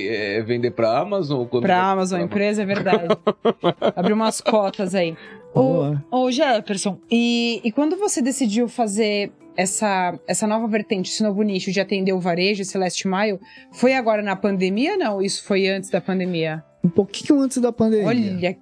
é, 0.08 0.42
vender 0.44 0.72
pra 0.72 1.00
Amazon? 1.00 1.40
ou 1.40 1.46
Pra 1.48 1.60
vai- 1.62 1.92
Amazon, 1.94 2.20
a 2.22 2.24
empresa, 2.24 2.62
é 2.62 2.66
verdade. 2.66 3.08
Abrir 3.96 4.14
umas 4.14 4.40
cotas 4.40 4.94
aí. 4.96 5.16
Vamos 5.54 5.98
Ô, 6.12 6.32
Jefferson, 6.32 7.00
e, 7.10 7.60
e 7.64 7.72
quando 7.72 7.98
você 7.98 8.22
decidiu 8.22 8.68
fazer 8.68 9.32
essa, 9.58 10.18
essa 10.28 10.46
nova 10.46 10.68
vertente, 10.68 11.10
esse 11.10 11.24
novo 11.24 11.42
nicho 11.42 11.72
de 11.72 11.80
atender 11.80 12.14
o 12.14 12.20
varejo, 12.20 12.62
esse 12.62 12.78
last 12.78 13.06
mile, 13.08 13.40
foi 13.72 13.94
agora 13.96 14.22
na 14.22 14.36
pandemia 14.36 14.96
não? 14.96 15.20
Isso 15.20 15.44
foi 15.44 15.68
antes 15.68 15.90
da 15.90 16.00
pandemia? 16.00 16.64
Um 16.84 16.90
pouquinho 16.90 17.40
antes 17.42 17.58
da 17.58 17.72
pandemia. 17.72 18.06
Olha, 18.08 18.58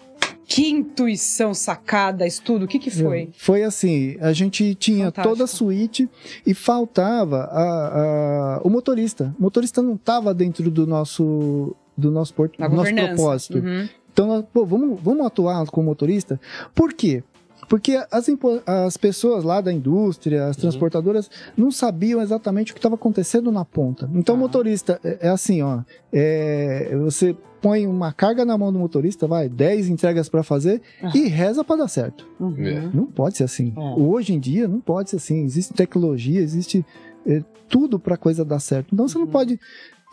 que 0.48 0.70
intuição 0.70 1.54
sacada, 1.54 2.26
estudo, 2.28 2.66
o 2.66 2.68
que 2.68 2.78
que 2.80 2.92
foi? 2.92 3.30
Foi 3.38 3.64
assim, 3.64 4.16
a 4.22 4.32
gente 4.32 4.76
tinha 4.76 5.06
Fantástico. 5.06 5.30
toda 5.36 5.44
a 5.46 5.48
suíte 5.48 6.10
e 6.46 6.54
faltava 6.54 7.44
a- 7.52 8.58
a- 8.58 8.62
o 8.64 8.70
motorista. 8.70 9.34
O 9.40 9.44
motorista 9.44 9.82
não 9.82 9.96
estava 9.96 10.34
dentro 10.34 10.70
do 10.70 10.86
nosso 10.86 11.76
do 11.98 12.12
nosso 12.12 12.34
porto, 12.34 12.58
do 12.62 12.70
nosso 12.76 12.94
propósito. 12.94 13.58
Uhum. 13.60 13.88
Então, 14.12 14.28
nós, 14.28 14.44
pô, 14.54 14.66
vamos, 14.66 15.00
vamos 15.02 15.26
atuar 15.26 15.66
com 15.68 15.80
o 15.80 15.84
motorista. 15.84 16.38
Por 16.74 16.92
quê? 16.94 17.24
Porque 17.70 17.94
as, 18.12 18.28
as 18.66 18.98
pessoas 18.98 19.44
lá 19.46 19.62
da 19.62 19.72
indústria, 19.72 20.46
as 20.48 20.56
Uhum. 20.58 20.62
transportadoras, 20.64 21.30
não 21.58 21.72
sabiam 21.72 22.22
exatamente 22.22 22.72
o 22.72 22.76
que 22.76 22.80
estava 22.80 22.96
acontecendo 22.96 23.50
na 23.52 23.64
ponta. 23.64 24.10
Então, 24.14 24.36
o 24.36 24.38
Ah. 24.38 24.42
motorista 24.42 25.00
é, 25.04 25.20
é 25.22 25.30
assim, 25.30 25.62
ó. 25.62 25.80
é, 26.12 26.96
você 27.02 27.36
põe 27.66 27.88
uma 27.88 28.14
carga 28.14 28.46
na 28.46 28.56
mão 28.56 28.72
do 28.72 28.78
motorista, 28.78 29.26
vai, 29.26 29.50
10 29.50 29.90
entregas 29.90 30.30
para 30.30 30.44
fazer 30.44 30.84
Ah. 31.02 31.10
e 31.16 31.28
reza 31.28 31.64
para 31.64 31.78
dar 31.78 31.88
certo. 31.88 32.28
Uhum. 32.40 32.56
É. 32.64 32.90
Não 32.94 33.08
pode 33.08 33.38
ser 33.38 33.44
assim. 33.44 33.74
É. 33.76 34.00
Hoje 34.00 34.36
em 34.36 34.40
dia, 34.40 34.68
não 34.68 34.80
pode 34.80 35.10
ser 35.10 35.16
assim. 35.16 35.44
Existe 35.44 35.74
tecnologia, 35.74 36.40
existe 36.42 36.86
é, 37.26 37.42
tudo 37.68 37.98
para 37.98 38.18
coisa 38.18 38.46
dar 38.46 38.60
certo. 38.60 38.94
Então, 38.94 39.08
você 39.08 39.18
não 39.18 39.26
Uhum. 39.26 39.32
pode 39.32 39.60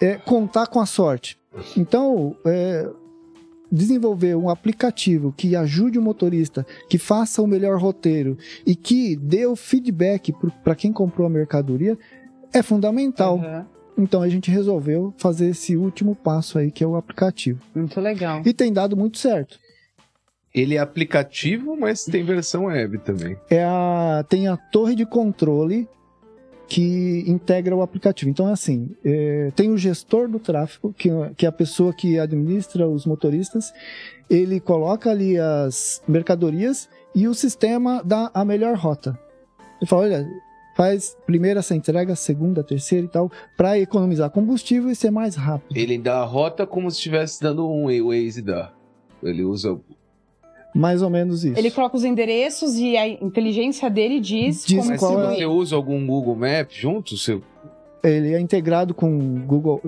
é, 0.00 0.14
contar 0.14 0.66
com 0.66 0.80
a 0.80 0.86
sorte. 0.86 1.38
Então, 1.76 2.34
é, 2.46 2.88
desenvolver 3.70 4.34
um 4.34 4.48
aplicativo 4.48 5.32
que 5.36 5.54
ajude 5.54 5.98
o 5.98 6.02
motorista, 6.02 6.66
que 6.88 6.96
faça 6.96 7.42
o 7.42 7.46
melhor 7.46 7.78
roteiro 7.78 8.38
e 8.66 8.74
que 8.74 9.14
dê 9.14 9.44
o 9.44 9.54
feedback 9.54 10.32
para 10.64 10.74
quem 10.74 10.90
comprou 10.90 11.26
a 11.26 11.30
mercadoria 11.30 11.98
é 12.50 12.62
fundamental. 12.62 13.36
Uhum. 13.36 13.64
Então 13.96 14.22
a 14.22 14.28
gente 14.28 14.50
resolveu 14.50 15.14
fazer 15.18 15.48
esse 15.48 15.76
último 15.76 16.14
passo 16.14 16.58
aí, 16.58 16.70
que 16.70 16.82
é 16.82 16.86
o 16.86 16.96
aplicativo. 16.96 17.60
Muito 17.74 18.00
legal. 18.00 18.42
E 18.44 18.52
tem 18.52 18.72
dado 18.72 18.96
muito 18.96 19.18
certo. 19.18 19.58
Ele 20.54 20.76
é 20.76 20.78
aplicativo, 20.78 21.76
mas 21.78 22.04
tem 22.04 22.24
versão 22.24 22.64
web 22.66 22.98
também. 22.98 23.36
É 23.48 23.64
a, 23.64 24.24
tem 24.28 24.48
a 24.48 24.56
torre 24.56 24.94
de 24.94 25.06
controle 25.06 25.88
que 26.68 27.24
integra 27.26 27.76
o 27.76 27.82
aplicativo. 27.82 28.30
Então, 28.30 28.48
é 28.48 28.52
assim, 28.52 28.94
é, 29.04 29.50
tem 29.54 29.70
o 29.70 29.76
gestor 29.76 30.28
do 30.28 30.38
tráfego, 30.38 30.92
que, 30.92 31.10
que 31.36 31.44
é 31.44 31.48
a 31.48 31.52
pessoa 31.52 31.92
que 31.92 32.18
administra 32.18 32.88
os 32.88 33.04
motoristas, 33.04 33.72
ele 34.28 34.58
coloca 34.58 35.10
ali 35.10 35.38
as 35.38 36.02
mercadorias 36.08 36.88
e 37.14 37.28
o 37.28 37.34
sistema 37.34 38.02
dá 38.02 38.30
a 38.32 38.44
melhor 38.44 38.76
rota. 38.76 39.18
Ele 39.80 39.86
fala, 39.86 40.02
olha, 40.02 40.26
faz 40.76 41.16
primeira 41.26 41.60
essa 41.60 41.74
entrega, 41.74 42.14
segunda, 42.16 42.62
terceira 42.62 43.04
e 43.06 43.08
tal, 43.08 43.30
para 43.56 43.78
economizar 43.78 44.30
combustível 44.30 44.90
e 44.90 44.96
ser 44.96 45.10
mais 45.10 45.34
rápido. 45.36 45.76
Ele 45.76 45.98
dá 45.98 46.20
a 46.20 46.24
rota 46.24 46.66
como 46.66 46.90
se 46.90 46.96
estivesse 46.96 47.40
dando 47.42 47.68
um 47.68 47.86
Waze 47.86 48.42
dá. 48.42 48.72
Ele 49.22 49.44
usa. 49.44 49.78
Mais 50.74 51.02
ou 51.02 51.10
menos 51.10 51.44
isso. 51.44 51.58
Ele 51.58 51.70
coloca 51.70 51.96
os 51.96 52.04
endereços 52.04 52.76
e 52.76 52.96
a 52.96 53.06
inteligência 53.06 53.90
dele 53.90 54.18
diz, 54.18 54.64
Diz 54.64 54.78
como 54.78 54.88
Mas 54.90 54.98
qual 55.00 55.12
se 55.12 55.20
é- 55.20 55.36
você 55.36 55.46
usa 55.46 55.76
algum 55.76 56.06
Google 56.06 56.34
Maps 56.34 56.74
junto, 56.74 57.16
você... 57.16 57.40
Ele 58.02 58.34
é 58.34 58.40
integrado 58.40 58.94
com 58.94 59.14
o 59.16 59.40
Google. 59.40 59.80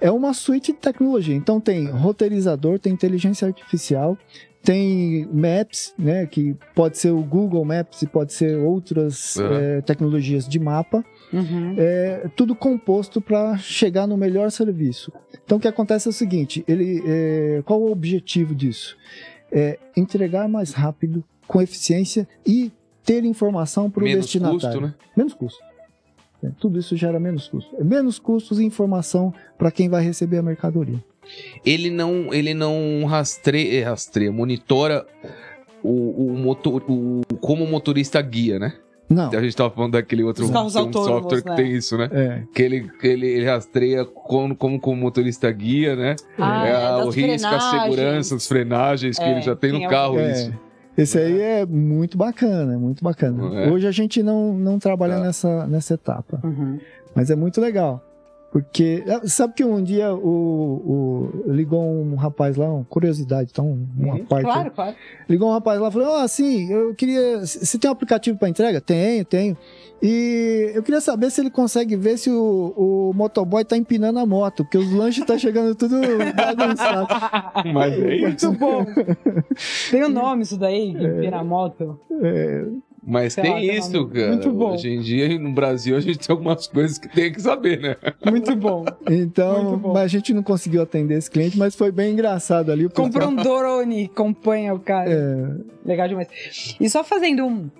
É 0.00 0.10
uma 0.10 0.32
suíte 0.32 0.72
de 0.72 0.78
tecnologia. 0.78 1.34
Então 1.34 1.60
tem 1.60 1.90
roteirizador, 1.90 2.78
tem 2.78 2.92
inteligência 2.92 3.46
artificial, 3.48 4.16
tem 4.62 5.26
Maps, 5.32 5.94
né? 5.98 6.26
Que 6.26 6.54
pode 6.74 6.98
ser 6.98 7.10
o 7.10 7.22
Google 7.22 7.64
Maps 7.64 8.02
e 8.02 8.06
pode 8.06 8.32
ser 8.32 8.58
outras 8.58 9.36
Uhum. 9.36 9.52
eh, 9.52 9.80
tecnologias 9.82 10.46
de 10.48 10.58
mapa. 10.58 11.04
Uhum. 11.32 11.74
É 11.76 12.28
tudo 12.36 12.54
composto 12.54 13.20
para 13.20 13.56
chegar 13.58 14.06
no 14.06 14.16
melhor 14.16 14.50
serviço. 14.50 15.12
Então 15.44 15.58
o 15.58 15.60
que 15.60 15.68
acontece 15.68 16.08
é 16.08 16.10
o 16.10 16.12
seguinte: 16.12 16.64
ele, 16.68 17.02
eh, 17.06 17.62
qual 17.64 17.80
o 17.80 17.90
objetivo 17.90 18.54
disso? 18.54 18.96
É 19.50 19.78
entregar 19.96 20.48
mais 20.48 20.72
rápido, 20.72 21.24
com 21.46 21.62
eficiência 21.62 22.28
e 22.46 22.70
ter 23.04 23.24
informação 23.24 23.90
para 23.90 24.02
o 24.02 24.04
menos 24.04 24.26
destinatário. 24.26 24.60
custo, 24.60 24.80
né? 24.82 24.94
Menos 25.16 25.32
custo. 25.34 25.58
É, 26.44 26.50
tudo 26.60 26.78
isso 26.78 26.94
gera 26.96 27.18
menos 27.18 27.48
custo. 27.48 27.74
É 27.80 27.82
menos 27.82 28.18
custos 28.18 28.60
e 28.60 28.64
informação 28.64 29.32
para 29.56 29.70
quem 29.70 29.88
vai 29.88 30.04
receber 30.04 30.36
a 30.38 30.42
mercadoria. 30.42 31.02
Ele 31.64 31.90
não, 31.90 32.32
ele 32.32 32.54
não 32.54 33.04
rastreia, 33.06 33.80
eh, 33.80 33.82
rastreia 33.84 34.32
monitora 34.32 35.06
o, 35.82 36.32
o 36.32 36.38
motor, 36.38 36.82
o, 36.88 37.20
como 37.40 37.64
o 37.64 37.70
motorista 37.70 38.20
guia, 38.20 38.58
né? 38.58 38.74
Não. 39.08 39.30
A 39.30 39.40
gente 39.42 39.56
tava 39.56 39.70
falando 39.70 39.92
daquele 39.92 40.22
outro 40.22 40.44
um 40.44 40.68
software 40.68 41.40
que 41.42 41.48
né? 41.48 41.56
tem 41.56 41.72
isso, 41.72 41.96
né? 41.96 42.10
É, 42.12 42.42
Que 42.54 42.62
ele, 42.62 42.90
que 43.00 43.06
ele, 43.06 43.26
ele 43.26 43.46
rastreia 43.46 44.04
como, 44.04 44.54
como, 44.54 44.78
como 44.78 44.96
o 45.00 45.00
motorista 45.00 45.50
guia, 45.50 45.96
né? 45.96 46.14
Ah, 46.38 46.66
é, 46.66 46.70
é, 46.70 46.74
a- 46.74 47.04
o 47.06 47.08
risco, 47.08 47.46
a 47.46 47.50
frenagens. 47.58 47.82
segurança, 47.82 48.34
as 48.36 48.46
frenagens 48.46 49.18
que 49.18 49.24
É, 49.24 49.30
ele 49.32 49.40
já 49.40 49.56
tem 49.56 49.72
no 49.72 49.88
carro. 49.88 50.18
é. 50.18 50.32
Isso. 50.32 50.52
Esse 50.98 51.16
aí 51.16 51.40
é 51.40 51.64
muito 51.64 52.18
bacana, 52.18 52.74
é 52.74 52.76
muito 52.76 53.02
bacana. 53.04 53.60
É. 53.62 53.70
Hoje 53.70 53.86
a 53.86 53.92
gente 53.92 54.20
não, 54.22 54.52
não 54.52 54.78
trabalha 54.80 55.14
Tá. 55.14 55.20
nessa, 55.22 55.66
nessa 55.68 55.94
etapa, 55.94 56.40
Uhum. 56.44 56.78
mas 57.14 57.30
é 57.30 57.36
muito 57.36 57.60
legal. 57.60 58.02
Porque, 58.50 59.04
ah, 59.06 59.20
sabe 59.28 59.52
que 59.52 59.62
um 59.62 59.82
dia 59.82 60.12
o, 60.14 61.32
o- 61.46 61.52
ligou 61.52 61.82
um 61.82 62.14
rapaz 62.14 62.56
lá, 62.56 62.66
uma 62.72 62.84
curiosidade, 62.84 63.50
então, 63.52 63.78
uma 63.96 64.14
Uhum. 64.14 64.24
parte. 64.24 64.44
Claro, 64.44 64.70
claro. 64.70 64.96
Ligou 65.28 65.50
um 65.50 65.52
rapaz 65.52 65.78
lá 65.78 65.88
e 65.88 65.92
falou: 65.92 66.14
Ah, 66.16 66.26
sim, 66.26 66.70
eu 66.72 66.94
queria. 66.94 67.40
Você 67.40 67.78
tem 67.78 67.90
um 67.90 67.92
aplicativo 67.92 68.38
para 68.38 68.48
entrega? 68.48 68.80
Tenho, 68.80 69.22
tenho. 69.24 69.56
E 70.02 70.70
eu 70.74 70.82
queria 70.82 71.00
saber 71.00 71.30
se 71.30 71.40
ele 71.42 71.50
consegue 71.50 71.94
ver 71.96 72.16
se 72.16 72.30
o, 72.30 72.72
o 72.76 73.12
motoboy 73.14 73.64
tá 73.64 73.76
empinando 73.76 74.18
a 74.18 74.24
moto, 74.24 74.64
porque 74.64 74.78
os 74.78 74.90
lanches 74.92 75.26
tá 75.26 75.36
chegando 75.36 75.74
tudo 75.74 75.96
bagunçado. 76.34 77.06
Mas 77.74 77.92
é 77.94 78.14
isso. 78.16 78.46
Muito 78.48 78.52
bom. 78.58 78.86
Tem 79.90 80.04
o 80.04 80.08
nome 80.08 80.42
isso 80.44 80.56
daí, 80.56 80.92
de 80.94 81.06
virar 81.10 81.44
moto. 81.44 82.00
É, 82.22 82.64
Mas 83.06 83.32
Sei 83.34 83.44
lá, 83.44 83.56
tem 83.56 83.68
tem 83.68 83.78
isso, 83.78 84.06
cara. 84.08 84.28
Muito 84.32 84.50
bom. 84.52 84.72
Hoje 84.74 84.88
em 84.90 85.00
dia, 85.00 85.38
no 85.38 85.52
Brasil, 85.52 85.96
a 85.96 86.00
gente 86.00 86.18
tem 86.18 86.34
algumas 86.34 86.66
coisas 86.66 86.98
que 86.98 87.08
tem 87.08 87.32
que 87.32 87.40
saber, 87.40 87.80
né? 87.80 87.96
Muito 88.30 88.54
bom. 88.56 88.84
Então, 89.08 89.62
Muito 89.64 89.76
bom. 89.78 89.92
mas 89.94 90.02
a 90.04 90.08
gente 90.08 90.34
não 90.34 90.42
conseguiu 90.42 90.82
atender 90.82 91.16
esse 91.16 91.30
cliente, 91.30 91.58
mas 91.58 91.74
foi 91.74 91.90
bem 91.90 92.12
engraçado 92.12 92.70
ali. 92.72 92.88
Comprou 92.88 93.28
um 93.28 93.34
Dorone, 93.42 94.04
acompanha 94.12 94.74
o 94.74 94.78
cara. 94.80 95.10
É, 95.10 95.88
Legal 95.88 96.08
demais. 96.08 96.28
E 96.80 96.90
só 96.90 97.02
fazendo 97.02 97.46
um, 97.46 97.70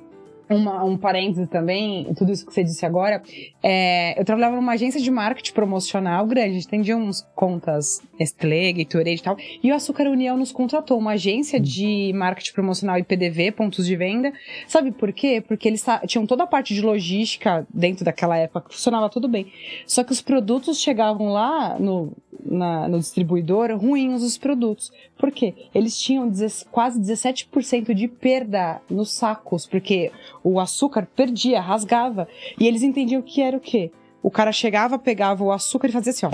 uma- 0.49 0.83
um 0.85 0.97
parênteses 0.97 1.49
também, 1.49 2.07
tudo 2.17 2.33
isso 2.33 2.47
que 2.47 2.55
você 2.55 2.65
disse 2.65 2.87
agora, 2.87 3.21
é, 3.63 4.19
eu 4.19 4.25
trabalhava 4.25 4.57
numa 4.57 4.73
agência 4.73 5.01
de 5.01 5.11
marketing 5.11 5.53
promocional 5.53 6.27
grande, 6.27 6.51
a 6.51 6.53
gente 6.55 6.67
atendia 6.69 6.97
uns 6.97 7.27
contas 7.35 8.01
Nestlé, 8.19 8.73
Gatorade 8.73 9.21
e 9.21 9.23
tal, 9.23 9.37
e 9.63 9.71
o 9.71 9.75
Açúcar 9.75 10.07
União 10.09 10.37
nos 10.37 10.53
contratou, 10.53 10.99
uma 10.99 11.13
agência 11.13 11.59
de 11.61 12.13
marketing 12.15 12.53
promocional 12.53 12.99
e 12.99 13.03
PDV, 13.03 13.53
pontos 13.53 13.87
de 13.87 13.95
venda. 13.97 14.33
Sabe 14.67 14.93
por 14.93 15.13
quê? 15.13 15.43
Porque 15.47 15.69
eles 15.69 15.85
tinham 16.07 16.27
toda 16.27 16.45
a 16.45 16.47
parte 16.47 16.75
de 16.75 16.81
logística 16.83 17.67
dentro 17.73 18.05
daquela 18.05 18.37
época, 18.37 18.69
que 18.69 18.75
funcionava 18.75 19.09
tudo 19.09 19.29
bem. 19.29 19.53
Só 19.87 20.03
que 20.05 20.13
os 20.13 20.21
produtos 20.21 20.81
chegavam 20.81 21.29
lá 21.33 21.79
no, 21.79 22.13
na- 22.45 22.89
no 22.89 22.99
distribuidor 22.99 23.71
ruins 23.79 24.23
os 24.23 24.37
produtos. 24.39 24.91
Por 25.19 25.31
quê? 25.31 25.55
Eles 25.75 25.99
tinham 25.99 26.31
quase 26.71 27.01
17% 27.01 27.95
de 27.95 28.09
perda 28.09 28.81
nos 28.91 29.11
sacos, 29.13 29.67
porque 29.67 30.11
o 30.43 30.59
açúcar 30.61 31.07
perdia, 31.15 31.61
rasgava. 31.61 32.29
E 32.59 32.67
eles 32.67 32.83
entendiam 32.83 33.23
que 33.23 33.41
era 33.43 33.57
o 33.57 33.61
quê? 33.61 33.91
O 34.23 34.31
cara 34.31 34.51
chegava, 34.53 34.99
pegava 34.99 35.45
o 35.45 35.53
açúcar 35.53 35.89
e 35.89 35.93
fazia 35.93 36.11
assim, 36.11 36.27
ó, 36.27 36.31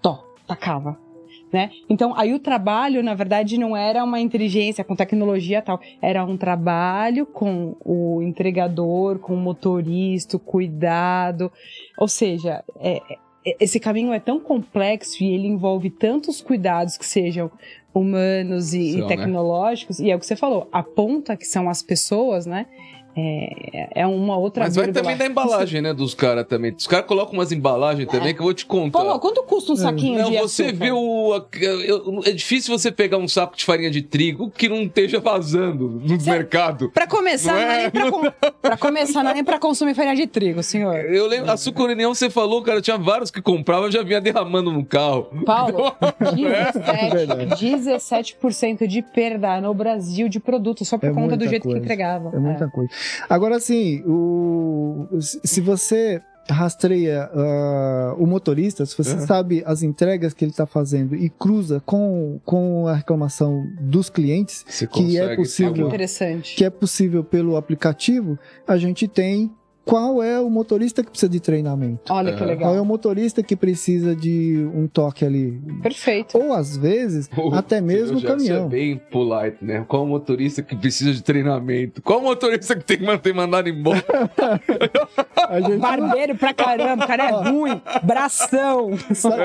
tó, 0.00 0.24
tacava. 0.46 0.98
Né? 1.54 1.70
Então, 1.88 2.12
aí 2.16 2.34
o 2.34 2.40
trabalho, 2.40 3.00
na 3.00 3.14
verdade, 3.14 3.56
não 3.56 3.76
era 3.76 4.02
uma 4.02 4.18
inteligência 4.18 4.82
com 4.82 4.96
tecnologia 4.96 5.62
tal, 5.62 5.78
era 6.02 6.24
um 6.24 6.36
trabalho 6.36 7.24
com 7.24 7.76
o 7.84 8.20
entregador, 8.22 9.20
com 9.20 9.34
o 9.34 9.36
motorista, 9.36 10.36
o 10.36 10.40
cuidado. 10.40 11.52
Ou 11.96 12.08
seja, 12.08 12.64
é- 12.80 13.00
é- 13.46 13.56
esse 13.60 13.78
caminho 13.78 14.12
é 14.12 14.18
tão 14.18 14.40
complexo 14.40 15.22
e 15.22 15.32
ele 15.32 15.46
envolve 15.46 15.90
tantos 15.90 16.40
cuidados 16.40 16.98
que 16.98 17.06
sejam 17.06 17.48
humanos 17.94 18.74
e, 18.74 18.90
São, 18.90 18.98
e 18.98 19.02
né? 19.02 19.06
tecnológicos, 19.06 20.00
e 20.00 20.10
é 20.10 20.16
o 20.16 20.18
que 20.18 20.26
você 20.26 20.34
falou, 20.34 20.68
a 20.72 20.82
ponta 20.82 21.36
que 21.36 21.44
são 21.44 21.70
as 21.70 21.80
pessoas, 21.82 22.46
né? 22.46 22.66
É, 23.16 24.00
é 24.02 24.06
uma 24.06 24.36
outra 24.36 24.64
Mas 24.64 24.74
vai 24.74 24.90
também 24.90 25.16
da 25.16 25.24
embalagem, 25.26 25.80
né? 25.80 25.94
Dos 25.94 26.14
caras 26.14 26.46
também. 26.46 26.74
Os 26.76 26.86
caras 26.86 27.06
colocam 27.06 27.34
umas 27.34 27.52
embalagens 27.52 28.08
também 28.08 28.34
que 28.34 28.40
eu 28.40 28.44
vou 28.44 28.54
te 28.54 28.66
contar. 28.66 28.98
Paulo, 28.98 29.20
quanto 29.20 29.42
custa 29.44 29.72
um 29.72 29.76
saquinho 29.76 30.18
Não, 30.20 30.30
de 30.30 30.38
você 30.38 30.64
açúcar? 30.64 30.78
vê 30.84 30.90
o. 30.92 31.32
a- 31.34 31.46
eu- 31.84 32.20
É 32.24 32.32
difícil 32.32 32.76
você 32.76 32.90
pegar 32.90 33.18
um 33.18 33.28
saco 33.28 33.56
de 33.56 33.64
farinha 33.64 33.90
de 33.90 34.02
trigo 34.02 34.50
que 34.50 34.68
não 34.68 34.82
esteja 34.82 35.20
vazando 35.20 35.88
no 36.04 36.22
mercado. 36.24 36.90
Pra 36.90 37.06
começar, 37.06 37.52
Não 37.54 37.60
não 37.60 37.68
é 37.68 37.76
é? 37.78 37.82
nem 37.82 37.90
pra, 37.90 38.10
com- 38.10 38.50
pra 38.62 38.76
começar, 38.76 39.22
não 39.22 39.30
é 39.30 39.34
nem 39.34 39.44
pra 39.44 39.58
consumir 39.58 39.94
farinha 39.94 40.16
de 40.16 40.26
trigo, 40.26 40.62
senhor. 40.62 40.96
Eu 40.96 41.26
lembro, 41.28 41.50
açúcar 41.52 41.84
União, 41.84 42.12
você 42.14 42.28
falou, 42.28 42.62
cara, 42.62 42.80
tinha 42.82 42.98
vários 42.98 43.30
que 43.30 43.40
compravam 43.40 43.90
já 43.90 44.02
vinha 44.02 44.20
derramando 44.20 44.72
no 44.72 44.84
carro. 44.84 45.28
Paulo, 45.44 45.94
verdade. 47.12 47.66
17%, 47.66 48.34
17% 48.80 48.86
de 48.86 49.02
perda 49.02 49.60
no 49.60 49.72
Brasil 49.74 50.28
de 50.28 50.40
produto, 50.40 50.84
só 50.84 50.98
por 50.98 51.08
É 51.08 51.12
conta 51.12 51.36
do 51.36 51.46
jeito 51.48 51.62
coisa. 51.64 51.78
que 51.78 51.84
entregava. 51.84 52.30
É 52.34 52.38
muita 52.38 52.68
coisa. 52.68 52.90
Agora, 53.28 53.56
assim, 53.56 54.02
o, 54.06 55.06
se 55.20 55.60
você 55.60 56.20
rastreia 56.48 57.30
ah, 57.32 58.14
o 58.18 58.26
motorista, 58.26 58.84
se 58.84 58.96
você 58.96 59.14
Uhum. 59.14 59.26
sabe 59.26 59.62
as 59.64 59.82
entregas 59.82 60.34
que 60.34 60.44
ele 60.44 60.50
está 60.50 60.66
fazendo 60.66 61.14
e 61.14 61.30
cruza 61.30 61.82
com, 61.86 62.38
com 62.44 62.86
a 62.86 62.94
reclamação 62.94 63.66
dos 63.80 64.10
clientes, 64.10 64.62
Que 65.08 65.18
é 65.18 65.36
possível. 65.36 65.72
Que 66.56 66.64
é 66.66 66.70
possível 66.70 67.24
pelo 67.24 67.56
aplicativo, 67.56 68.38
a 68.66 68.76
gente 68.76 69.08
tem 69.08 69.50
qual 69.84 70.22
é 70.22 70.40
o 70.40 70.48
motorista 70.48 71.02
que 71.02 71.10
precisa 71.10 71.28
de 71.30 71.40
treinamento. 71.40 72.12
Olha 72.12 72.32
que 72.32 72.38
Aham. 72.38 72.46
legal. 72.46 72.68
Qual 72.70 72.76
é 72.76 72.80
o 72.80 72.84
motorista 72.84 73.42
que 73.42 73.54
precisa 73.54 74.14
de 74.16 74.66
um 74.74 74.86
toque 74.86 75.24
ali. 75.24 75.60
Perfeito. 75.82 76.38
Ou 76.38 76.52
às 76.54 76.76
vezes, 76.76 77.28
até 77.52 77.80
mesmo 77.80 78.16
o 78.16 78.20
Já- 78.20 78.28
caminhão. 78.28 78.56
Isso 78.56 78.66
é 78.66 78.68
bem 78.68 78.96
polite, 79.10 79.56
né? 79.62 79.84
Qual 79.86 80.06
motorista 80.06 80.62
que 80.62 80.74
precisa 80.76 81.12
de 81.12 81.22
treinamento? 81.22 82.00
Qual 82.02 82.20
motorista 82.20 82.74
que 82.76 82.84
tem 82.84 82.98
que 82.98 83.04
manter 83.04 83.34
mandado 83.34 83.68
embora? 83.68 84.04
A 85.48 85.60
gente 85.60 85.76
Barbeiro 85.78 86.34
pra 86.36 86.54
caramba, 86.54 87.04
o 87.04 87.06
cara 87.06 87.28
é 87.28 87.30
ruim, 87.50 87.80
bração. 88.02 88.96
Sabe, 89.14 89.14
você 89.14 89.14
sabe- 89.14 89.38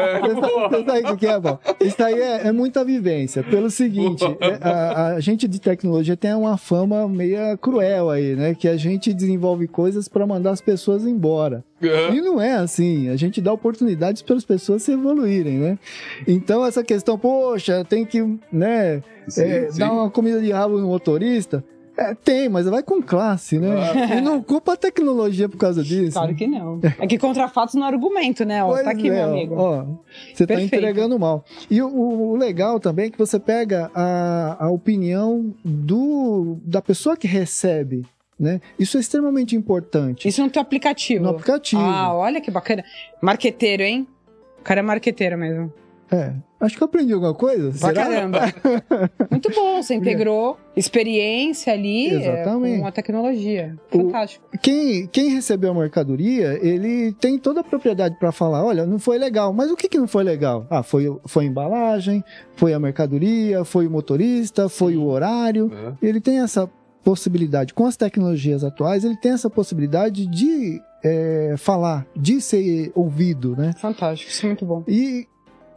você 0.70 0.86
sabe 0.86 1.12
o 1.12 1.18
que 1.18 1.28
é, 1.28 1.40
bom? 1.40 1.60
Isso 1.82 2.02
aí 2.04 2.14
é, 2.22 2.48
é 2.48 2.52
muita 2.52 2.86
vivência. 2.86 3.44
Pelo 3.44 3.70
seguinte, 3.70 4.24
é, 4.40 4.58
a, 4.62 5.08
a 5.16 5.20
gente 5.20 5.48
de 5.48 5.60
tecnologia 5.60 6.16
tem 6.16 6.34
uma 6.34 6.58
fama 6.58 7.08
meio 7.08 7.58
cruel 7.58 8.10
aí, 8.10 8.36
né? 8.36 8.56
Que 8.56 8.68
a 8.68 8.78
gente 8.78 9.14
desenvolve 9.14 9.68
coisas 9.68 10.08
para 10.08 10.26
mandar 10.30 10.52
as 10.52 10.62
pessoas 10.62 11.06
embora. 11.06 11.64
E 11.82 12.22
não 12.22 12.40
é 12.42 12.54
assim. 12.54 13.10
A 13.10 13.16
gente 13.16 13.42
dá 13.42 13.52
oportunidades 13.52 14.22
para 14.22 14.36
as 14.36 14.46
pessoas 14.46 14.84
se 14.84 14.92
evoluírem, 14.94 15.58
né? 15.58 15.80
Então 16.28 16.66
essa 16.66 16.84
questão, 16.84 17.18
poxa, 17.18 17.84
tem 17.84 18.06
que, 18.06 18.22
né? 18.52 19.02
Sim, 19.28 19.42
é, 19.44 19.72
sim. 19.72 19.80
dar 19.80 19.92
uma 19.92 20.10
comida 20.10 20.40
de 20.42 20.52
rabo 20.52 20.78
no 20.80 20.88
motorista. 20.88 21.64
É, 21.98 22.14
tem, 22.16 22.48
mas 22.48 22.66
vai 22.66 22.82
com 22.82 23.02
classe, 23.02 23.60
né? 23.60 23.76
E 24.18 24.22
não 24.22 24.42
culpa 24.42 24.72
a 24.72 24.78
tecnologia 24.78 25.50
por 25.50 25.58
causa 25.58 25.84
disso. 25.84 26.14
Claro 26.14 26.34
que 26.34 26.48
não. 26.48 26.80
É 26.98 27.06
que 27.06 27.18
contra 27.18 27.50
fatos 27.50 27.76
não 27.76 27.84
é 27.86 27.88
argumento, 27.90 28.46
né? 28.46 28.64
Ó, 28.64 28.70
Pois 28.70 28.84
tá 28.84 28.92
aqui, 28.92 29.10
é, 29.10 29.12
meu 29.12 29.26
amigo. 29.26 29.56
Ó, 29.58 29.84
você 30.34 30.48
tá 30.48 30.56
Perfeito. 30.56 30.76
entregando 30.76 31.20
mal. 31.20 31.44
E 31.70 31.82
o, 31.82 31.88
o- 31.90 32.32
o 32.32 32.36
legal 32.38 32.80
também 32.80 33.08
é 33.08 33.10
que 33.10 33.18
você 33.18 33.38
pega 33.38 33.92
a, 33.94 34.66
a 34.66 34.70
opinião 34.70 35.54
do, 35.66 36.58
da 36.64 36.82
pessoa 36.82 37.18
que 37.18 37.28
recebe, 37.28 38.06
né? 38.40 38.62
Isso 38.80 38.98
é 38.98 39.00
extremamente 39.00 39.56
importante. 39.56 40.28
Isso 40.28 40.42
no 40.44 40.50
teu 40.50 40.62
aplicativo. 40.62 41.24
no 41.24 41.30
aplicativo. 41.32 41.82
Ah, 41.82 42.14
olha 42.14 42.40
que 42.40 42.50
bacana. 42.50 42.84
Marqueteiro, 43.22 43.84
hein? 43.84 44.08
O 44.60 44.64
cara 44.64 44.80
é 44.80 44.84
marqueteiro 44.84 45.38
mesmo. 45.38 45.74
É. 46.12 46.34
Acho 46.60 46.76
que 46.76 46.82
eu 46.84 46.88
aprendi 46.88 47.14
alguma 47.14 47.36
coisa. 47.36 47.70
Pra 47.70 47.90
Será? 47.90 48.04
caramba. 48.06 48.40
Muito 49.30 49.50
bom, 49.54 49.82
você 49.82 49.94
integrou 49.94 50.58
experiência 50.76 51.72
ali 51.72 52.08
é, 52.10 52.14
Exatamente. 52.16 52.82
com 52.82 52.88
a 52.88 52.92
tecnologia. 52.92 53.78
O- 53.94 53.98
Fantástico. 54.06 54.44
Quem, 54.62 55.08
quem 55.08 55.30
recebeu 55.30 55.72
a 55.72 55.74
mercadoria, 55.74 56.60
ele 56.66 57.14
tem 57.14 57.38
toda 57.38 57.62
a 57.62 57.64
propriedade 57.64 58.18
para 58.20 58.32
falar, 58.32 58.66
olha, 58.66 58.86
não 58.86 58.98
foi 59.00 59.18
legal. 59.20 59.54
Mas 59.54 59.70
o 59.72 59.76
que, 59.78 59.88
que 59.88 59.98
não 60.00 60.08
foi 60.08 60.24
legal? 60.24 60.66
Ah, 60.70 60.82
foi, 60.84 61.06
foi 61.26 61.46
a 61.46 61.48
embalagem, 61.48 62.24
foi 62.56 62.74
a 62.74 62.80
mercadoria, 62.80 63.64
foi 63.64 63.86
o 63.88 63.92
motorista, 63.92 64.68
foi 64.68 64.98
o 64.98 65.06
horário. 65.06 65.72
É. 66.02 66.06
ele 66.08 66.20
tem 66.20 66.40
essa 66.40 66.70
possibilidade, 67.04 67.74
com 67.74 67.86
as 67.86 67.96
tecnologias 67.96 68.64
atuais, 68.64 69.04
ele 69.04 69.16
tem 69.18 69.32
essa 69.32 69.50
possibilidade 69.50 70.28
de 70.28 70.82
é, 71.04 71.56
falar, 71.58 72.06
de 72.16 72.42
ser 72.42 72.92
ouvido, 72.94 73.56
né? 73.56 73.74
Fantástico, 73.78 74.30
isso 74.32 74.46
é 74.46 74.50
muito 74.50 74.66
bom. 74.66 74.84
E 74.88 75.26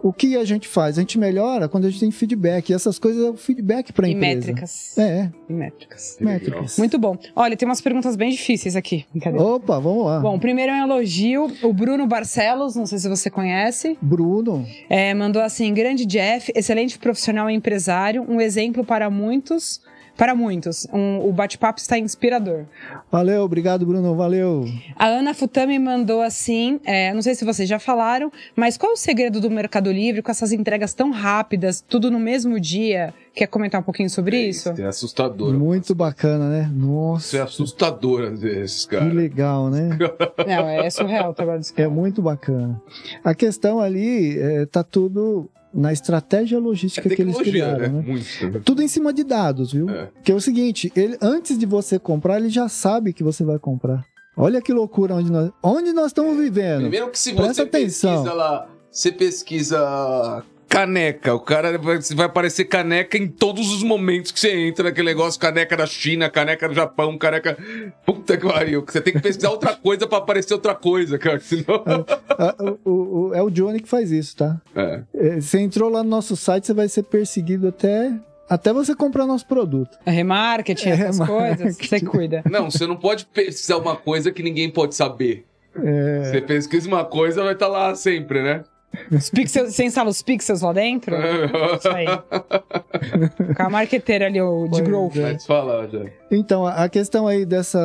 o 0.03 0.13
que 0.13 0.37
a 0.37 0.45
gente 0.45 0.67
faz? 0.67 0.99
A 0.99 1.01
gente 1.01 1.17
melhora 1.17 1.69
quando 1.69 1.85
a 1.85 1.89
gente 1.89 2.01
tem 2.01 2.11
feedback. 2.11 2.71
E 2.71 2.75
essas 2.75 2.99
coisas 2.99 3.25
é 3.25 3.31
o 3.31 3.37
feedback 3.37 3.93
para 3.93 4.05
a 4.07 4.09
E 4.09 4.13
empresa. 4.15 4.35
métricas. 4.35 4.99
É, 4.99 5.31
E 5.49 5.53
métricas. 5.53 6.17
métricas. 6.21 6.77
Muito 6.77 6.99
bom. 6.99 7.17
Olha, 7.37 7.57
tem 7.57 7.69
umas 7.69 7.81
perguntas 7.81 8.17
bem 8.17 8.31
difíceis 8.31 8.75
aqui. 8.75 9.07
Brincadeira. 9.13 9.47
Opa, 9.47 9.79
vamos 9.79 10.05
lá. 10.07 10.19
Bom, 10.19 10.41
primeiro 10.41 10.73
é 10.73 10.83
um 10.83 10.87
elogio. 10.91 11.49
O 11.63 11.73
Bruno 11.73 12.05
Barcelos, 12.09 12.75
não 12.75 12.85
sei 12.85 12.99
se 12.99 13.09
você 13.09 13.31
conhece, 13.31 13.97
Bruno, 14.03 14.67
é, 14.91 15.15
mandou 15.15 15.41
assim: 15.41 15.73
grande 15.73 16.05
Jeff, 16.05 16.51
excelente 16.53 16.99
profissional 16.99 17.49
e 17.49 17.55
empresário, 17.55 18.27
um 18.29 18.41
exemplo 18.41 18.85
para 18.85 19.09
muitos. 19.09 19.81
Para 20.17 20.35
muitos, 20.35 20.87
Um- 20.93 21.21
o 21.27 21.33
bate-papo 21.33 21.81
está 21.81 21.99
inspirador. 21.99 22.65
valeu, 23.11 23.43
obrigado, 23.43 23.87
Bruno, 23.87 24.15
valeu. 24.15 24.65
A 24.97 25.07
Ana 25.07 25.33
Futami 25.35 25.79
mandou 25.79 26.21
assim: 26.21 26.79
é, 26.85 27.13
não 27.15 27.23
sei 27.23 27.35
se 27.35 27.45
vocês 27.45 27.69
já 27.69 27.79
falaram, 27.79 28.31
mas 28.55 28.77
qual 28.77 28.93
o 28.93 28.97
segredo 28.97 29.41
do 29.41 29.51
Mercado 29.51 29.91
Livre 29.91 30.21
com 30.23 30.31
essas 30.31 30.53
entregas 30.53 30.93
tão 30.95 31.11
rápidas, 31.11 31.81
tudo 31.81 32.11
no 32.11 32.19
mesmo 32.21 32.61
dia? 32.61 33.15
Quer 33.35 33.47
comentar 33.47 33.81
um 33.81 33.85
pouquinho 33.85 34.11
sobre 34.11 34.37
isso? 34.49 34.69
É 34.79 34.85
assustador. 34.85 35.55
Muito 35.55 35.95
bacana, 35.95 36.51
né? 36.51 36.63
Isso 36.65 36.75
é 36.75 36.79
Nossa, 36.87 37.43
assustador 37.45 38.25
às 38.31 38.43
vezes, 38.43 38.85
que 38.85 38.95
cara. 38.97 39.07
legal, 39.07 39.71
né? 39.71 39.89
Não, 40.47 40.69
é 40.69 40.91
surreal 40.91 41.31
o 41.31 41.35
trabalho 41.35 41.61
desse 41.61 41.73
É 41.81 41.89
muito 41.89 42.21
bacana. 42.21 42.81
A 43.25 43.35
questão 43.35 43.81
ali 43.81 44.39
é, 44.39 44.67
tá 44.67 44.85
tudo 44.85 45.49
na 45.75 45.93
estratégia 45.93 46.57
É 46.57 46.59
logística 46.59 47.09
que 47.09 47.23
eles 47.23 47.37
criaram, 47.39 47.79
né? 47.79 47.89
né? 47.89 48.05
Muito. 48.07 48.61
Tudo 48.65 48.83
em 48.83 48.89
cima 48.89 49.13
de 49.13 49.25
dados, 49.25 49.73
viu? 49.73 49.89
É. 49.89 50.09
Que 50.23 50.33
é 50.33 50.35
o 50.35 50.41
seguinte, 50.41 50.93
ele 50.95 51.17
antes 51.21 51.59
de 51.59 51.67
você 51.67 51.99
comprar, 51.99 52.39
ele 52.39 52.49
já 52.49 52.69
sabe 52.69 53.13
que 53.13 53.23
você 53.23 53.45
vai 53.45 53.59
comprar. 53.59 54.05
Olha 54.37 54.63
que 54.63 54.73
loucura 54.73 55.15
onde 55.15 55.31
nós, 55.31 55.51
onde 55.63 55.93
nós 55.93 56.07
estamos 56.07 56.37
vivendo. 56.37 56.81
Primeiro 56.81 57.11
que 57.11 57.19
se 57.19 57.35
Presta 57.35 57.55
você 57.55 57.63
atenção. 57.63 58.11
pesquisa 58.13 58.35
lá, 58.35 58.69
você 58.91 59.13
pesquisa 59.13 60.45
caneca, 60.73 61.35
o 61.35 61.41
cara 61.41 61.77
vai, 61.79 61.99
vai 62.15 62.27
aparecer 62.27 62.65
caneca 62.65 63.19
em 63.19 63.29
todos 63.29 63.71
os 63.71 63.83
momentos 63.83 64.33
que 64.33 64.41
você 64.41 64.51
entra 64.67 64.85
naquele 64.85 65.09
negócio, 65.09 65.39
caneca 65.39 65.77
da 65.77 65.85
China, 65.87 66.31
caneca 66.31 66.67
do 66.67 66.75
Japão, 66.75 67.19
caneca... 67.19 67.59
Puta 68.07 68.39
que 68.39 68.47
pariu, 68.47 68.83
você 68.87 69.01
tem 69.03 69.13
que 69.13 69.21
pesquisar 69.21 69.51
outra 69.51 69.75
coisa 69.77 70.07
pra 70.07 70.17
aparecer 70.19 70.55
outra 70.55 70.75
coisa, 70.75 71.19
cara, 71.19 71.39
senão... 71.41 71.85
Ah, 72.31 72.55
o- 72.59 72.91
o- 72.91 73.27
o- 73.29 73.35
é 73.35 73.43
o 73.43 73.51
Johnny 73.51 73.81
que 73.81 73.89
faz 73.89 74.11
isso, 74.11 74.35
tá? 74.37 74.61
É. 74.75 75.03
É, 75.15 75.41
Você 75.41 75.61
entrou 75.61 75.91
lá 75.91 76.03
no 76.03 76.09
nosso 76.09 76.35
site, 76.37 76.67
você 76.67 76.73
vai 76.73 76.89
ser 76.89 77.03
perseguido 77.03 77.69
até 77.69 78.11
até 78.49 78.73
você 78.73 78.95
comprar 78.95 79.27
nosso 79.27 79.47
produto. 79.47 79.97
É 80.05 80.11
Remarketing, 80.11 80.89
É, 80.89 80.93
essas 80.93 81.19
remarketing. 81.21 81.59
coisas, 81.65 81.77
você 81.77 82.01
cuida. 82.01 82.43
Não, 82.51 82.71
você 82.71 82.87
não 82.87 82.97
pode 82.97 83.25
pesquisar 83.27 83.77
uma 83.79 83.97
coisa 83.97 84.31
que 84.33 84.43
ninguém 84.43 84.71
pode 84.71 84.95
saber. 84.95 85.45
É, 85.75 86.23
Você 86.31 86.41
pesquisa 86.43 86.87
uma 86.87 87.03
coisa, 87.05 87.43
vai 87.43 87.55
estar 87.55 87.69
lá 87.69 87.95
sempre, 87.95 88.43
né? 88.43 88.63
Os 89.11 89.31
pixels, 89.31 89.75
você 89.75 89.85
instala 89.85 90.11
os 90.11 90.23
pixels 90.23 90.61
lá 90.63 90.73
dentro? 90.73 91.15
Isso 91.17 91.89
aí. 91.89 92.07
Com 93.57 93.63
a 93.63 93.71
marqueteira 93.71 94.27
ali, 94.27 94.41
o 94.41 94.65
de 94.65 94.71
Pois 94.71 94.83
growth. 94.83 95.17
é. 95.17 95.33
Mas 95.33 95.47
fala, 95.47 95.89
já. 95.89 96.05
Então, 96.31 96.67
a 96.67 96.89
questão 96.89 97.27
aí 97.27 97.45
dessa 97.47 97.79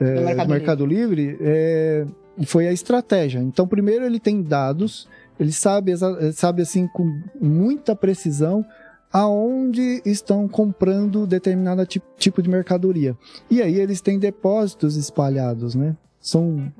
é, 0.00 0.14
Do 0.14 0.20
Mercado 0.22 0.46
do 0.46 0.50
Mercado 0.52 0.86
Livre 0.86 1.38
é, 1.40 2.04
foi 2.46 2.66
a 2.68 2.72
estratégia. 2.72 3.38
Então, 3.40 3.66
primeiro 3.66 4.04
ele 4.04 4.20
tem 4.20 4.42
dados, 4.42 5.08
ele 5.38 5.52
sabe, 5.52 5.92
sabe 6.34 6.62
assim 6.62 6.86
com 6.86 7.10
muita 7.40 7.96
precisão 7.96 8.64
aonde 9.12 10.00
estão 10.04 10.46
comprando 10.46 11.26
determinado 11.26 11.84
ti- 11.84 12.02
tipo 12.16 12.40
de 12.42 12.48
mercadoria. 12.48 13.16
E 13.50 13.60
aí 13.60 13.74
eles 13.80 14.00
têm 14.00 14.18
depósitos 14.18 14.96
espalhados, 14.96 15.74
né? 15.74 15.96
São 16.20 16.70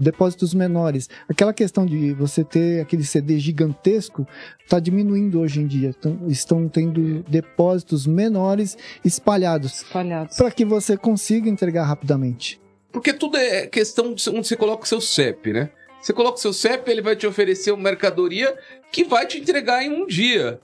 depósitos 0.00 0.54
menores. 0.54 1.08
Aquela 1.28 1.52
questão 1.52 1.84
de 1.84 2.12
você 2.14 2.42
ter 2.42 2.80
aquele 2.80 3.04
CD 3.04 3.38
gigantesco 3.38 4.26
está 4.64 4.80
diminuindo 4.80 5.40
hoje 5.40 5.60
em 5.60 5.66
dia. 5.66 5.94
Então, 5.96 6.18
estão 6.26 6.68
tendo 6.68 7.22
depósitos 7.28 8.06
menores 8.06 8.76
espalhados 9.04 9.82
Espalhados. 9.82 10.36
para 10.36 10.50
que 10.50 10.64
você 10.64 10.96
consiga 10.96 11.48
entregar 11.48 11.84
rapidamente. 11.84 12.60
Porque 12.90 13.12
tudo 13.12 13.36
é 13.36 13.66
questão 13.66 14.14
de 14.14 14.30
onde 14.30 14.48
você 14.48 14.56
coloca 14.56 14.84
o 14.84 14.86
seu 14.86 15.00
CEP, 15.00 15.52
né? 15.52 15.70
Você 16.00 16.12
coloca 16.12 16.38
o 16.38 16.40
seu 16.40 16.52
CEP, 16.52 16.90
ele 16.90 17.02
vai 17.02 17.14
te 17.14 17.26
oferecer 17.26 17.70
uma 17.72 17.82
mercadoria 17.82 18.56
que 18.90 19.04
vai 19.04 19.26
te 19.26 19.38
entregar 19.38 19.84
em 19.84 19.90
um 19.90 20.06
dia. 20.06 20.58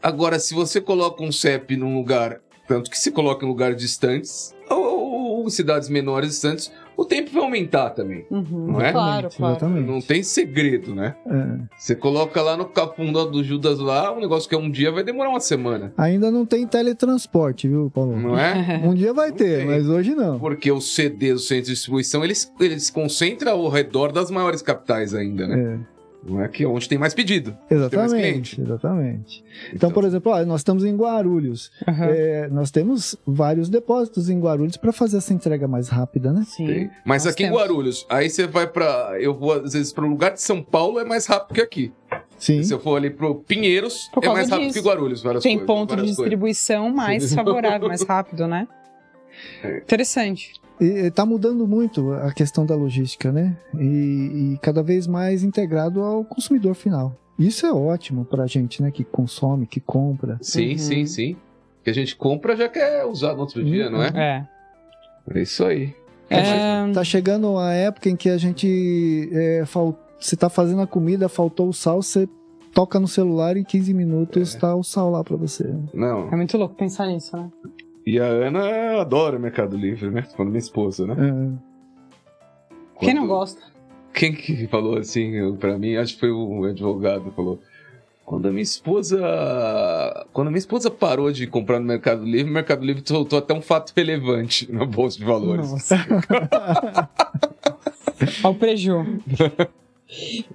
Agora, 0.00 0.38
se 0.38 0.54
você 0.54 0.80
coloca 0.80 1.22
um 1.22 1.32
CEP 1.32 1.76
num 1.76 1.94
lugar, 1.94 2.40
tanto 2.66 2.90
que 2.90 2.98
se 2.98 3.10
coloca 3.10 3.44
em 3.44 3.48
lugares 3.48 3.76
distantes, 3.76 4.54
ou, 4.70 5.40
ou 5.40 5.46
em 5.46 5.50
cidades 5.50 5.88
menores 5.88 6.30
distantes, 6.30 6.72
o 7.02 7.04
tempo 7.04 7.30
vai 7.32 7.42
aumentar 7.42 7.90
também. 7.90 8.24
Uhum. 8.30 8.72
Não 8.72 8.80
é? 8.80 8.92
Claro, 8.92 9.28
claro. 9.36 9.56
Exatamente. 9.56 9.86
Não 9.86 10.00
tem 10.00 10.22
segredo, 10.22 10.94
né? 10.94 11.14
É. 11.26 11.58
Você 11.76 11.94
coloca 11.94 12.40
lá 12.40 12.56
no 12.56 12.64
capunda 12.66 13.24
do 13.26 13.42
Judas 13.42 13.78
lá, 13.78 14.12
um 14.12 14.20
negócio 14.20 14.48
que 14.48 14.54
é 14.54 14.58
um 14.58 14.70
dia 14.70 14.90
vai 14.90 15.02
demorar 15.04 15.30
uma 15.30 15.40
semana. 15.40 15.92
Ainda 15.96 16.30
não 16.30 16.46
tem 16.46 16.66
teletransporte, 16.66 17.68
viu, 17.68 17.90
Paulo? 17.92 18.16
Não 18.18 18.38
é? 18.38 18.80
Um 18.82 18.94
dia 18.94 19.12
vai 19.12 19.30
Não 19.30 19.36
ter, 19.36 19.58
tem. 19.58 19.66
mas 19.66 19.88
hoje 19.88 20.14
não. 20.14 20.38
Porque 20.38 20.70
os 20.72 20.94
CDs, 20.94 21.34
os 21.42 21.48
centros 21.48 21.66
de 21.68 21.72
distribuição, 21.74 22.24
eles, 22.24 22.52
eles 22.60 22.84
se 22.84 22.92
concentram 22.92 23.52
ao 23.52 23.68
redor 23.68 24.12
das 24.12 24.30
maiores 24.30 24.60
capitais 24.62 25.14
ainda, 25.14 25.46
né? 25.46 25.78
É, 25.78 25.78
Não 26.24 26.40
é 26.42 26.46
que 26.48 26.62
é 26.62 26.68
onde 26.68 26.88
tem 26.88 26.98
mais 26.98 27.14
pedido. 27.14 27.56
Tem 27.68 27.76
mais 27.78 27.92
exatamente, 27.92 28.54
cliente. 28.56 28.60
exatamente. 28.60 29.44
Então, 29.74 29.90
por 29.90 30.04
exemplo, 30.04 30.30
ó, 30.32 30.44
nós 30.44 30.60
estamos 30.60 30.84
em 30.84 30.94
Guarulhos. 30.96 31.70
Aham. 31.86 32.06
É, 32.06 32.48
nós 32.48 32.70
temos 32.70 33.16
vários 33.26 33.68
depósitos 33.68 34.30
em 34.30 34.38
Guarulhos 34.38 34.76
para 34.76 34.92
fazer 34.92 35.16
essa 35.16 35.34
entrega 35.34 35.66
mais 35.66 35.88
rápida, 35.88 36.32
né? 36.32 36.44
Sim. 36.46 36.66
Tem. 36.66 36.90
Mas 37.04 37.24
Nós 37.24 37.32
aqui 37.34 37.42
em 37.42 37.46
temos. 37.46 37.60
Guarulhos, 37.60 38.06
aí 38.08 38.30
você 38.30 38.46
vai 38.46 38.66
pra. 38.68 39.16
Eu 39.20 39.34
vou, 39.34 39.52
às 39.52 39.72
vezes, 39.72 39.92
pro 39.92 40.06
lugar 40.06 40.30
de 40.32 40.40
São 40.40 40.62
Paulo 40.62 41.00
é 41.00 41.04
mais 41.04 41.26
rápido 41.26 41.54
que 41.56 41.60
aqui. 41.60 41.92
Sim. 42.38 42.62
Se 42.62 42.72
eu 42.72 42.78
for 42.80 42.96
ali 42.96 43.10
pro 43.10 43.36
Pinheiros, 43.36 44.08
é 44.20 44.28
mais 44.28 44.48
rápido 44.48 44.68
disso. 44.68 44.80
que 44.82 44.88
Guarulhos. 44.88 45.22
Várias 45.22 45.42
Tem 45.42 45.56
coisas, 45.58 45.66
ponto 45.66 45.90
de 45.90 45.94
várias 45.96 46.16
coisas. 46.16 46.16
distribuição 46.24 46.88
mais 46.90 47.34
favorável, 47.34 47.88
mais 47.88 48.02
rápido, 48.02 48.46
né? 48.46 48.68
É. 49.62 49.78
Interessante. 49.78 50.52
E, 50.84 51.10
tá 51.10 51.24
mudando 51.24 51.66
muito 51.66 52.12
a 52.12 52.32
questão 52.32 52.66
da 52.66 52.74
logística, 52.74 53.30
né? 53.30 53.56
E, 53.78 54.54
e 54.54 54.58
cada 54.60 54.82
vez 54.82 55.06
mais 55.06 55.42
integrado 55.44 56.02
ao 56.02 56.24
consumidor 56.24 56.74
final. 56.74 57.14
Isso 57.38 57.64
é 57.66 57.72
ótimo 57.72 58.24
pra 58.24 58.46
gente, 58.46 58.82
né? 58.82 58.90
Que 58.90 59.04
consome, 59.04 59.66
que 59.66 59.80
compra. 59.80 60.38
Sim, 60.42 60.72
Uhum. 60.72 60.78
sim, 60.78 61.06
sim. 61.06 61.36
Que 61.84 61.90
a 61.90 61.94
gente 61.94 62.14
compra 62.16 62.56
já 62.56 62.68
quer 62.68 63.04
usar 63.06 63.34
no 63.34 63.40
outro 63.40 63.64
dia, 63.64 63.88
não 63.90 64.02
é? 64.02 64.08
É. 64.14 64.46
É 65.38 65.42
isso 65.42 65.64
aí. 65.64 65.94
É, 66.30 66.90
Tá 66.92 67.04
chegando 67.04 67.58
a 67.58 67.72
época 67.72 68.08
em 68.08 68.16
que 68.16 68.28
a 68.28 68.36
gente. 68.38 69.28
É, 69.32 69.64
fal... 69.66 69.98
Você 70.18 70.36
tá 70.36 70.48
fazendo 70.48 70.80
a 70.82 70.86
comida, 70.86 71.28
faltou 71.28 71.68
o 71.68 71.72
sal, 71.72 72.00
você 72.02 72.28
toca 72.72 73.00
no 73.00 73.08
celular 73.08 73.56
em 73.56 73.64
15 73.64 73.92
minutos, 73.92 74.54
É. 74.54 74.58
tá 74.58 74.74
o 74.74 74.82
sal 74.84 75.10
lá 75.10 75.22
pra 75.24 75.36
você. 75.36 75.74
Não. 75.92 76.28
é 76.32 76.36
muito 76.36 76.56
louco 76.56 76.74
pensar 76.76 77.06
nisso, 77.08 77.36
né? 77.36 77.50
E 78.06 78.18
a 78.18 78.24
Ana 78.24 79.00
adora 79.00 79.38
Mercado 79.38 79.76
Livre, 79.76 80.10
né? 80.10 80.22
Falando 80.22 80.50
minha 80.50 80.58
esposa, 80.58 81.06
né? 81.06 81.14
É. 81.14 82.74
Quem 83.00 83.14
não 83.14 83.22
Quando- 83.22 83.28
gosta? 83.28 83.60
Quem 84.14 84.34
que 84.34 84.66
falou 84.66 84.98
assim 84.98 85.54
pra 85.56 85.78
mim? 85.78 85.96
Acho 85.96 86.14
que 86.14 86.20
foi 86.20 86.30
o 86.30 86.64
advogado 86.64 87.24
que 87.24 87.30
falou. 87.36 87.58
Quando 88.24 88.46
a 88.46 88.50
minha 88.50 88.62
esposa. 88.62 89.18
Quando 90.32 90.48
a 90.48 90.50
minha 90.50 90.58
esposa 90.58 90.90
parou 90.90 91.32
de 91.32 91.46
comprar 91.46 91.80
no 91.80 91.86
Mercado 91.86 92.22
Livre, 92.24 92.50
o 92.50 92.54
Mercado 92.54 92.84
Livre 92.84 93.02
soltou 93.04 93.38
até 93.38 93.54
um 93.54 93.62
fato 93.62 93.92
relevante 93.96 94.70
na 94.70 94.84
Bolsa 94.84 95.18
de 95.18 95.24
Valores. 95.24 95.70
Nossa. 95.70 95.96
Olha 98.44 98.50
o 98.50 98.54
preju. 98.54 98.94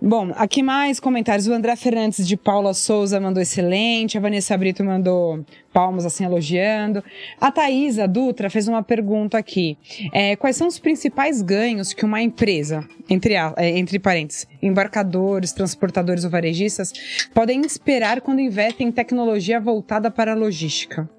Bom, 0.01 0.31
aqui 0.35 0.61
mais 0.61 0.99
comentários. 0.99 1.47
O 1.47 1.53
André 1.53 1.75
Fernandes 1.75 2.27
de 2.27 2.37
Paula 2.37 2.73
Souza 2.73 3.19
mandou 3.19 3.41
excelente. 3.41 4.17
A 4.17 4.21
Vanessa 4.21 4.55
Brito 4.57 4.83
mandou 4.83 5.43
palmas 5.73 6.05
assim 6.05 6.23
elogiando. 6.25 7.03
A 7.41 7.51
Thaisa 7.51 8.07
Dutra 8.07 8.49
fez 8.49 8.67
uma 8.67 8.83
pergunta 8.83 9.37
aqui. 9.37 9.77
É, 10.13 10.35
quais 10.35 10.55
são 10.55 10.67
os 10.67 10.77
principais 10.77 11.41
ganhos 11.41 11.91
que 11.93 12.05
uma 12.05 12.21
empresa, 12.21 12.87
entre, 13.09 13.35
a- 13.35 13.53
é, 13.57 13.77
entre 13.77 13.97
parênteses, 13.97 14.47
embarcadores, 14.61 15.51
transportadores 15.53 16.23
ou 16.23 16.29
varejistas, 16.29 16.93
podem 17.33 17.61
esperar 17.61 18.21
quando 18.21 18.39
investem 18.39 18.87
em 18.87 18.91
tecnologia 18.91 19.59
voltada 19.59 20.11
para 20.11 20.33
a 20.33 20.35
logística? 20.35 21.09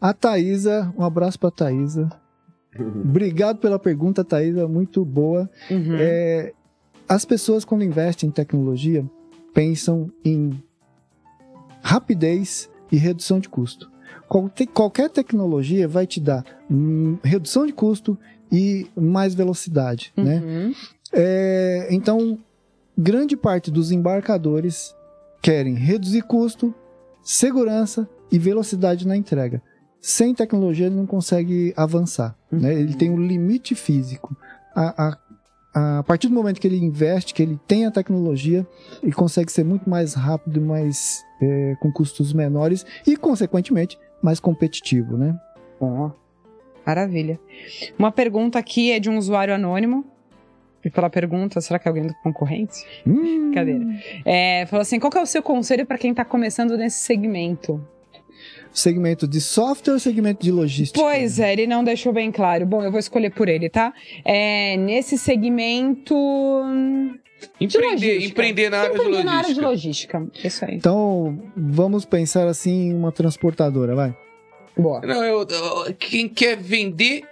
A 0.00 0.12
Thaisa, 0.12 0.92
um 0.96 1.04
abraço 1.04 1.38
pra 1.38 1.50
Thaisa. 1.50 2.08
Obrigado 2.78 3.58
pela 3.58 3.78
pergunta, 3.78 4.24
Thaisa, 4.24 4.68
muito 4.68 5.04
boa. 5.04 5.50
Uhum. 5.70 5.96
É, 5.98 6.52
as 7.08 7.24
pessoas, 7.24 7.64
quando 7.64 7.84
investem 7.84 8.28
em 8.28 8.32
tecnologia, 8.32 9.04
pensam 9.54 10.10
em 10.24 10.62
rapidez 11.82 12.68
e 12.92 12.96
redução 12.96 13.40
de 13.40 13.48
custo. 13.48 13.90
Qualquer 14.74 15.08
tecnologia 15.08 15.88
vai 15.88 16.06
te 16.06 16.20
dar 16.20 16.44
hum, 16.70 17.16
redução 17.22 17.66
de 17.66 17.72
custo 17.72 18.18
e 18.52 18.86
mais 18.94 19.34
velocidade, 19.34 20.12
né? 20.16 20.42
Uhum. 20.44 20.74
É, 21.12 21.88
então, 21.90 22.38
grande 22.96 23.36
parte 23.36 23.70
dos 23.70 23.90
embarcadores 23.90 24.94
querem 25.40 25.74
reduzir 25.74 26.22
custo, 26.22 26.74
segurança 27.22 28.08
e 28.30 28.38
velocidade 28.38 29.06
na 29.06 29.16
entrega. 29.16 29.62
Sem 30.00 30.34
tecnologia, 30.34 30.86
ele 30.86 30.94
não 30.94 31.06
consegue 31.06 31.72
avançar. 31.76 32.36
né? 32.50 32.74
Ele 32.74 32.94
tem 32.94 33.10
um 33.10 33.20
limite 33.20 33.74
físico. 33.74 34.36
A, 34.74 35.08
a, 35.08 35.18
a 35.98 36.02
partir 36.02 36.28
do 36.28 36.34
momento 36.34 36.60
que 36.60 36.66
ele 36.66 36.78
investe, 36.78 37.32
que 37.32 37.42
ele 37.42 37.58
tem 37.66 37.86
a 37.86 37.90
tecnologia, 37.90 38.66
ele 39.02 39.12
consegue 39.12 39.50
ser 39.52 39.64
muito 39.64 39.88
mais 39.88 40.14
rápido, 40.14 40.60
mais 40.60 41.24
é, 41.40 41.76
com 41.80 41.92
custos 41.92 42.32
menores 42.32 42.84
e, 43.06 43.16
consequentemente, 43.16 43.98
mais 44.22 44.40
competitivo, 44.40 45.16
né? 45.16 45.38
Ó, 45.80 46.10
maravilha. 46.86 47.38
Uma 47.98 48.10
pergunta 48.10 48.58
aqui 48.58 48.90
é 48.92 48.98
de 48.98 49.08
um 49.08 49.16
usuário 49.18 49.54
anônimo. 49.54 50.04
E 50.84 50.90
pela 50.90 51.10
pergunta, 51.10 51.60
será 51.60 51.78
que 51.78 51.88
é 51.88 51.90
alguém 51.90 52.06
da 52.06 52.14
concorrência? 52.14 52.86
Hum, 53.06 53.46
Brincadeira. 53.46 53.84
É, 54.24 54.64
falou 54.66 54.82
assim: 54.82 54.98
qual 54.98 55.12
é 55.16 55.20
o 55.20 55.26
seu 55.26 55.42
conselho 55.42 55.84
para 55.84 55.98
quem 55.98 56.14
tá 56.14 56.24
começando 56.24 56.76
nesse 56.76 56.98
segmento? 56.98 57.84
Segmento 58.72 59.26
de 59.26 59.40
software 59.40 59.94
ou 59.94 59.98
segmento 59.98 60.42
de 60.44 60.52
logística? 60.52 61.00
Pois 61.00 61.38
é, 61.40 61.52
ele 61.52 61.66
não 61.66 61.82
deixou 61.82 62.12
bem 62.12 62.30
claro. 62.30 62.64
Bom, 62.66 62.82
eu 62.82 62.90
vou 62.90 63.00
escolher 63.00 63.30
por 63.30 63.48
ele, 63.48 63.68
tá? 63.68 63.92
É, 64.24 64.76
nesse 64.76 65.18
segmento. 65.18 66.14
hum, 66.14 67.14
de 67.58 67.66
Empreender, 67.66 67.92
logística. 67.94 68.24
empreender 68.26 68.70
na 68.70 68.78
área 68.78 68.90
de 68.90 68.96
Empreender 68.98 69.24
na 69.24 69.32
área 69.34 69.54
de 69.54 69.60
logística. 69.60 70.18
logística. 70.18 70.46
Isso 70.48 70.64
aí. 70.64 70.74
Então, 70.76 71.38
vamos 71.56 72.04
pensar 72.04 72.46
assim 72.48 72.88
em 72.90 72.94
uma 72.94 73.10
transportadora, 73.12 73.94
vai. 73.94 74.16
Boa. 74.76 75.00
Não, 75.00 75.24
eu, 75.24 75.46
eu- 75.48 75.94
quem 75.98 76.28
quer 76.28 76.56
vender, 76.56 77.22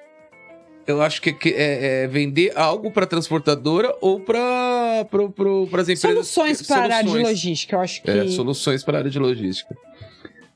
eu 0.87 1.01
acho 1.03 1.21
que 1.23 1.37
é, 1.49 2.03
é 2.05 2.07
vender 2.09 2.53
algo 2.57 2.91
para 2.91 3.07
transportadora 3.07 3.95
ou 4.01 4.19
para 4.21 5.07
pro, 5.11 5.31
pro, 5.31 5.63
as 5.75 5.89
empresas. 5.89 6.01
Soluções 6.29 6.63
para 6.63 6.77
a 6.77 6.97
área 6.99 7.03
de 7.11 7.19
logística, 7.19 7.77
eu 7.77 7.81
acho 7.81 8.03
que. 8.03 8.11
É, 8.11 8.29
soluções 8.29 8.83
para 8.85 8.99
a 8.99 9.01
área 9.01 9.11
de 9.11 9.19
logística. 9.19 9.77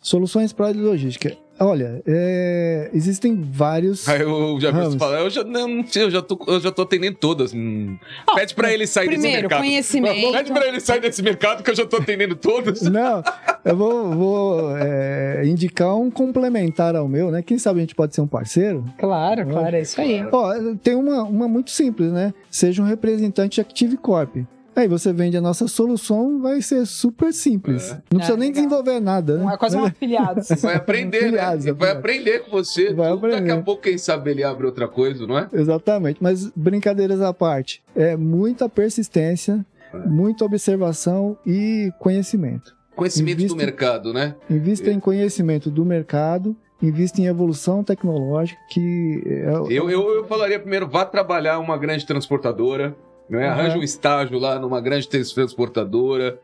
Soluções 0.00 0.52
para 0.52 0.68
a 0.68 0.70
logística. 0.70 1.36
Olha, 1.62 2.02
é, 2.06 2.88
existem 2.94 3.38
vários. 3.38 4.08
Aí 4.08 4.22
eu 4.22 4.58
já 4.58 4.70
vi 4.70 4.78
você 4.80 4.98
falar, 4.98 5.20
eu 5.20 5.28
já 5.28 5.44
não, 5.44 5.86
sei, 5.86 6.04
eu 6.04 6.10
já 6.10 6.22
tô, 6.22 6.38
eu 6.46 6.58
já 6.58 6.70
tô 6.72 6.80
atendendo 6.80 7.18
todas. 7.18 7.52
Hum. 7.52 7.98
Ó, 8.26 8.34
Pede 8.34 8.54
pra 8.54 8.72
ele 8.72 8.86
sair 8.86 9.08
desse 9.08 9.20
Primeiro, 9.20 9.42
mercado. 9.42 9.60
conhecimento. 9.60 10.32
Pede 10.32 10.52
pra 10.52 10.66
ele 10.66 10.80
sair 10.80 11.00
desse 11.00 11.22
mercado 11.22 11.62
que 11.62 11.68
eu 11.70 11.74
já 11.74 11.84
tô 11.84 11.98
atendendo 11.98 12.34
todas. 12.34 12.80
Não, 12.80 13.22
eu 13.62 13.76
vou, 13.76 14.10
vou, 14.10 14.76
é, 14.78 15.42
indicar 15.44 15.94
um 15.94 16.10
complementar 16.10 16.96
ao 16.96 17.06
meu, 17.06 17.30
né? 17.30 17.42
Quem 17.42 17.58
sabe 17.58 17.80
a 17.80 17.82
gente 17.82 17.94
pode 17.94 18.14
ser 18.14 18.22
um 18.22 18.26
parceiro? 18.26 18.82
Claro, 18.96 19.46
claro, 19.46 19.76
é 19.76 19.82
isso 19.82 20.00
aí. 20.00 20.24
Ó, 20.32 20.54
tem 20.82 20.94
uma, 20.94 21.24
uma 21.24 21.46
muito 21.46 21.70
simples, 21.70 22.10
né? 22.10 22.32
Seja 22.50 22.80
um 22.80 22.86
representante 22.86 23.56
de 23.56 23.60
Active 23.60 23.98
Corp. 23.98 24.34
Aí 24.80 24.88
você 24.88 25.12
vende 25.12 25.36
a 25.36 25.40
nossa 25.40 25.68
solução, 25.68 26.40
vai 26.40 26.62
ser 26.62 26.86
super 26.86 27.32
simples. 27.32 27.90
Não 28.10 28.18
precisa 28.18 28.34
Ah, 28.34 28.36
nem 28.36 28.48
legal. 28.48 28.64
desenvolver 28.64 29.00
nada, 29.00 29.36
né? 29.38 29.52
É 29.52 29.56
quase 29.56 29.76
um 29.76 29.84
afiliado. 29.84 30.40
Vai 30.60 30.74
aprender, 30.76 31.20
Filiados, 31.20 31.64
né? 31.66 31.72
Vai 31.72 31.90
aprender 31.90 32.38
com 32.44 32.50
você. 32.50 32.92
Vai 32.94 33.10
Daqui 33.10 33.24
a 33.26 33.38
aprender. 33.38 33.62
pouco, 33.62 33.82
quem 33.82 33.98
sabe, 33.98 34.30
ele 34.30 34.42
abre 34.42 34.64
outra 34.66 34.88
coisa, 34.88 35.26
não 35.26 35.38
é? 35.38 35.48
Exatamente, 35.52 36.18
mas 36.22 36.50
brincadeiras 36.56 37.20
à 37.20 37.32
parte, 37.34 37.82
é 37.94 38.16
muita 38.16 38.68
persistência, 38.68 39.64
É. 39.92 39.98
muita 40.06 40.44
observação 40.44 41.36
e 41.46 41.92
conhecimento. 41.98 42.74
Conhecimento 42.96 43.38
Invista- 43.40 43.56
do 43.56 43.58
mercado, 43.64 44.12
né? 44.12 44.34
Invista 44.48 44.90
em 44.90 45.00
conhecimento 45.00 45.70
do 45.70 45.84
mercado, 45.84 46.56
invista 46.82 47.20
em 47.20 47.26
evolução 47.26 47.82
tecnológica, 47.84 48.58
que 48.70 49.22
é, 49.26 49.50
Eu, 49.68 49.90
eu, 49.90 50.10
eu 50.16 50.24
falaria 50.26 50.58
primeiro, 50.58 50.86
vá 50.88 51.04
trabalhar 51.04 51.58
uma 51.58 51.76
grande 51.76 52.06
transportadora, 52.06 52.94
não 53.30 53.38
é? 53.40 53.44
Uhum. 53.46 53.50
Arranja 53.52 53.78
um 53.78 53.82
estágio 53.82 54.38
lá 54.38 54.58
numa 54.58 54.80
grande 54.80 55.08
transportadora, 55.08 56.38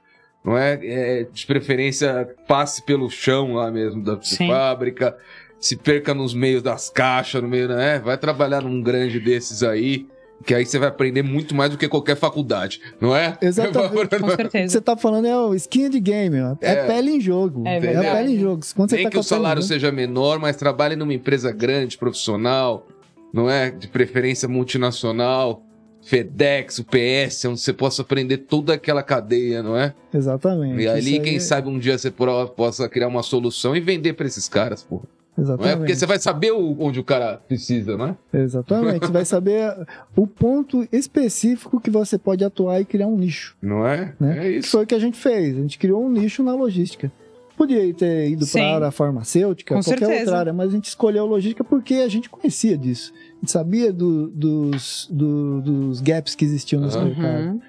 não 0.45 0.57
é? 0.57 0.78
É, 0.82 1.26
De 1.32 1.47
preferência, 1.47 2.28
passe 2.47 2.82
pelo 2.84 3.11
chão 3.11 3.55
lá 3.55 3.70
mesmo 3.70 4.03
da 4.03 4.20
Sim. 4.22 4.49
fábrica, 4.49 5.16
se 5.59 5.76
perca 5.76 6.14
nos 6.14 6.34
meios 6.34 6.62
das 6.62 6.89
caixas, 6.91 7.43
no 7.43 7.49
meio, 7.49 7.68
né? 7.68 7.99
Vai 7.99 8.16
trabalhar 8.16 8.62
num 8.62 8.80
grande 8.80 9.18
desses 9.18 9.62
aí, 9.62 10.07
que 10.45 10.55
aí 10.55 10.66
você 10.66 10.78
vai 10.78 10.89
aprender 10.89 11.22
muito 11.22 11.55
mais 11.55 11.70
do 11.70 11.78
que 11.78 11.89
qualquer 11.89 12.14
faculdade, 12.14 12.78
não 13.01 13.16
é? 13.16 13.37
Exatamente. 13.41 13.89
Com 14.20 14.26
O 14.26 14.28
que 14.30 14.37
certeza. 14.37 14.72
você 14.74 14.80
tá 14.82 14.97
falando 14.97 15.26
é 15.26 15.34
o 15.37 15.55
skin 15.55 15.89
de 15.89 15.99
game, 15.99 16.41
ó. 16.41 16.55
é, 16.61 16.72
É. 16.72 16.87
pele 16.87 17.12
em 17.12 17.20
jogo. 17.20 17.66
É 17.66 17.76
É, 17.78 17.80
pele 17.80 18.34
em 18.34 18.39
jogo. 18.39 18.61
Quando 18.76 18.91
você 18.91 18.97
Nem 18.97 19.05
tá 19.07 19.11
que 19.11 19.16
com 19.16 19.20
o 19.20 19.24
salário 19.24 19.62
jogo- 19.62 19.72
seja 19.72 19.91
menor, 19.91 20.39
mas 20.39 20.55
trabalhe 20.57 20.95
numa 20.95 21.14
empresa 21.14 21.51
grande, 21.51 21.97
profissional, 21.99 22.87
não 23.32 23.51
é? 23.51 23.70
De 23.70 23.89
preferência 23.89 24.47
multinacional, 24.47 25.62
FedEx, 26.07 26.79
UPS, 26.79 27.45
onde 27.47 27.61
você 27.61 27.73
possa 27.73 28.03
aprender 28.03 28.39
toda 28.39 28.75
aquela 28.75 29.03
cadeia, 29.03 29.61
não 29.63 29.77
é? 29.77 29.93
Exatamente. 30.15 30.81
E 30.81 30.89
ali, 30.89 31.15
isso 31.15 31.23
quem 31.23 31.33
aí- 31.35 31.41
sabe 31.41 31.69
um 31.69 31.79
dia 31.81 31.99
você 31.99 32.11
possa 32.11 32.89
criar 32.89 33.09
uma 33.09 33.25
solução 33.25 33.75
e 33.75 33.81
vender 33.81 34.13
pra 34.13 34.25
esses 34.27 34.49
caras, 34.49 34.83
pô. 34.85 34.97
Não 34.97 35.03
é? 35.03 35.47
Exatamente. 35.49 35.77
Porque 35.79 35.95
você 35.97 36.07
vai 36.07 36.19
saber 36.19 36.53
o- 36.53 36.77
onde 36.81 36.99
o 37.01 37.05
cara 37.05 37.41
precisa, 37.49 37.97
não 37.97 38.07
é? 38.07 38.17
Exatamente. 38.41 39.05
Você 39.07 39.13
vai 39.13 39.25
saber 39.25 39.75
o 40.17 40.27
ponto 40.27 40.87
específico 40.93 41.79
que 41.81 41.91
você 41.91 42.17
pode 42.17 42.43
atuar 42.45 42.81
e 42.81 42.85
criar 42.85 43.07
um 43.09 43.17
nicho. 43.19 43.55
Não 43.61 43.87
é? 43.87 44.15
Né? 44.19 44.39
É 44.39 44.41
Que 44.53 44.59
isso. 44.59 44.71
foi 44.71 44.85
o 44.85 44.87
que 44.87 44.95
a 44.95 44.99
gente 44.99 45.19
fez. 45.19 45.57
A 45.59 45.61
gente 45.61 45.77
criou 45.79 46.03
um 46.07 46.11
nicho 46.11 46.43
na 46.43 46.55
logística. 46.55 47.11
Podia 47.57 47.93
ter 47.95 48.29
ido 48.31 48.47
para 48.47 48.63
a 48.63 48.75
área 48.75 48.91
farmacêutica, 48.91 49.75
Com 49.75 49.81
qualquer 49.81 49.99
certeza. 49.99 50.21
outra 50.23 50.39
área, 50.39 50.53
mas 50.53 50.69
a 50.69 50.73
gente 50.73 50.85
escolheu 50.89 51.25
logística 51.25 51.65
porque 51.65 51.95
a 51.95 52.09
gente 52.09 52.29
conhecia 52.29 52.77
disso. 52.77 53.13
A 53.15 53.41
gente 53.41 53.51
sabia 53.53 53.93
do- 53.93 54.29
dos, 54.29 55.09
do- 55.11 55.63
dos 55.63 56.01
gaps 56.01 56.35
que 56.35 56.45
existiam 56.45 56.83
nesse 56.83 56.97
Aham. 56.99 57.07
mercado. 57.07 57.45
Uhum. 57.49 57.61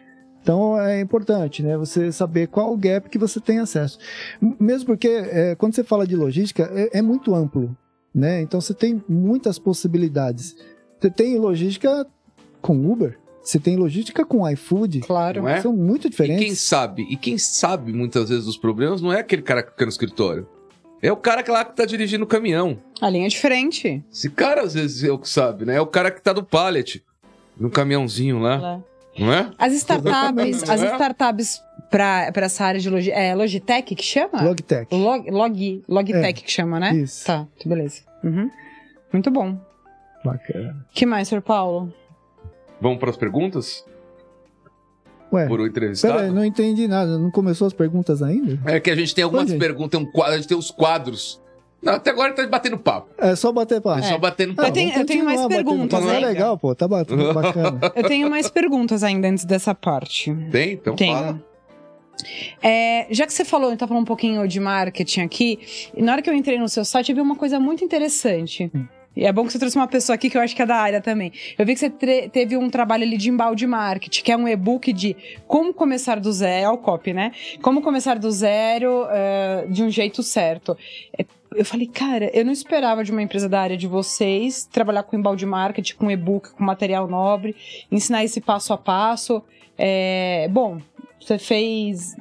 Então 0.41 0.79
é 0.79 1.01
importante, 1.01 1.61
né? 1.63 1.77
Você 1.77 2.11
saber 2.11 2.47
qual 2.47 2.73
o 2.73 2.77
gap 2.77 3.09
que 3.09 3.17
você 3.17 3.39
tem 3.39 3.59
acesso. 3.59 3.97
Mesmo 4.59 4.85
porque 4.87 5.07
é, 5.07 5.55
quando 5.55 5.73
você 5.75 5.83
fala 5.83 6.05
de 6.07 6.15
logística, 6.15 6.69
é, 6.73 6.99
é 6.99 7.01
muito 7.01 7.33
amplo, 7.35 7.75
né? 8.15 8.41
Então 8.41 8.59
você 8.61 8.73
tem 8.73 9.03
muitas 9.09 9.57
possibilidades. 9.59 10.55
Você 10.99 11.09
tem 11.09 11.37
logística 11.37 12.05
com 12.61 12.89
Uber, 12.91 13.17
você 13.49 13.59
tem 13.59 13.75
logística 13.77 14.25
com 14.25 14.47
iFood, 14.49 14.99
Claro. 15.01 15.41
Não 15.43 15.49
é? 15.49 15.61
são 15.61 15.71
muito 15.73 16.07
E 16.07 16.09
diferentes. 16.09 16.43
quem 16.45 16.55
sabe, 16.55 17.07
e 17.09 17.15
quem 17.15 17.37
sabe 17.37 17.93
muitas 17.93 18.29
vezes 18.29 18.45
dos 18.45 18.57
problemas 18.57 19.01
não 19.01 19.11
é 19.13 19.19
aquele 19.21 19.41
cara 19.41 19.63
que 19.63 19.71
fica 19.71 19.85
no 19.85 19.89
escritório. 19.91 20.47
É 21.01 21.11
o 21.11 21.15
cara 21.17 21.43
que 21.43 21.51
lá 21.51 21.63
que 21.63 21.75
tá 21.75 21.85
dirigindo 21.85 22.23
o 22.23 22.27
caminhão. 22.27 22.77
A 22.99 23.09
linha 23.09 23.25
é 23.25 23.29
diferente. 23.29 24.03
Esse 24.11 24.29
cara, 24.31 24.63
às 24.63 24.73
vezes, 24.73 25.03
é 25.03 25.11
o 25.11 25.19
que 25.19 25.29
sabe, 25.29 25.63
né? 25.63 25.75
É 25.75 25.81
o 25.81 25.85
cara 25.85 26.09
que 26.09 26.19
tá 26.21 26.33
do 26.33 26.43
pallet, 26.43 27.03
no 27.55 27.69
caminhãozinho 27.69 28.39
lá, 28.39 28.57
Né? 28.57 28.83
não 29.19 29.33
é? 29.33 29.51
As 29.59 29.73
startups, 29.73 30.63
as 30.69 30.81
É. 30.83 30.85
startups 30.91 31.61
para 31.89 32.31
essa 32.35 32.65
área 32.65 32.79
de 32.81 32.89
logi 32.89 33.11
é 33.11 33.33
Logitech 33.33 33.95
que 33.95 34.03
chama? 34.03 34.41
Logitech. 34.43 34.93
Log, 34.93 35.29
log, 35.31 35.83
Logitech 35.87 36.43
que 36.43 36.51
chama, 36.51 36.79
né? 36.79 36.93
Isso. 36.95 37.25
Tá, 37.25 37.47
beleza. 37.65 38.01
Uhum. 38.23 38.49
Muito 39.13 39.31
bom. 39.31 39.57
Bacana. 40.25 40.75
que 40.91 41.05
mais, 41.05 41.27
Sr. 41.29 41.41
Paulo? 41.41 41.93
Vamos 42.81 42.99
para 42.99 43.09
as 43.09 43.17
perguntas? 43.17 43.85
Ué, 45.31 45.45
Por 45.47 45.59
o 45.59 45.67
entrevistado? 45.67 46.13
peraí, 46.15 46.31
não 46.31 46.45
entendi 46.45 46.87
nada. 46.87 47.17
Não 47.17 47.29
começou 47.29 47.67
as 47.67 47.73
perguntas 47.73 48.21
ainda? 48.23 48.59
É 48.65 48.79
que 48.79 48.89
a 48.89 48.95
gente 48.95 49.13
tem 49.13 49.23
algumas 49.23 49.51
Oi, 49.51 49.57
perguntas, 49.57 49.91
tem 49.99 50.07
um 50.07 50.11
quadro, 50.11 50.33
a 50.33 50.37
gente 50.37 50.47
tem 50.47 50.57
os 50.57 50.71
quadros. 50.71 51.41
Não, 51.81 51.93
até 51.93 52.09
agora 52.09 52.33
tá 52.33 52.47
batendo 52.47 52.77
papo. 52.77 53.09
É 53.17 53.35
só 53.35 53.51
bater 53.51 53.81
papo. 53.81 53.99
É 53.99 54.03
só 54.03 54.17
batendo 54.17 54.51
Eu 54.51 54.55
papo. 54.55 54.71
tenho- 54.71 54.87
vamos 54.89 54.99
eu 55.01 55.05
tenho 55.05 55.25
mais 55.25 55.45
perguntas 55.47 55.99
papo. 55.99 56.11
É 56.11 56.19
legal, 56.19 56.57
pô. 56.57 56.73
Tá 56.73 56.87
batendo 56.87 57.31
bacana. 57.35 57.79
Eu 57.95 58.03
tenho 58.07 58.29
mais 58.29 58.49
perguntas 58.49 59.03
ainda 59.03 59.27
antes 59.27 59.43
dessa 59.45 59.75
parte. 59.75 60.33
Tem? 60.51 60.73
Então 60.73 60.95
Tenho. 60.95 61.13
fala. 61.15 61.43
É, 62.63 63.05
já 63.11 63.27
que 63.27 63.33
você 63.33 63.45
falou, 63.45 63.75
tá 63.77 63.85
falando 63.87 64.01
um 64.03 64.07
pouquinho 64.07 64.47
de 64.47 64.59
marketing 64.59 65.21
aqui, 65.21 65.59
e 65.95 66.01
na 66.01 66.13
hora 66.13 66.21
que 66.21 66.29
eu 66.29 66.33
entrei 66.33 66.57
no 66.57 66.67
seu 66.67 66.83
site, 66.83 67.09
eu 67.09 67.15
vi 67.15 67.21
uma 67.21 67.35
coisa 67.35 67.59
muito 67.59 67.83
interessante. 67.83 68.71
E 69.17 69.25
é 69.25 69.33
bom 69.33 69.45
que 69.45 69.51
você 69.51 69.57
trouxe 69.57 69.75
uma 69.75 69.87
pessoa 69.87 70.13
aqui 70.13 70.29
que 70.29 70.37
eu 70.37 70.41
acho 70.41 70.55
que 70.55 70.61
é 70.61 70.65
da 70.65 70.75
área 70.75 71.01
também. 71.01 71.33
Eu 71.57 71.65
vi 71.65 71.73
que 71.73 71.79
você 71.79 71.89
teve 72.29 72.55
um 72.55 72.69
trabalho 72.69 73.03
ali 73.03 73.17
de 73.17 73.31
embalde 73.31 73.65
marketing, 73.65 74.23
que 74.23 74.31
é 74.31 74.37
um 74.37 74.47
e-book 74.47 74.93
de 74.93 75.17
como 75.47 75.73
começar 75.73 76.19
do 76.19 76.31
zero, 76.31 76.65
é 76.65 76.69
o 76.69 76.77
copy, 76.77 77.13
né? 77.13 77.31
Como 77.63 77.81
começar 77.81 78.19
do 78.19 78.29
zero 78.31 79.07
eh, 79.09 79.65
de 79.69 79.81
um 79.81 79.89
jeito 79.89 80.21
certo. 80.21 80.77
É, 81.17 81.25
Eu 81.55 81.65
falei, 81.65 81.87
cara, 81.87 82.29
eu 82.31 82.45
não 82.45 82.51
esperava 82.51 83.03
de 83.03 83.11
uma 83.11 83.21
empresa 83.21 83.49
da 83.49 83.59
área 83.59 83.75
de 83.75 83.87
vocês 83.87 84.65
trabalhar 84.71 85.01
com 85.01 85.17
embalde 85.17 85.45
marketing, 85.45 85.95
com 85.95 86.11
e-book, 86.11 86.51
com 86.51 86.63
material 86.63 87.07
nobre, 87.07 87.55
ensinar 87.91 88.23
esse 88.23 88.39
passo 88.39 88.71
a 88.71 88.77
passo. 88.77 89.41
É, 89.75 90.47
bom, 90.51 90.79
você 91.19 91.39
fez. 91.39 92.15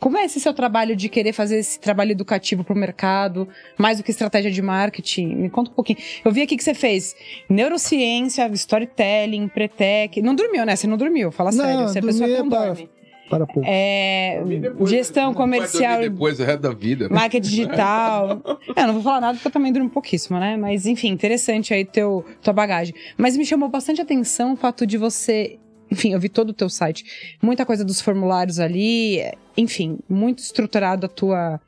Como 0.00 0.16
é 0.16 0.24
esse 0.24 0.40
seu 0.40 0.54
trabalho 0.54 0.96
de 0.96 1.08
querer 1.08 1.32
fazer 1.32 1.58
esse 1.58 1.78
trabalho 1.78 2.12
educativo 2.12 2.64
para 2.64 2.74
o 2.74 2.76
mercado, 2.76 3.46
mais 3.76 3.98
do 3.98 4.02
que 4.02 4.10
estratégia 4.10 4.50
de 4.50 4.62
marketing? 4.62 5.34
Me 5.34 5.50
conta 5.50 5.70
um 5.70 5.74
pouquinho. 5.74 5.98
Eu 6.24 6.32
vi 6.32 6.40
aqui 6.40 6.56
que 6.56 6.64
você 6.64 6.72
fez 6.74 7.14
neurociência, 7.48 8.48
storytelling, 8.54 9.46
pretec. 9.48 10.22
Não 10.22 10.34
dormiu, 10.34 10.64
né? 10.64 10.74
Você 10.74 10.86
não 10.86 10.96
dormiu, 10.96 11.30
fala 11.30 11.50
Não, 11.52 11.64
sério. 11.64 11.82
Você 11.82 11.98
é 11.98 12.00
a 12.00 12.04
pessoa 12.04 12.28
que 12.28 12.36
não 12.38 12.46
é 12.46 12.48
dorme. 12.48 12.90
Para 13.28 13.46
pouco. 13.46 13.62
É, 13.64 14.42
Depois, 14.44 14.90
gestão 14.90 15.32
dormir 15.32 15.36
comercial, 15.36 16.00
Depois, 16.00 16.40
o 16.40 16.44
resto 16.44 16.62
da 16.62 16.72
vida. 16.72 17.08
marketing 17.08 17.48
digital. 17.48 18.42
É, 18.74 18.86
não 18.86 18.94
vou 18.94 19.02
falar 19.02 19.20
nada 19.20 19.34
porque 19.34 19.48
eu 19.48 19.52
também 19.52 19.72
durmo 19.72 19.90
pouquíssimo, 19.90 20.38
né? 20.38 20.56
Mas 20.56 20.86
enfim, 20.86 21.08
interessante 21.08 21.72
aí 21.74 21.84
teu, 21.84 22.24
tua 22.42 22.52
bagagem. 22.52 22.94
Mas 23.16 23.36
me 23.36 23.44
chamou 23.44 23.68
bastante 23.68 24.00
atenção 24.00 24.54
o 24.54 24.56
fato 24.56 24.86
de 24.86 24.96
você. 24.96 25.58
Enfim, 25.90 26.12
eu 26.12 26.20
vi 26.20 26.28
todo 26.28 26.50
o 26.50 26.54
teu 26.54 26.68
site. 26.68 27.36
Muita 27.42 27.66
coisa 27.66 27.84
dos 27.84 28.00
formulários 28.00 28.60
ali. 28.60 29.20
Enfim, 29.56 29.98
muito 30.08 30.38
estruturado 30.38 31.06
a 31.06 31.08
tua, 31.08 31.60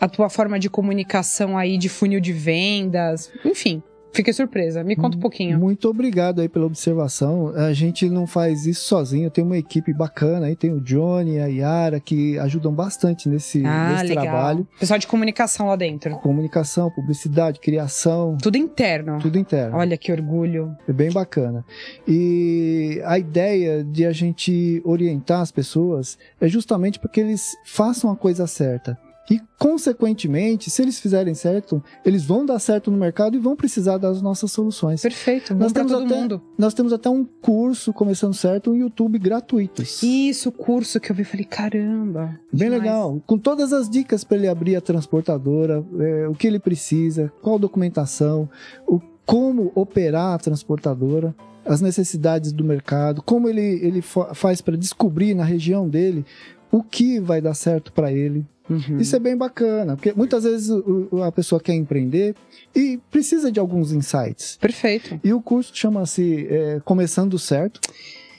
a 0.00 0.08
tua 0.08 0.28
forma 0.28 0.58
de 0.58 0.68
comunicação 0.68 1.56
aí, 1.56 1.78
de 1.78 1.88
funil 1.88 2.20
de 2.20 2.32
vendas. 2.32 3.30
Enfim, 3.44 3.82
fiquei 4.12 4.32
surpresa. 4.32 4.82
Me 4.84 4.94
conta 4.96 5.16
um 5.16 5.20
pouquinho. 5.20 5.58
Muito 5.58 5.88
obrigado 5.88 6.40
aí 6.40 6.48
pela 6.48 6.66
observação. 6.66 7.48
A 7.56 7.72
gente 7.72 8.08
não 8.08 8.26
faz 8.26 8.66
isso 8.66 8.84
sozinho, 8.84 9.30
tem 9.30 9.42
uma 9.44 9.56
equipe 9.58 9.92
bacana 9.92 10.46
aí, 10.46 10.56
tem 10.56 10.70
o 10.72 10.80
Johnny, 10.80 11.38
a 11.40 11.46
Yara, 11.46 12.00
que 12.00 12.38
ajudam 12.38 12.72
bastante 12.72 13.28
nesse, 13.28 13.64
Ah, 13.64 13.92
nesse 13.92 14.08
legal. 14.08 14.24
trabalho. 14.24 14.68
Pessoal 14.78 14.98
de 14.98 15.06
comunicação 15.06 15.66
lá 15.66 15.76
dentro. 15.76 16.16
Comunicação, 16.18 16.90
publicidade, 16.90 17.60
criação, 17.60 18.36
Tudo 18.40 18.56
interno. 18.56 19.18
tudo 19.18 19.38
interno. 19.38 19.76
Olha 19.76 19.96
que 19.96 20.12
orgulho. 20.12 20.76
É 20.88 20.92
bem 20.92 21.10
bacana. 21.10 21.64
E 22.06 23.00
a 23.04 23.18
ideia 23.18 23.82
de 23.84 24.04
a 24.04 24.12
gente 24.12 24.80
orientar 24.84 25.40
as 25.40 25.50
pessoas 25.50 26.18
é 26.40 26.48
justamente 26.48 26.98
para 26.98 27.10
que 27.10 27.20
eles 27.20 27.56
façam 27.64 28.10
a 28.10 28.16
coisa 28.16 28.46
certa. 28.46 28.98
E, 29.30 29.40
consequentemente, 29.58 30.68
se 30.68 30.82
eles 30.82 30.98
fizerem 30.98 31.32
certo, 31.34 31.82
eles 32.04 32.24
vão 32.24 32.44
dar 32.44 32.58
certo 32.58 32.90
no 32.90 32.96
mercado 32.98 33.36
e 33.36 33.38
vão 33.40 33.54
precisar 33.56 33.96
das 33.96 34.20
nossas 34.20 34.50
soluções. 34.50 35.00
Perfeito. 35.00 35.54
Nós 35.54 35.72
temos 35.72 35.92
até- 35.92 36.14
mundo. 36.20 36.42
Nós 36.58 36.74
temos 36.74 36.92
até 36.92 37.08
um 37.08 37.24
curso, 37.24 37.92
começando 37.92 38.34
certo, 38.34 38.72
um 38.72 38.74
YouTube 38.74 39.18
gratuitos. 39.18 40.02
Isso, 40.02 40.48
o 40.48 40.52
curso 40.52 40.98
que 41.00 41.10
eu 41.10 41.16
vi, 41.16 41.24
falei, 41.24 41.44
caramba. 41.46 42.38
Bem 42.52 42.68
demais. 42.68 42.82
legal. 42.82 43.22
Com 43.26 43.38
todas 43.38 43.72
as 43.72 43.88
dicas 43.88 44.24
para 44.24 44.36
ele 44.36 44.48
abrir 44.48 44.76
a 44.76 44.80
transportadora, 44.80 45.84
é, 46.00 46.28
o 46.28 46.34
que 46.34 46.46
ele 46.46 46.58
precisa, 46.58 47.32
qual 47.40 47.58
documentação, 47.58 48.48
o, 48.86 49.00
como 49.24 49.70
operar 49.74 50.34
a 50.34 50.38
transportadora, 50.38 51.34
as 51.64 51.80
necessidades 51.80 52.52
do 52.52 52.64
mercado, 52.64 53.22
como 53.22 53.48
ele, 53.48 53.60
ele 53.60 54.02
fa- 54.02 54.34
faz 54.34 54.60
para 54.60 54.76
descobrir 54.76 55.32
na 55.32 55.44
região 55.44 55.88
dele 55.88 56.26
o 56.72 56.82
que 56.82 57.20
vai 57.20 57.40
dar 57.40 57.54
certo 57.54 57.92
para 57.92 58.10
ele. 58.12 58.44
Uhum. 58.70 58.98
Isso 58.98 59.14
é 59.16 59.18
bem 59.18 59.36
bacana, 59.36 59.96
porque 59.96 60.12
muitas 60.14 60.44
vezes 60.44 60.70
o- 60.70 61.22
a 61.22 61.32
pessoa 61.32 61.60
quer 61.60 61.74
empreender 61.74 62.34
e 62.74 62.98
precisa 63.10 63.50
de 63.50 63.58
alguns 63.60 63.92
insights. 63.92 64.56
Perfeito. 64.60 65.20
E 65.22 65.32
o 65.32 65.40
curso 65.42 65.72
chama-se 65.74 66.46
é, 66.48 66.80
Começando 66.84 67.38
Certo 67.38 67.80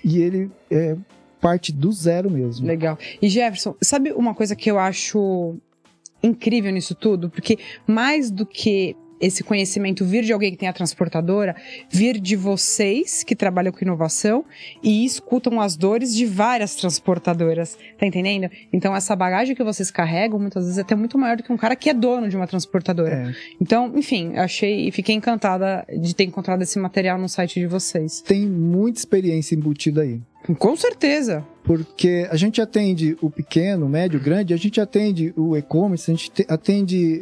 e 0.03 0.21
ele 0.21 0.49
é 0.71 0.95
parte 1.41 1.71
do 1.73 1.91
zero 1.91 2.31
mesmo. 2.31 2.65
Legal. 2.65 2.97
E 3.21 3.27
Jefferson, 3.27 3.75
sabe 3.81 4.11
uma 4.13 4.33
coisa 4.33 4.55
que 4.55 4.71
eu 4.71 4.79
acho 4.79 5.55
incrível 6.23 6.71
nisso 6.71 6.95
tudo? 6.95 7.29
Porque 7.29 7.59
mais 7.85 8.31
do 8.31 8.45
que 8.45 8.95
esse 9.19 9.43
conhecimento 9.43 10.05
vir 10.05 10.23
de 10.23 10.33
alguém 10.33 10.51
que 10.51 10.57
tem 10.57 10.69
a 10.69 10.73
transportadora, 10.73 11.55
vir 11.89 12.19
de 12.19 12.35
vocês 12.35 13.23
que 13.23 13.35
trabalham 13.35 13.71
com 13.71 13.83
inovação 13.83 14.45
e 14.81 15.05
escutam 15.05 15.59
as 15.61 15.75
dores 15.75 16.15
de 16.15 16.25
várias 16.25 16.75
transportadoras. 16.75 17.77
Tá 17.97 18.05
entendendo? 18.05 18.49
Então, 18.71 18.95
essa 18.95 19.15
bagagem 19.15 19.55
que 19.55 19.63
vocês 19.63 19.89
carregam, 19.89 20.39
muitas 20.39 20.63
vezes, 20.63 20.77
é 20.77 20.81
até 20.81 20.95
muito 20.95 21.17
maior 21.17 21.37
do 21.37 21.43
que 21.43 21.51
um 21.51 21.57
cara 21.57 21.75
que 21.75 21.89
é 21.89 21.93
dono 21.93 22.27
de 22.29 22.35
uma 22.35 22.47
transportadora. 22.47 23.29
É, 23.29 23.35
Então, 23.61 23.91
enfim, 23.95 24.35
achei 24.35 24.87
e 24.87 24.91
fiquei 24.91 25.15
encantada 25.15 25.85
de 26.01 26.15
ter 26.15 26.23
encontrado 26.23 26.61
esse 26.61 26.77
material 26.79 27.17
no 27.17 27.29
site 27.29 27.59
de 27.59 27.67
vocês. 27.67 28.21
tem 28.21 28.45
muita 28.45 28.99
experiência 28.99 29.55
embutida 29.55 30.01
aí. 30.01 30.21
Com 30.59 30.75
certeza. 30.75 31.45
Porque 31.63 32.27
a 32.29 32.35
gente 32.35 32.61
atende 32.61 33.17
o 33.21 33.29
pequeno, 33.29 33.85
o 33.85 33.89
médio, 33.89 34.19
o 34.19 34.21
grande, 34.23 34.53
a 34.53 34.57
gente 34.57 34.81
atende 34.81 35.33
o 35.37 35.55
e-commerce, 35.55 36.11
a 36.11 36.13
gente 36.13 36.29
te- 36.29 36.45
atende 36.49 37.21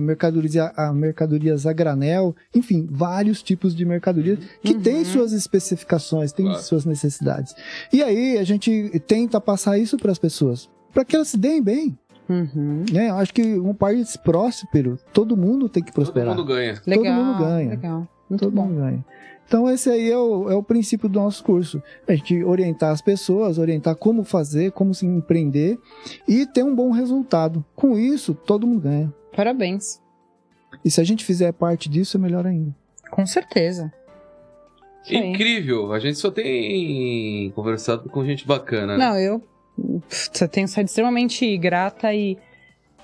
mercadoria, 0.00 0.72
a 0.76 0.92
mercadorias 0.92 1.66
a 1.66 1.72
granel, 1.72 2.34
enfim, 2.54 2.88
vários 2.90 3.42
tipos 3.42 3.74
de 3.76 3.84
mercadorias 3.84 4.38
que 4.62 4.72
Uhum. 4.72 4.80
têm 4.80 5.04
suas 5.04 5.32
especificações, 5.32 6.32
têm 6.32 6.46
Claro. 6.46 6.62
suas 6.62 6.84
necessidades. 6.86 7.54
E 7.92 8.02
aí 8.02 8.38
a 8.38 8.44
gente 8.44 8.98
tenta 9.06 9.38
passar 9.40 9.76
isso 9.78 9.98
para 9.98 10.10
as 10.12 10.18
pessoas, 10.18 10.70
para 10.94 11.04
que 11.04 11.14
elas 11.14 11.28
se 11.28 11.36
deem 11.36 11.62
bem. 11.62 11.98
Uhum. 12.28 12.84
Né? 12.90 13.10
Eu 13.10 13.16
acho 13.16 13.34
que 13.34 13.42
um 13.58 13.74
país 13.74 14.16
próspero, 14.16 14.98
todo 15.12 15.36
mundo 15.36 15.68
tem 15.68 15.82
que 15.82 15.92
Todo 15.92 16.04
prosperar. 16.04 16.34
mundo 16.34 16.46
ganha. 16.46 16.80
Legal. 16.86 17.22
mundo 17.24 17.38
ganha. 17.44 17.70
Legal. 17.70 18.08
Muito 18.30 18.40
Todo 18.44 18.54
bom. 18.54 18.62
mundo 18.66 18.76
ganha. 18.80 19.04
Então, 19.46 19.68
esse 19.68 19.90
aí 19.90 20.10
é 20.10 20.16
o, 20.16 20.50
é 20.50 20.54
o 20.54 20.62
princípio 20.62 21.08
do 21.08 21.20
nosso 21.20 21.44
curso. 21.44 21.82
A 22.08 22.14
gente 22.14 22.42
orientar 22.42 22.90
as 22.90 23.02
pessoas, 23.02 23.58
orientar 23.58 23.94
como 23.96 24.24
fazer, 24.24 24.72
como 24.72 24.94
se 24.94 25.04
empreender 25.04 25.78
e 26.26 26.46
ter 26.46 26.62
um 26.62 26.74
bom 26.74 26.90
resultado. 26.90 27.64
Com 27.74 27.98
isso, 27.98 28.34
todo 28.34 28.66
mundo 28.66 28.80
ganha. 28.80 29.12
Parabéns. 29.36 30.00
E 30.84 30.90
se 30.90 31.00
a 31.00 31.04
gente 31.04 31.24
fizer 31.24 31.52
parte 31.52 31.88
disso, 31.88 32.16
é 32.16 32.20
melhor 32.20 32.46
ainda. 32.46 32.74
Com 33.10 33.26
certeza. 33.26 33.92
Isso 35.04 35.12
aí. 35.12 35.30
Incrível. 35.30 35.92
A 35.92 35.98
gente 35.98 36.18
só 36.18 36.30
tem 36.30 37.50
conversado 37.50 38.08
com 38.08 38.24
gente 38.24 38.46
bacana, 38.46 38.96
né? 38.96 39.04
Não, 39.04 39.18
eu 39.18 39.42
pff, 40.08 40.48
tenho 40.48 40.68
sido 40.68 40.86
extremamente 40.86 41.56
grata 41.58 42.12
e, 42.14 42.38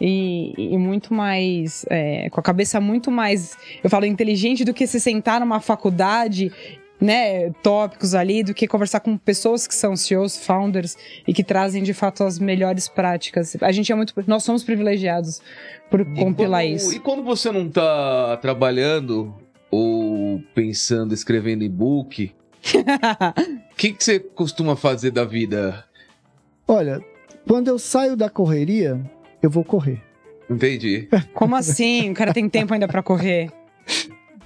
e, 0.00 0.52
e 0.56 0.78
muito 0.78 1.12
mais. 1.14 1.84
é, 1.90 2.28
com 2.30 2.40
a 2.40 2.42
cabeça 2.42 2.80
muito 2.80 3.10
mais. 3.10 3.56
Eu 3.82 3.90
falo 3.90 4.04
inteligente 4.06 4.64
do 4.64 4.72
que 4.74 4.86
se 4.86 5.00
sentar 5.00 5.40
numa 5.40 5.60
faculdade. 5.60 6.52
Né, 7.00 7.50
tópicos 7.62 8.12
ali, 8.12 8.42
do 8.42 8.52
que 8.52 8.66
conversar 8.66 8.98
com 8.98 9.16
pessoas 9.16 9.68
que 9.68 9.74
são 9.76 9.94
CEOs, 9.94 10.36
founders 10.44 10.96
e 11.28 11.32
que 11.32 11.44
trazem 11.44 11.80
de 11.80 11.94
fato 11.94 12.24
as 12.24 12.40
melhores 12.40 12.88
práticas. 12.88 13.56
A 13.60 13.70
gente 13.70 13.92
é 13.92 13.94
muito. 13.94 14.12
Nós 14.26 14.42
somos 14.42 14.64
privilegiados 14.64 15.40
por 15.88 16.00
E 16.00 16.04
compilar 16.16 16.62
quando- 16.64 16.74
isso. 16.74 16.96
E 16.96 16.98
quando 16.98 17.22
você 17.22 17.52
não 17.52 17.68
tá 17.68 18.36
trabalhando 18.42 19.32
ou 19.70 20.42
pensando, 20.56 21.14
escrevendo 21.14 21.62
e-book, 21.62 22.32
o 22.64 22.64
que, 23.78 23.92
que 23.92 24.02
você 24.02 24.18
costuma 24.18 24.74
fazer 24.74 25.12
da 25.12 25.24
vida? 25.24 25.84
Olha, 26.66 27.00
quando 27.46 27.68
eu 27.68 27.78
saio 27.78 28.16
da 28.16 28.28
correria, 28.28 29.00
eu 29.42 29.50
vou 29.50 29.64
correr. 29.64 30.02
Entendi. 30.50 31.08
Como 31.34 31.54
assim? 31.56 32.10
O 32.10 32.14
cara 32.14 32.32
tem 32.32 32.48
tempo 32.48 32.72
ainda 32.74 32.88
pra 32.88 33.02
correr? 33.02 33.50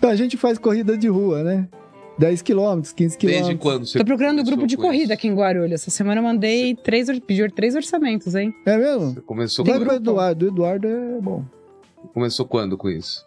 A 0.03 0.14
gente 0.16 0.36
faz 0.36 0.59
corrida 0.59 0.97
de 0.99 1.09
rua, 1.09 1.43
né? 1.45 1.68
10 2.18 2.43
quilômetros, 2.43 2.93
15 2.93 3.16
Desde 3.18 3.36
quilômetros. 3.36 3.61
quando 3.62 3.86
você 3.86 3.99
Tô 3.99 4.05
procurando 4.05 4.32
um 4.34 4.36
começou 4.38 4.53
grupo 4.57 4.66
de 4.66 4.76
com 4.76 4.82
corrida 4.82 5.05
isso? 5.05 5.12
aqui 5.14 5.28
em 5.28 5.34
Guarulhos. 5.34 5.72
Essa 5.72 5.90
semana 5.90 6.20
eu 6.20 6.24
mandei 6.24 6.74
três, 6.74 7.09
or- 7.09 7.20
pedi 7.20 7.49
três 7.53 7.74
orçamentos, 7.74 8.34
hein? 8.34 8.53
É 8.66 8.76
mesmo? 8.76 9.14
Você 9.14 9.20
começou, 9.22 9.64
Vai 9.64 9.74
quando? 9.74 9.86
pro 9.86 9.97
Eduardo. 9.97 10.45
O 10.45 10.49
Eduardo 10.49 10.86
é 10.88 11.20
bom. 11.20 11.45
começou 12.12 12.45
quando 12.47 12.76
com 12.76 12.90
isso? 12.90 13.26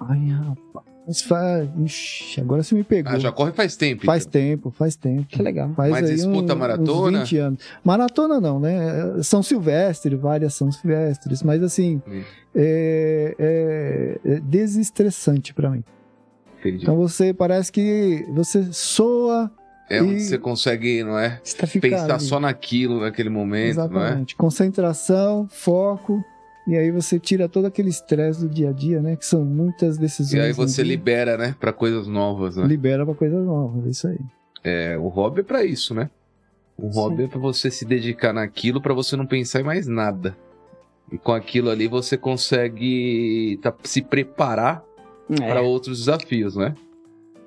Ai, 0.00 0.28
rapaz. 0.30 0.86
Faz... 1.28 1.68
Ixi, 1.84 2.40
agora 2.40 2.62
você 2.62 2.74
me 2.74 2.82
pegou. 2.82 3.12
Ah, 3.12 3.18
já 3.18 3.30
corre 3.30 3.52
faz 3.52 3.76
tempo. 3.76 4.04
Faz 4.06 4.22
então. 4.22 4.32
tempo, 4.40 4.70
faz 4.70 4.96
tempo. 4.96 5.26
Que 5.28 5.42
legal. 5.42 5.70
Faz 5.74 5.90
Mas 5.90 6.08
aí 6.08 6.14
disputa 6.16 6.54
um- 6.54 6.58
maratona? 6.58 7.18
Uns 7.18 7.28
20 7.30 7.38
anos. 7.38 7.60
Maratona 7.84 8.40
não, 8.40 8.58
né? 8.58 9.22
São 9.22 9.42
Silvestre, 9.42 10.16
várias 10.16 10.54
São 10.54 10.72
Silvestres, 10.72 11.42
mas 11.42 11.62
assim, 11.62 12.00
Hum. 12.08 12.22
é, 12.54 13.34
é- 13.38 14.18
é 14.32 14.40
desestressante 14.40 15.52
pra 15.52 15.68
mim. 15.70 15.84
Entendi. 16.60 16.82
Então 16.82 16.96
você 16.96 17.34
parece 17.34 17.70
que 17.70 18.24
você 18.34 18.66
soa 18.72 19.50
é 19.90 20.00
onde 20.02 20.14
e- 20.14 20.20
você 20.20 20.38
consegue, 20.38 21.04
não 21.04 21.18
é? 21.18 21.38
Tá 21.58 21.66
Pensar 21.66 22.14
ali. 22.14 22.22
só 22.24 22.40
naquilo 22.40 23.00
naquele 23.00 23.28
momento, 23.28 23.76
não 23.76 23.82
é? 23.82 24.06
Exatamente. 24.08 24.36
Concentração, 24.36 25.46
foco, 25.50 26.24
e 26.66 26.76
aí 26.76 26.90
você 26.90 27.18
tira 27.18 27.48
todo 27.48 27.66
aquele 27.66 27.88
estresse 27.90 28.40
do 28.40 28.48
dia 28.48 28.70
a 28.70 28.72
dia, 28.72 29.00
né? 29.00 29.16
Que 29.16 29.26
são 29.26 29.44
muitas 29.44 29.98
decisões. 29.98 30.32
E 30.34 30.40
aí 30.40 30.52
você 30.52 30.82
libera, 30.82 31.36
né? 31.36 31.54
Pra 31.60 31.72
coisas 31.72 32.06
novas, 32.06 32.56
né? 32.56 32.66
libera 32.66 33.04
pra 33.04 33.14
coisas 33.14 33.44
novas, 33.44 33.86
é 33.86 33.90
isso 33.90 34.08
aí. 34.08 34.18
É, 34.62 34.96
o 34.98 35.08
hobby 35.08 35.40
é 35.40 35.44
pra 35.44 35.64
isso, 35.64 35.94
né? 35.94 36.08
O 36.76 36.90
Sim. 36.90 36.98
hobby 36.98 37.24
é 37.24 37.28
pra 37.28 37.38
você 37.38 37.70
se 37.70 37.84
dedicar 37.84 38.32
naquilo 38.32 38.80
pra 38.80 38.94
você 38.94 39.14
não 39.16 39.26
pensar 39.26 39.60
em 39.60 39.64
mais 39.64 39.86
nada. 39.86 40.36
E 41.12 41.18
com 41.18 41.32
aquilo 41.32 41.68
ali 41.70 41.86
você 41.86 42.16
consegue 42.16 43.58
tá- 43.62 43.74
se 43.84 44.00
preparar 44.02 44.82
para 45.36 45.60
É. 45.60 45.62
outros 45.62 45.98
desafios, 46.00 46.56
né? 46.56 46.74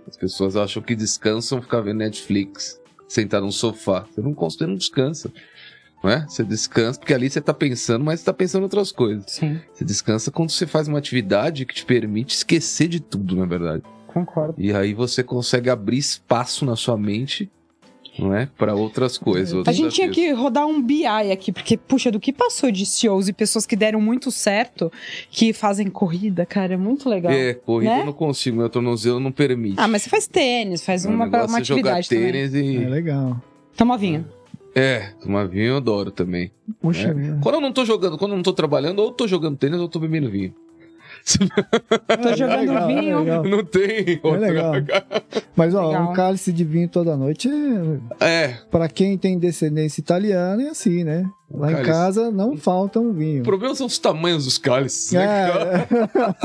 As 0.08 0.16
pessoas 0.16 0.56
acham 0.56 0.82
que 0.82 0.96
descansam 0.96 1.62
ficar 1.62 1.82
vendo 1.82 1.98
Netflix, 1.98 2.80
sentar 3.08 3.42
num 3.42 3.52
sofá. 3.52 4.06
Você 4.10 4.22
não, 4.22 4.34
você 4.34 4.66
não 4.68 4.76
descansa. 4.76 5.32
Não 6.04 6.10
é? 6.12 6.26
Você 6.28 6.44
descansa, 6.44 7.00
porque 7.00 7.14
ali 7.14 7.30
você 7.30 7.42
tá 7.42 7.54
pensando, 7.54 8.06
mas 8.06 8.20
você 8.20 8.26
tá 8.28 8.34
pensando 8.34 8.62
em 8.62 8.64
outras 8.66 8.92
coisas. 8.92 9.26
Sim, 9.28 9.60
Você 9.74 9.84
descansa 9.84 10.30
quando 10.32 10.52
você 10.52 10.68
faz 10.68 10.88
uma 10.88 11.00
atividade 11.00 11.66
que 11.66 11.74
te 11.74 11.84
permite 11.86 12.36
esquecer 12.36 12.88
de 12.88 13.00
tudo, 13.00 13.36
na 13.36 13.46
verdade. 13.46 13.84
concordo. 14.08 14.54
E 14.58 14.72
aí 14.74 14.94
você 14.94 15.24
consegue 15.24 15.70
abrir 15.70 15.98
espaço 15.98 16.66
na 16.66 16.76
sua 16.76 16.96
mente, 16.98 17.50
não 18.20 18.34
é? 18.34 18.48
Para 18.58 18.74
outras 18.76 19.18
coisas. 19.18 19.68
A 19.68 19.72
gente 19.72 19.94
tinha 19.96 20.08
desafios. 20.08 20.38
que 20.38 20.42
rodar 20.42 20.66
um 20.68 20.82
BI 20.82 21.06
aqui, 21.06 21.52
porque, 21.52 21.76
puxa, 21.78 22.12
do 22.12 22.20
que 22.20 22.32
passou 22.32 22.72
de 22.72 22.86
CEOs 22.86 23.28
e 23.28 23.34
pessoas 23.34 23.66
que 23.66 23.76
deram 23.76 24.00
muito 24.00 24.32
certo, 24.32 24.92
que 25.32 25.52
fazem 25.52 25.88
corrida, 25.90 26.46
cara, 26.46 26.76
é 26.76 26.78
muito 26.78 27.10
legal. 27.10 27.32
É, 27.32 27.54
corrida 27.56 27.96
Né? 27.96 28.02
eu 28.02 28.06
não 28.06 28.14
consigo, 28.14 28.58
meu 28.58 28.70
tornozelo 28.70 29.20
não 29.20 29.32
permite. 29.32 29.76
Ah, 29.78 29.88
mas 29.88 30.04
você 30.04 30.10
faz 30.10 30.26
tênis, 30.28 30.84
faz 30.86 31.06
O 31.06 31.10
uma, 31.10 31.26
negócio 31.26 31.48
uma 31.50 31.60
é 31.60 31.64
jogar 31.64 31.98
atividade 31.98 32.10
também. 32.10 32.32
tênis 32.50 32.54
É 32.56 32.60
e. 32.60 32.86
legal. 32.86 33.42
Toma 33.76 33.98
vinho. 33.98 34.26
É, 34.34 34.37
tomar 35.22 35.48
vinho 35.48 35.66
eu 35.68 35.78
adoro 35.78 36.12
também. 36.12 36.52
Poxa, 36.82 37.08
É. 37.10 37.14
vida. 37.14 37.40
Quando 37.42 37.56
eu 37.56 37.62
não 37.62 37.72
tô 37.72 37.84
jogando, 37.86 38.18
quando 38.18 38.32
eu 38.32 38.36
não 38.38 38.44
tô 38.44 38.54
trabalhando, 38.54 39.00
ou 39.00 39.12
tô 39.12 39.28
jogando 39.28 39.58
tênis 39.58 39.78
ou 39.78 39.86
eu 39.86 39.90
tô 39.90 40.00
bebendo 40.00 40.30
vinho. 40.30 40.54
Tô 42.22 42.36
jogando 42.38 42.60
legal, 42.60 42.90
é 42.90 42.96
vinho. 42.96 43.20
legal. 43.20 43.44
Não 43.44 43.64
tem. 43.64 44.22
É 44.24 44.38
legal. 44.38 44.74
Mas 45.58 45.74
ó, 45.74 45.88
Legal. 45.90 46.12
um 46.12 46.14
cálice 46.14 46.54
de 46.54 46.64
vinho 46.64 46.88
toda 46.88 47.18
noite 47.18 47.50
é 48.20 48.26
É, 48.26 48.48
Pra 48.72 48.88
quem 48.88 49.18
tem 49.18 49.38
descendência 49.38 50.00
italiana, 50.00 50.64
é 50.64 50.70
assim, 50.70 51.04
né? 51.04 51.26
Lá 51.52 51.70
em 51.72 51.76
Cálice. 51.76 51.92
casa 51.92 52.32
não 52.32 52.56
falta 52.56 53.00
um 53.00 53.10
o 53.10 53.14
vinho. 53.14 53.44
problema 53.44 53.74
são 53.74 53.88
os 53.88 53.98
tamanhos 53.98 54.46
dos 54.46 54.58
cálices, 54.58 55.12
né? 55.14 55.50
É, 55.50 55.88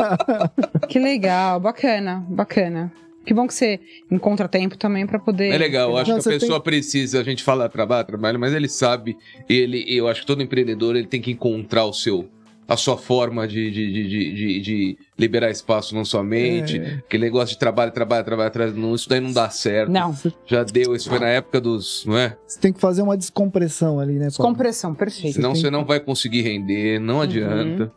Que 0.89 0.99
legal, 0.99 1.61
bacana, 1.61 2.25
bacana. 2.29 2.91
Que 3.25 3.33
bom 3.33 3.47
que 3.47 3.55
você 3.55 3.79
encontra 4.11 4.49
tempo 4.49 4.77
também 4.77 5.07
pra 5.07 5.19
poder. 5.19 5.53
É 5.53 5.59
legal, 5.59 5.91
eu 5.91 5.97
acho 5.97 6.11
Não, 6.11 6.21
que 6.21 6.29
a 6.29 6.33
pessoa 6.33 6.61
precisa, 6.61 7.21
a 7.21 7.25
gente 7.25 7.43
fala 7.43 7.69
trabalho, 7.69 8.07
trabalho, 8.07 8.39
mas 8.39 8.53
ele 8.53 8.69
sabe, 8.69 9.17
ele, 9.49 9.85
eu 9.89 10.09
acho 10.09 10.23
que 10.23 10.27
todo 10.27 10.43
empreendedor 10.43 10.97
ele 10.97 11.07
tem 11.07 11.21
que 11.21 11.31
encontrar 11.31 11.85
o 11.85 11.93
seu, 11.93 12.29
a 12.69 12.77
sua 12.77 12.97
forma 12.97 13.47
de, 13.47 13.71
de, 13.71 13.93
de, 13.93 14.09
de, 14.09 14.33
de- 14.35 14.61
de 14.61 14.99
liberar 15.19 15.51
espaço 15.51 15.95
na 15.95 16.05
sua 16.05 16.23
mente, 16.23 16.79
É. 16.79 16.95
aquele 17.07 17.25
negócio 17.25 17.55
de 17.55 17.59
trabalho, 17.59 17.93
trabalho, 17.93 18.25
trabalho, 18.25 18.49
atrás, 18.49 18.75
não, 18.75 18.95
isso 18.95 19.09
daí 19.09 19.21
não 19.21 19.33
dá 19.33 19.51
certo. 19.51 19.91
Não, 19.91 20.15
Já 20.47 20.63
deu, 20.65 20.95
isso 20.95 21.09
foi 21.09 21.19
na 21.19 21.29
época 21.29 21.61
dos, 21.61 22.05
não 22.07 22.17
é? 22.17 22.37
Você 22.47 22.59
tem 22.61 22.73
que 22.73 22.81
fazer 22.81 23.03
uma 23.03 23.17
descompressão 23.17 23.99
ali, 24.01 24.13
né, 24.15 24.19
Paulo? 24.21 24.31
descompressão, 24.31 24.95
perfeito. 24.95 25.35
Senão 25.35 25.55
você 25.55 25.65
que- 25.65 25.71
não 25.71 25.85
vai 25.85 26.01
conseguir 26.01 26.43
render, 26.43 26.99
não 26.99 27.17
Uhum. 27.17 27.21
adianta. 27.23 27.93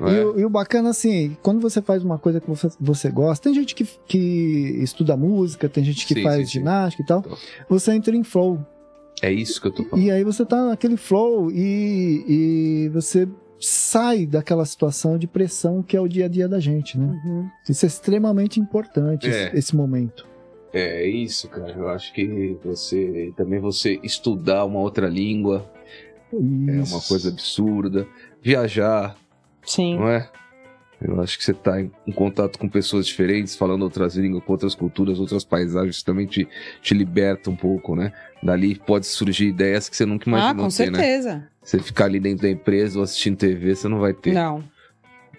não 0.00 0.08
E, 0.08 0.16
é? 0.18 0.24
o, 0.24 0.40
e 0.40 0.44
o 0.44 0.50
bacana, 0.50 0.90
assim, 0.90 1.36
quando 1.42 1.60
você 1.60 1.80
faz 1.80 2.02
uma 2.02 2.18
coisa 2.18 2.40
que 2.40 2.48
você, 2.48 2.68
você 2.80 3.10
gosta, 3.10 3.44
tem 3.44 3.54
gente 3.54 3.74
que, 3.74 3.86
que 4.06 4.78
estuda 4.82 5.16
música, 5.16 5.68
tem 5.68 5.84
gente 5.84 6.06
que 6.06 6.14
Sim, 6.14 6.22
faz 6.22 6.36
sim, 6.38 6.44
sim. 6.46 6.58
ginástica 6.60 7.02
e 7.02 7.06
tal, 7.06 7.18
Então. 7.20 7.36
você 7.68 7.92
entra 7.92 8.16
em 8.16 8.24
flow. 8.24 8.58
É 9.22 9.32
isso 9.32 9.60
que 9.60 9.68
eu 9.68 9.72
tô 9.72 9.84
falando. 9.84 10.04
E 10.04 10.10
aí 10.10 10.22
você 10.24 10.44
tá 10.44 10.66
naquele 10.66 10.96
flow 10.98 11.50
e, 11.50 12.24
e 12.84 12.88
você 12.90 13.26
sai 13.58 14.26
daquela 14.26 14.64
situação 14.64 15.16
de 15.18 15.26
pressão 15.26 15.82
que 15.82 15.96
é 15.96 16.00
o 16.00 16.08
dia 16.08 16.26
a 16.26 16.28
dia 16.28 16.48
da 16.48 16.60
gente, 16.60 16.98
né? 16.98 17.20
Uhum. 17.24 17.48
Isso 17.68 17.84
é 17.84 17.88
extremamente 17.88 18.60
importante, 18.60 19.26
É. 19.26 19.48
esse, 19.48 19.56
esse 19.58 19.76
momento. 19.76 20.26
É 20.72 21.06
isso, 21.06 21.48
cara. 21.48 21.72
Eu 21.72 21.88
acho 21.88 22.12
que 22.12 22.56
você 22.62 23.32
também 23.36 23.58
você 23.58 23.98
estudar 24.02 24.64
uma 24.64 24.80
outra 24.80 25.08
língua 25.08 25.64
é 26.32 26.36
uma 26.36 26.82
Isso. 26.82 27.08
coisa 27.08 27.28
absurda. 27.30 28.06
Viajar, 28.42 29.16
Sim. 29.64 29.96
não 29.96 30.08
é? 30.08 30.28
Eu 31.00 31.20
acho 31.20 31.36
que 31.36 31.44
você 31.44 31.52
tá 31.52 31.80
em, 31.80 31.90
contato 32.14 32.58
com 32.58 32.68
pessoas 32.68 33.06
diferentes, 33.06 33.54
falando 33.54 33.82
outras 33.82 34.16
línguas, 34.16 34.42
com 34.42 34.52
outras 34.52 34.74
culturas, 34.74 35.20
outras 35.20 35.44
paisagens, 35.44 36.02
também 36.02 36.26
te, 36.26 36.48
te 36.80 36.94
liberta 36.94 37.50
um 37.50 37.56
pouco, 37.56 37.94
né? 37.94 38.12
Dali 38.42 38.74
pode 38.74 39.06
surgir 39.06 39.48
ideias 39.48 39.88
que 39.88 39.96
você 39.96 40.06
nunca 40.06 40.24
Ah, 40.28 40.30
imaginou 40.30 40.66
com 40.66 40.74
ter, 40.74 40.90
né? 40.90 40.98
certeza. 40.98 41.48
Você 41.62 41.78
ficar 41.80 42.06
ali 42.06 42.18
dentro 42.18 42.42
da 42.42 42.50
empresa 42.50 42.98
ou 42.98 43.04
assistindo 43.04 43.36
TV, 43.36 43.74
você 43.74 43.88
não 43.88 43.98
vai 44.00 44.14
ter. 44.14 44.32
Não. 44.32 44.64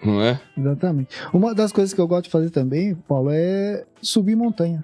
Não 0.03 0.22
é? 0.22 0.39
Exatamente. 0.55 1.16
Uma 1.34 1.55
das 1.55 1.72
coisas 1.72 1.91
que 1.91 1.99
eu 1.99 2.08
gosto 2.08 2.26
de 2.26 2.30
fazer 2.30 2.51
também, 2.51 2.93
Paulo, 3.08 3.30
é 3.32 3.84
subir 3.99 4.36
montanha. 4.36 4.84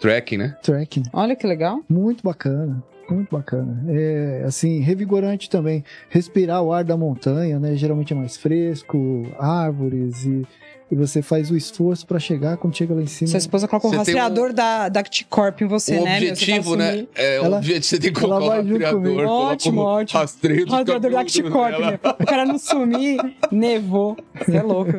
Tracking, 0.00 0.38
né? 0.38 0.56
Trekking. 0.62 1.02
Olha 1.12 1.36
que 1.36 1.46
legal. 1.46 1.82
Muito 1.88 2.22
bacana. 2.22 2.82
Muito 3.08 3.30
bacana. 3.30 3.84
É, 3.88 4.42
assim, 4.44 4.80
revigorante 4.80 5.48
também. 5.48 5.84
Respirar 6.10 6.62
o 6.62 6.72
ar 6.72 6.84
da 6.84 6.96
montanha, 6.96 7.58
né? 7.58 7.76
Geralmente 7.76 8.12
é 8.12 8.16
mais 8.16 8.36
fresco, 8.36 9.26
árvores 9.38 10.24
e, 10.24 10.46
e 10.90 10.94
você 10.94 11.20
faz 11.20 11.50
o 11.50 11.56
esforço 11.56 12.06
pra 12.06 12.18
chegar 12.18 12.56
quando 12.58 12.76
chega 12.76 12.94
lá 12.94 13.02
em 13.02 13.06
cima. 13.06 13.28
Sua 13.28 13.38
esposa 13.38 13.66
colocou 13.66 13.90
o 13.92 13.96
rastreador 13.96 14.52
da, 14.52 14.88
da 14.88 15.00
Acticorp 15.00 15.60
em 15.62 15.66
você, 15.66 15.98
o 15.98 16.04
né? 16.04 16.16
objetivo, 16.16 16.70
vai 16.70 16.78
né? 16.78 16.88
assumir. 16.90 17.08
É, 17.16 17.40
o 17.40 17.44
Ela- 17.44 17.56
objetivo 17.56 17.84
você 17.86 17.98
tem 17.98 18.12
que 18.12 18.20
colocar 18.20 18.44
o 18.44 18.48
rastreador. 18.50 19.24
Ótimo, 19.26 19.80
o 19.80 19.84
ótimo. 19.84 20.20
Rastreio 20.20 20.60
Rastreador 20.60 20.86
da 20.86 21.08
cabelos 21.10 21.18
Acticorp, 21.20 21.70
dela. 21.72 21.86
meu. 22.02 22.10
O 22.20 22.26
cara 22.26 22.44
não 22.44 22.58
sumir, 22.58 23.18
nevou. 23.50 24.16
Você 24.38 24.56
é 24.56 24.62
louco. 24.62 24.92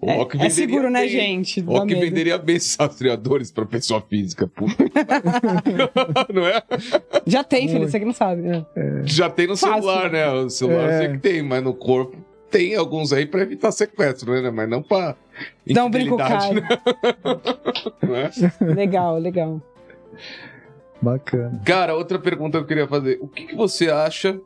O 0.00 0.10
É, 0.10 0.46
é 0.46 0.50
seguro, 0.50 0.90
né, 0.90 1.00
bem. 1.02 1.08
gente? 1.08 1.60
O 1.60 1.84
medo. 1.84 2.00
venderia 2.00 2.36
bem 2.38 2.56
esses 2.56 2.74
rastreadores 2.76 3.52
pra 3.52 3.64
pessoa 3.66 4.02
física, 4.08 4.48
puta. 4.48 4.74
não 6.32 6.46
é? 6.46 6.62
Já 7.26 7.44
tem, 7.44 7.68
filho, 7.68 7.88
você 7.88 7.98
que 7.98 8.04
não 8.04 8.12
sabe. 8.12 8.42
né? 8.42 8.64
Já 9.04 9.30
tem 9.30 9.46
no 9.46 9.56
Fácil. 9.56 9.74
celular, 9.82 10.10
né? 10.10 10.28
O 10.30 10.50
celular 10.50 10.90
É. 10.90 10.94
eu 10.96 10.98
sei 11.00 11.08
que 11.12 11.18
tem, 11.18 11.42
mas 11.42 11.62
no 11.62 11.74
corpo 11.74 12.16
tem 12.54 12.76
alguns 12.76 13.12
aí 13.12 13.26
pra 13.26 13.42
evitar 13.42 13.72
sequestro, 13.72 14.40
né? 14.40 14.48
Mas 14.48 14.68
não 14.68 14.80
pra 14.80 15.16
Dá 15.66 15.84
um 15.84 15.90
brinco 15.90 16.16
caro. 16.16 16.54
né? 16.62 16.68
Não 18.00 18.14
é? 18.14 18.74
Legal, 18.74 19.18
legal. 19.18 19.60
Bacana. 21.02 21.60
Cara, 21.64 21.96
outra 21.96 22.16
pergunta 22.16 22.58
que 22.58 22.62
eu 22.62 22.68
queria 22.68 22.86
fazer. 22.86 23.18
O 23.20 23.26
que, 23.26 23.46
que 23.46 23.56
você 23.56 23.90
acha? 23.90 24.40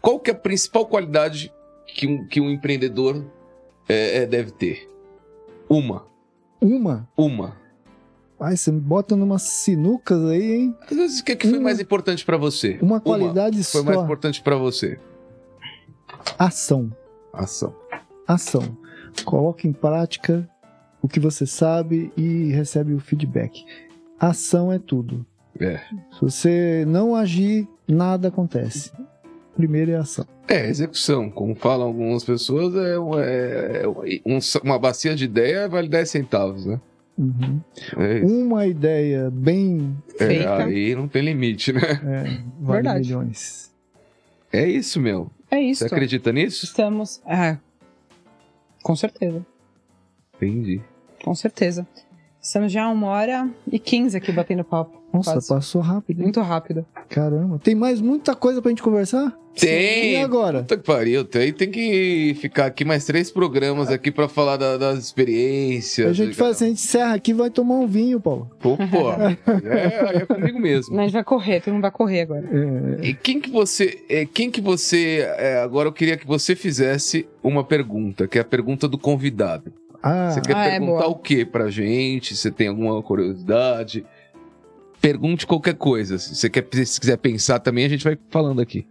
Qual 0.00 0.20
que 0.20 0.30
é 0.30 0.32
a 0.32 0.36
principal 0.36 0.86
qualidade 0.86 1.52
que 1.88 2.06
um, 2.06 2.24
que 2.24 2.40
um 2.40 2.48
empreendedor 2.48 3.24
é, 3.88 4.18
é, 4.18 4.26
deve 4.26 4.52
ter? 4.52 4.88
Uma. 5.68 6.06
Uma. 6.60 7.08
Uma. 7.16 7.56
Ai, 8.38 8.56
você 8.56 8.70
me 8.70 8.78
bota 8.80 9.16
numas 9.16 9.42
sinucas 9.42 10.24
aí, 10.26 10.52
hein? 10.52 10.76
Às 10.88 10.96
vezes, 10.96 11.18
o 11.18 11.24
que, 11.24 11.34
que 11.34 11.48
foi 11.48 11.58
Uma. 11.58 11.64
mais 11.64 11.80
importante 11.80 12.24
pra 12.24 12.36
você? 12.36 12.78
Uma 12.80 13.00
qualidade 13.00 13.56
Foi 13.64 13.80
só. 13.80 13.82
mais 13.82 14.00
importante 14.00 14.40
pra 14.40 14.54
você? 14.54 15.00
Ação. 16.36 16.90
Ação. 17.32 17.74
Ação. 18.26 18.76
Coloque 19.24 19.66
em 19.68 19.72
prática 19.72 20.48
o 21.00 21.08
que 21.08 21.20
você 21.20 21.46
sabe 21.46 22.12
e 22.16 22.50
recebe 22.52 22.92
o 22.94 23.00
feedback. 23.00 23.64
Ação 24.18 24.72
é 24.72 24.78
tudo. 24.78 25.24
É. 25.60 25.78
Se 26.12 26.20
você 26.20 26.84
não 26.86 27.14
agir, 27.14 27.66
nada 27.86 28.28
acontece. 28.28 28.92
Primeiro 29.56 29.90
é 29.90 29.96
ação. 29.96 30.26
É, 30.46 30.68
execução. 30.68 31.30
Como 31.30 31.54
falam 31.54 31.86
algumas 31.88 32.24
pessoas, 32.24 32.74
é, 32.76 32.98
um- 32.98 33.18
é- 33.18 33.82
é 33.82 33.88
um- 33.88 34.38
uma 34.64 34.78
bacia 34.78 35.14
de 35.14 35.24
ideia 35.24 35.68
vale 35.68 35.88
10 35.88 36.08
centavos, 36.10 36.64
né? 36.64 36.80
Uhum. 37.18 37.60
É. 37.96 38.20
Uma 38.24 38.66
ideia 38.66 39.28
bem. 39.32 39.96
É, 40.20 40.26
Feita. 40.26 40.56
aí 40.64 40.94
não 40.94 41.08
tem 41.08 41.22
limite, 41.22 41.72
né? 41.72 41.80
É, 42.04 42.22
vale 42.60 42.82
Verdade. 42.82 43.08
milhões. 43.08 43.72
É 44.52 44.64
isso, 44.66 45.00
meu. 45.00 45.28
É 45.50 45.60
isso. 45.60 45.80
Você 45.80 45.86
acredita 45.86 46.32
nisso? 46.32 46.64
Estamos. 46.64 47.22
Ah, 47.24 47.58
com 48.82 48.94
certeza. 48.94 49.44
Entendi. 50.36 50.80
Com 51.24 51.34
certeza. 51.34 51.86
Estamos 52.40 52.72
já 52.72 52.88
uma 52.88 53.08
hora 53.08 53.48
e 53.70 53.78
quinze 53.78 54.16
aqui 54.16 54.30
batendo 54.32 54.64
papo. 54.64 54.96
Nossa, 55.12 55.32
Quase. 55.32 55.48
passou 55.48 55.80
rápido. 55.80 56.18
hein? 56.18 56.24
Muito 56.24 56.40
rápido. 56.40 56.84
Caramba. 57.08 57.58
Tem 57.58 57.74
mais 57.74 58.00
muita 58.00 58.34
coisa 58.36 58.60
pra 58.60 58.68
gente 58.70 58.82
conversar? 58.82 59.34
E 59.56 59.60
Tem! 59.60 60.22
agora? 60.22 60.60
Puta 60.60 60.76
que 60.76 60.84
pariu, 60.84 61.24
tem, 61.24 61.52
tem 61.52 61.68
que 61.70 62.36
ficar 62.40 62.66
aqui 62.66 62.84
mais 62.84 63.04
três 63.04 63.28
programas 63.30 63.88
aqui 63.90 64.10
pra 64.12 64.28
falar 64.28 64.56
da- 64.56 64.76
das 64.76 64.98
experiências. 65.00 66.10
A 66.10 66.12
gente 66.12 66.34
faz 66.34 66.52
assim, 66.56 66.66
a 66.66 66.68
gente 66.68 66.78
encerra 66.78 67.14
aqui 67.14 67.32
e 67.32 67.34
vai 67.34 67.50
tomar 67.50 67.74
um 67.74 67.86
vinho, 67.86 68.20
Paulo. 68.20 68.48
Pô, 68.60 68.76
pô, 68.76 69.10
é, 69.66 70.18
é 70.18 70.26
comigo 70.26 70.60
mesmo. 70.60 70.90
Mas 70.94 71.00
a 71.00 71.04
gente 71.04 71.12
vai 71.14 71.24
correr, 71.24 71.60
todo 71.60 71.72
mundo 71.74 71.82
vai 71.82 71.90
correr 71.90 72.20
agora. 72.20 72.44
É, 73.02 73.06
E 73.08 73.14
quem 73.14 73.40
que 73.40 73.50
você. 73.50 74.04
É, 74.08 74.24
quem 74.26 74.48
que 74.50 74.60
você. 74.60 75.26
é, 75.38 75.58
agora 75.58 75.88
eu 75.88 75.92
queria 75.92 76.16
que 76.16 76.26
você 76.26 76.54
fizesse 76.54 77.26
uma 77.42 77.64
pergunta, 77.64 78.28
que 78.28 78.38
é 78.38 78.42
a 78.42 78.44
pergunta 78.44 78.86
do 78.86 78.98
convidado. 78.98 79.72
Ah, 80.02 80.30
Você 80.30 80.40
quer 80.40 80.56
Ah, 80.56 80.64
é 80.66 80.70
perguntar 80.78 80.92
boa. 81.02 81.08
o 81.08 81.14
que 81.16 81.44
pra 81.44 81.70
gente? 81.70 82.36
Você 82.36 82.50
tem 82.50 82.68
alguma 82.68 83.02
curiosidade? 83.02 84.04
Pergunte 85.00 85.46
qualquer 85.46 85.74
coisa. 85.74 86.18
Se 86.18 86.34
você 86.34 86.48
quer, 86.50 86.66
se 86.84 87.00
quiser 87.00 87.16
pensar 87.18 87.58
também, 87.60 87.84
a 87.84 87.88
gente 87.88 88.04
vai 88.04 88.16
falando 88.30 88.60
aqui. 88.60 88.86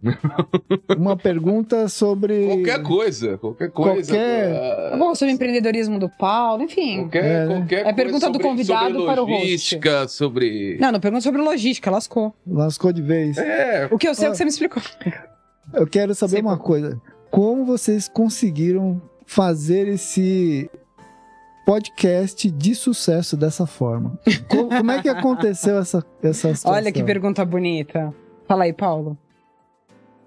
uma 0.96 1.16
pergunta 1.16 1.88
sobre. 1.88 2.46
Qualquer 2.46 2.82
coisa, 2.82 3.36
qualquer 3.38 3.70
coisa. 3.70 4.12
Qualquer- 4.12 4.92
ah, 4.92 4.96
bom, 4.96 5.14
sobre 5.14 5.32
o 5.32 5.34
empreendedorismo 5.34 5.98
do 5.98 6.08
Paulo, 6.08 6.62
enfim. 6.62 6.98
Qualquer, 7.00 7.24
É, 7.24 7.46
né? 7.46 7.54
qualquer 7.56 7.76
É 7.78 7.82
coisa 7.82 7.96
pergunta 7.96 8.26
do 8.28 8.32
sobre- 8.34 8.42
convidado 8.48 8.94
sobre 8.94 9.06
para 9.06 9.22
o 9.22 9.26
host. 9.26 9.40
logística, 9.42 10.08
sobre. 10.08 10.78
Não, 10.80 10.92
não 10.92 11.00
pergunta 11.00 11.22
sobre 11.22 11.40
logística, 11.42 11.90
lascou. 11.90 12.32
Lascou 12.46 12.92
de 12.92 13.02
vez. 13.02 13.36
É, 13.38 13.88
O 13.90 13.98
que 13.98 14.06
eu 14.08 14.14
sei 14.14 14.26
é 14.26 14.28
o 14.28 14.30
Ah. 14.30 14.32
que 14.32 14.38
você 14.38 14.44
me 14.44 14.50
explicou. 14.50 14.82
Eu 15.74 15.86
quero 15.86 16.14
saber 16.14 16.32
Sei 16.32 16.40
uma 16.42 16.56
coisa. 16.56 17.00
Como 17.30 17.64
vocês 17.64 18.08
conseguiram 18.08 19.02
fazer 19.28 19.86
esse 19.88 20.70
podcast 21.66 22.50
de 22.50 22.74
sucesso 22.74 23.36
dessa 23.36 23.66
forma? 23.66 24.18
Co- 24.48 24.68
Como, 24.68 24.90
é 24.90 25.02
que 25.02 25.08
aconteceu 25.08 25.78
essa, 25.78 26.04
essa 26.22 26.54
situação? 26.54 26.72
Olha 26.72 26.90
que 26.90 27.02
pergunta 27.04 27.44
bonita. 27.44 28.12
Fala 28.48 28.64
aí, 28.64 28.72
Paulo. 28.72 29.16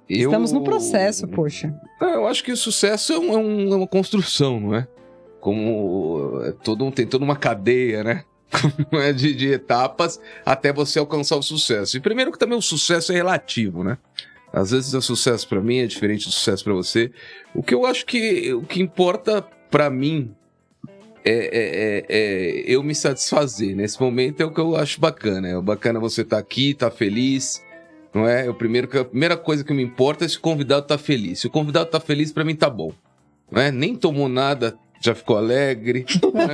eu- 0.08 0.30
Estamos 0.30 0.52
no 0.52 0.64
processo, 0.64 1.28
poxa. 1.28 1.74
Não, 2.00 2.10
eu 2.10 2.28
acho 2.28 2.44
que 2.44 2.52
o 2.52 2.58
sucesso 2.58 3.14
é, 3.14 3.18
um- 3.20 3.34
é 3.34 3.38
um- 3.38 3.74
é 3.74 3.76
uma 3.76 3.88
construção, 3.88 4.60
não 4.60 4.76
é? 4.76 4.88
Como 5.40 6.40
é 6.44 6.52
todo 6.52 6.86
um, 6.86 6.92
tem 6.92 7.08
toda 7.08 7.26
uma 7.26 7.36
cadeia, 7.36 8.04
né? 8.04 8.24
É 8.94 9.12
de, 9.14 9.34
de 9.34 9.48
etapas 9.52 10.20
até 10.46 10.72
você 10.72 11.00
alcançar 11.00 11.38
o 11.38 11.42
sucesso. 11.42 11.98
E 11.98 12.00
primeiro 12.00 12.32
que 12.32 12.38
também 12.38 12.58
o 12.58 12.62
sucesso 12.62 13.12
é 13.12 13.16
relativo, 13.16 13.84
né? 13.84 13.98
Às 14.54 14.72
vezes 14.72 14.94
o 14.94 15.02
sucesso 15.02 15.48
pra 15.48 15.62
mim 15.62 15.78
é 15.80 15.88
diferente 15.88 16.26
do 16.26 16.32
sucesso 16.32 16.64
pra 16.64 16.74
você. 16.74 17.12
O 17.56 17.64
que 17.64 17.74
eu 17.74 17.86
acho 17.86 18.06
que 18.06 18.54
o 18.54 18.64
que 18.64 18.82
importa 18.82 19.42
pra 19.70 19.90
mim 19.90 20.34
é, 21.24 21.32
é- 21.34 22.06
é- 22.06 22.06
é 22.10 22.64
eu 22.68 22.84
me 22.84 22.94
satisfazer. 22.96 23.76
Nesse 23.76 24.02
momento 24.02 24.42
é 24.42 24.46
o 24.46 24.52
que 24.52 24.60
eu 24.60 24.76
acho 24.76 25.00
bacana. 25.00 25.48
É 25.48 25.62
bacana 25.62 26.00
você 26.00 26.22
estar 26.22 26.38
aqui, 26.38 26.72
estar 26.72 26.92
feliz, 26.92 27.64
não 28.14 28.28
é? 28.28 28.50
O 28.50 28.54
primeiro, 28.54 28.88
a 29.00 29.06
primeira 29.06 29.38
coisa 29.38 29.64
que 29.64 29.74
me 29.74 29.84
importa 29.84 30.26
é 30.26 30.28
se 30.28 30.38
o 30.38 30.42
convidado 30.42 30.86
tá 30.86 30.98
feliz. 30.98 31.40
Se 31.40 31.48
o 31.48 31.50
convidado 31.52 31.90
tá 31.90 32.00
feliz, 32.00 32.32
pra 32.34 32.44
mim 32.44 32.56
tá 32.56 32.70
bom. 32.70 32.92
Não 33.50 33.62
é? 33.62 33.72
Nem 33.72 33.96
tomou 33.96 34.28
nada, 34.28 34.76
já 35.02 35.14
ficou 35.16 35.38
alegre. 35.38 36.06
né? 36.34 36.54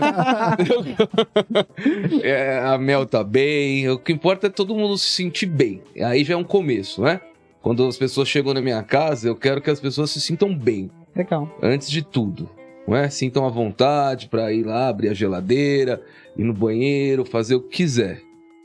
É, 2.23 2.59
a 2.59 2.77
Mel 2.77 3.05
tá 3.05 3.23
bem. 3.23 3.89
O 3.89 3.97
que 3.97 4.11
importa 4.11 4.47
é 4.47 4.49
todo 4.49 4.75
mundo 4.75 4.97
se 4.97 5.09
sentir 5.09 5.45
bem. 5.45 5.81
Aí 6.03 6.23
já 6.23 6.33
é 6.33 6.37
um 6.37 6.43
começo, 6.43 7.01
né? 7.01 7.21
Quando 7.67 7.85
as 7.85 7.97
pessoas 7.97 8.29
chegam 8.29 8.53
na 8.53 8.61
minha 8.61 8.81
casa, 8.81 9.27
eu 9.27 9.35
quero 9.35 9.61
que 9.61 9.69
as 9.69 9.77
pessoas 9.77 10.09
se 10.11 10.21
sintam 10.21 10.57
bem 10.57 10.89
Legal. 11.13 11.53
antes 11.61 11.91
de 11.91 12.01
tudo. 12.01 12.49
Não 12.87 12.95
é? 12.95 13.09
Sintam 13.09 13.45
à 13.45 13.49
vontade 13.49 14.29
para 14.29 14.53
ir 14.53 14.63
lá 14.65 14.87
abrir 14.87 15.09
a 15.09 15.13
geladeira, 15.13 16.01
ir 16.37 16.45
no 16.45 16.53
banheiro, 16.53 17.25
fazer 17.25 17.55
o 17.55 17.61
que 17.61 17.79
quiser. 17.79 18.21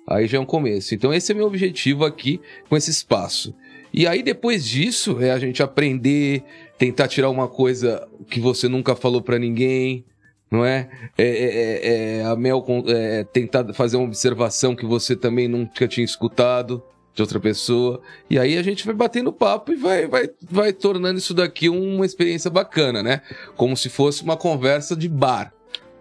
Aí 0.09 0.29
já 0.29 0.39
é 0.39 0.41
um 0.41 0.47
começo. 0.47 0.95
Então 0.95 1.13
esse 1.13 1.33
é 1.33 1.35
meu 1.35 1.49
objetivo 1.49 2.05
aqui 2.05 2.41
com 2.69 2.77
esse 2.77 2.93
espaço. 2.93 3.53
E 3.93 4.07
aí 4.07 4.23
depois 4.23 4.65
disso 4.65 5.21
é 5.21 5.33
a 5.33 5.39
gente 5.41 5.65
aprender, 5.65 6.45
tentar 6.79 7.09
tirar 7.09 7.29
uma 7.29 7.49
coisa 7.49 8.07
que 8.31 8.39
você 8.39 8.69
nunca 8.69 8.95
falou 8.95 9.21
para 9.21 9.37
ninguém, 9.37 10.05
não 10.49 10.65
é? 10.65 10.89
É, 11.19 11.27
é- 11.27 11.57
é- 11.57 12.19
é 12.21 12.23
a 12.25 12.37
Mel 12.37 12.65
é, 12.87 13.25
tentar 13.25 13.75
fazer 13.75 13.97
uma 13.97 14.07
observação 14.07 14.77
que 14.77 14.87
você 14.87 15.17
também 15.17 15.49
nunca 15.49 15.89
tinha 15.89 16.05
escutado 16.05 16.81
de 17.15 17.23
outra 17.23 17.39
pessoa. 17.39 18.01
E 18.29 18.39
aí 18.39 18.57
a 18.57 18.63
gente 18.63 18.85
vai 18.87 18.95
batendo 18.95 19.33
papo 19.33 19.73
e 19.73 19.77
vai, 19.77 20.07
vai, 20.07 20.31
vai 20.43 20.73
tornando 20.73 21.19
isso 21.19 21.35
daqui 21.35 21.69
uma 21.69 22.07
experiência 22.07 22.51
bacana, 22.51 23.03
né? 23.03 23.21
Como 23.57 23.77
se 23.77 23.89
fosse 23.89 24.23
uma 24.23 24.37
conversa 24.37 24.97
de 24.97 25.09
bar, 25.09 25.53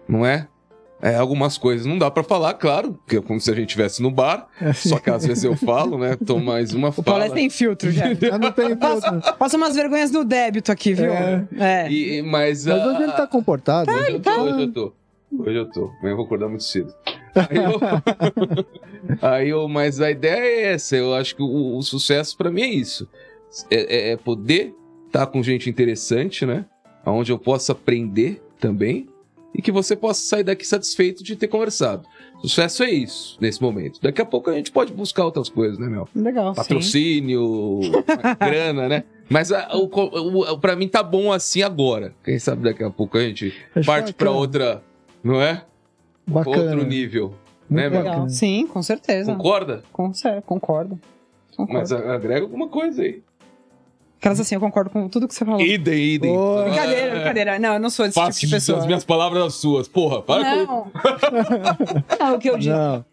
não 0.08 0.24
é? 0.24 0.48
É, 1.04 1.16
algumas 1.16 1.58
coisas 1.58 1.84
não 1.84 1.98
dá 1.98 2.08
pra 2.12 2.22
falar, 2.22 2.54
claro, 2.54 2.96
que 3.08 3.16
é 3.16 3.20
como 3.20 3.40
se 3.40 3.50
a 3.50 3.54
gente 3.54 3.70
estivesse 3.70 4.00
no 4.00 4.08
bar, 4.08 4.46
só 4.72 5.00
que 5.00 5.10
às 5.10 5.26
vezes 5.26 5.42
eu 5.42 5.56
falo, 5.56 5.98
né? 5.98 6.16
Tô 6.24 6.38
mais 6.38 6.72
uma 6.72 6.90
O 6.90 7.02
Paulo 7.02 7.22
fala. 7.22 7.26
é 7.26 7.30
sem 7.36 7.50
filtro, 7.50 7.90
já. 7.90 8.14
Já 8.14 8.38
não 8.38 8.52
tem 8.52 8.66
outro. 8.66 9.36
Passa 9.36 9.56
umas 9.56 9.74
vergonhas 9.74 10.12
no 10.12 10.24
débito 10.24 10.70
aqui, 10.70 10.94
viu? 10.94 11.12
É. 11.12 11.44
É. 11.58 11.90
E, 11.90 12.22
mas, 12.22 12.64
Mas 12.66 12.86
hoje 12.86 13.02
ele 13.02 13.12
tá 13.12 13.26
comportado. 13.26 13.90
Hoje 13.90 14.12
eu 14.12 14.20
tô, 14.20 14.30
hoje 14.30 14.60
eu 14.62 14.72
tô. 14.72 14.92
Hoje 15.40 15.56
eu 15.58 15.66
tô. 15.70 15.80
Amanhã 15.98 16.12
eu 16.12 16.16
vou 16.16 16.24
acordar 16.24 16.46
muito 16.48 16.62
cedo. 16.62 16.94
Aí 17.34 17.56
eu, 17.56 17.80
aí 19.20 19.48
eu- 19.50 19.68
mas 19.68 20.00
a 20.00 20.10
ideia 20.10 20.40
é 20.40 20.72
essa. 20.72 20.96
Eu 20.96 21.14
acho 21.14 21.34
que 21.36 21.42
o, 21.42 21.76
o 21.76 21.82
sucesso 21.82 22.36
pra 22.36 22.50
mim 22.50 22.62
é 22.62 22.68
isso. 22.68 23.08
É, 23.70 24.10
é- 24.10 24.12
é 24.12 24.16
poder 24.16 24.74
estar 25.06 25.26
com 25.26 25.42
gente 25.42 25.68
interessante, 25.68 26.46
né? 26.46 26.64
Onde 27.04 27.32
eu 27.32 27.38
possa 27.38 27.72
aprender 27.72 28.42
também. 28.60 29.08
E 29.54 29.60
que 29.60 29.70
você 29.70 29.94
possa 29.94 30.22
sair 30.22 30.44
daqui 30.44 30.66
satisfeito 30.66 31.22
de 31.22 31.36
ter 31.36 31.46
conversado. 31.46 32.06
Sucesso 32.40 32.82
é 32.84 32.90
isso, 32.90 33.36
nesse 33.38 33.60
momento. 33.60 34.00
Daqui 34.00 34.22
a 34.22 34.24
pouco 34.24 34.48
a 34.48 34.54
gente 34.54 34.72
pode 34.72 34.94
buscar 34.94 35.26
outras 35.26 35.50
coisas, 35.50 35.78
né, 35.78 35.88
Mel? 35.88 36.08
Legal. 36.16 36.54
sim. 36.54 36.60
Patrocínio, 36.62 37.80
grana, 38.40 38.88
né? 38.88 39.04
Mas 39.28 39.52
a, 39.52 39.68
o, 39.76 39.84
o, 39.92 40.52
o- 40.52 40.58
pra 40.58 40.74
mim 40.74 40.88
tá 40.88 41.02
bom 41.02 41.30
assim 41.30 41.60
agora. 41.60 42.14
Quem 42.24 42.38
sabe 42.38 42.62
daqui 42.62 42.82
a 42.82 42.88
pouco 42.90 43.18
a 43.18 43.20
gente 43.22 43.52
Acho 43.76 43.86
parte 43.86 44.14
pra 44.14 44.26
bacana. 44.30 44.40
outra, 44.40 44.82
não 45.22 45.40
é? 45.40 45.62
Bacana. 46.26 46.70
Outro 46.70 46.86
nível. 46.86 47.34
Né, 47.72 47.90
bacana. 47.90 48.28
Sim, 48.28 48.66
com 48.66 48.82
certeza. 48.82 49.32
Concorda? 49.34 49.82
Com 49.92 50.12
concordo. 50.46 51.00
Concordo. 51.56 51.72
Mas 51.80 51.92
agrega 51.92 52.42
alguma 52.42 52.68
coisa 52.68 53.02
aí. 53.02 53.22
Aquelas 54.18 54.38
assim, 54.38 54.54
eu 54.54 54.60
concordo 54.60 54.88
com 54.88 55.08
tudo 55.08 55.26
que 55.26 55.34
você 55.34 55.44
falou. 55.44 55.60
Idem, 55.60 56.14
idem. 56.14 56.32
Boa. 56.32 56.62
Brincadeira, 56.62 57.10
brincadeira. 57.10 57.58
Não, 57.58 57.74
eu 57.74 57.80
não 57.80 57.90
sou 57.90 58.06
esse 58.06 58.14
Faço 58.14 58.38
tipo 58.38 58.50
de 58.50 58.56
pessoa. 58.56 58.78
as 58.78 58.86
minhas 58.86 59.04
palavras 59.04 59.42
as 59.42 59.54
suas. 59.54 59.88
Porra, 59.88 60.22
para 60.22 60.44
com 60.44 60.64
Não. 60.64 60.92
não, 62.20 62.34
o 62.36 62.38
que 62.38 62.48
eu 62.48 62.56
digo. 62.56 62.72
Não, 62.72 63.04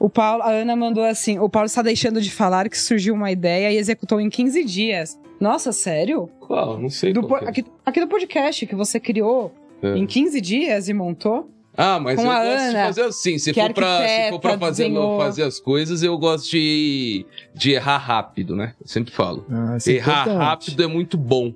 O 0.00 0.10
Paulo, 0.10 0.42
a 0.42 0.50
Ana 0.50 0.74
mandou 0.74 1.04
assim: 1.04 1.38
o 1.38 1.48
Paulo 1.48 1.66
está 1.66 1.82
deixando 1.82 2.20
de 2.20 2.32
falar 2.32 2.68
que 2.68 2.76
surgiu 2.76 3.14
uma 3.14 3.30
ideia 3.30 3.70
e 3.70 3.76
executou 3.76 4.20
em 4.20 4.28
15 4.28 4.64
dias. 4.64 5.16
Nossa, 5.38 5.70
sério? 5.72 6.28
Qual? 6.40 6.78
Não 6.80 6.90
sei 6.90 7.12
Do 7.12 7.20
é. 7.36 7.48
aqui, 7.48 7.64
aqui 7.86 8.00
do 8.00 8.08
podcast 8.08 8.66
que 8.66 8.74
você 8.74 8.98
criou 8.98 9.52
É. 9.80 9.96
em 9.96 10.04
15 10.04 10.40
dias 10.40 10.88
e 10.88 10.92
montou? 10.92 11.48
Ah, 11.76 11.98
mas 11.98 12.16
com 12.16 12.26
eu 12.26 12.30
a 12.30 12.34
gosto 12.44 12.48
de 12.58 12.64
Ana, 12.76 12.84
fazer 12.86 13.02
assim. 13.02 13.38
Se 13.38 13.50
é 13.50 13.54
for, 13.54 13.72
pra, 13.72 13.98
se 14.06 14.30
for 14.30 14.40
pra 14.40 14.58
fazer, 14.58 14.82
desenhou. 14.84 15.18
fazer 15.18 15.42
as 15.44 15.58
coisas, 15.58 16.02
eu 16.02 16.18
gosto 16.18 16.50
de, 16.50 17.24
de 17.54 17.72
errar 17.72 17.96
rápido, 17.98 18.54
né? 18.54 18.74
Eu 18.80 18.86
sempre 18.86 19.12
falo. 19.12 19.46
isso 19.76 19.90
é 19.90 19.94
errar 19.94 20.22
importante. 20.22 20.38
rápido 20.44 20.82
é 20.82 20.86
muito 20.86 21.16
bom. 21.16 21.52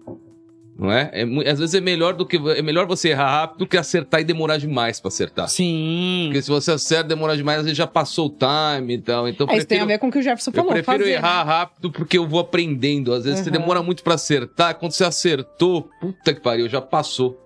Não 0.78 0.92
é? 0.92 1.10
é 1.14 1.50
às 1.50 1.58
vezes 1.58 1.74
é 1.74 1.80
melhor 1.80 2.12
do 2.14 2.26
que 2.26 2.36
é 2.36 2.60
melhor 2.60 2.86
você 2.86 3.08
errar 3.08 3.30
rápido 3.30 3.58
do 3.60 3.66
que 3.66 3.78
acertar 3.78 4.20
e 4.20 4.24
demorar 4.24 4.58
demais 4.58 5.00
pra 5.00 5.08
acertar. 5.08 5.48
Sim. 5.48 6.24
Porque 6.26 6.42
se 6.42 6.50
você 6.50 6.70
acerta 6.72 7.06
e 7.06 7.08
demora 7.08 7.34
demais, 7.34 7.58
às 7.60 7.64
vezes 7.64 7.78
já 7.78 7.86
passou 7.86 8.26
o 8.26 8.30
time 8.30 8.94
e 8.94 8.98
tal. 8.98 9.26
Então 9.26 9.46
É, 9.50 9.56
isso 9.56 9.66
tem 9.66 9.78
a 9.78 9.80
prefiro, 9.80 9.86
ver 9.86 9.98
com 9.98 10.08
o 10.08 10.12
que 10.12 10.18
o 10.18 10.22
Jefferson 10.22 10.50
eu 10.50 10.54
falou. 10.54 10.72
prefiro 10.72 10.98
fazer, 10.98 11.10
errar 11.12 11.46
né? 11.46 11.52
rápido 11.52 11.90
porque 11.90 12.18
eu 12.18 12.26
vou 12.28 12.40
aprendendo. 12.40 13.12
Às 13.14 13.24
vezes 13.24 13.40
você 13.40 13.46
Uhum. 13.50 13.52
demora 13.58 13.82
muito 13.82 14.02
pra 14.02 14.14
acertar, 14.14 14.74
quando 14.78 14.92
você 14.92 15.04
acertou, 15.04 15.88
puta 15.98 16.34
que 16.34 16.40
pariu, 16.40 16.68
já 16.68 16.80
passou. 16.82 17.38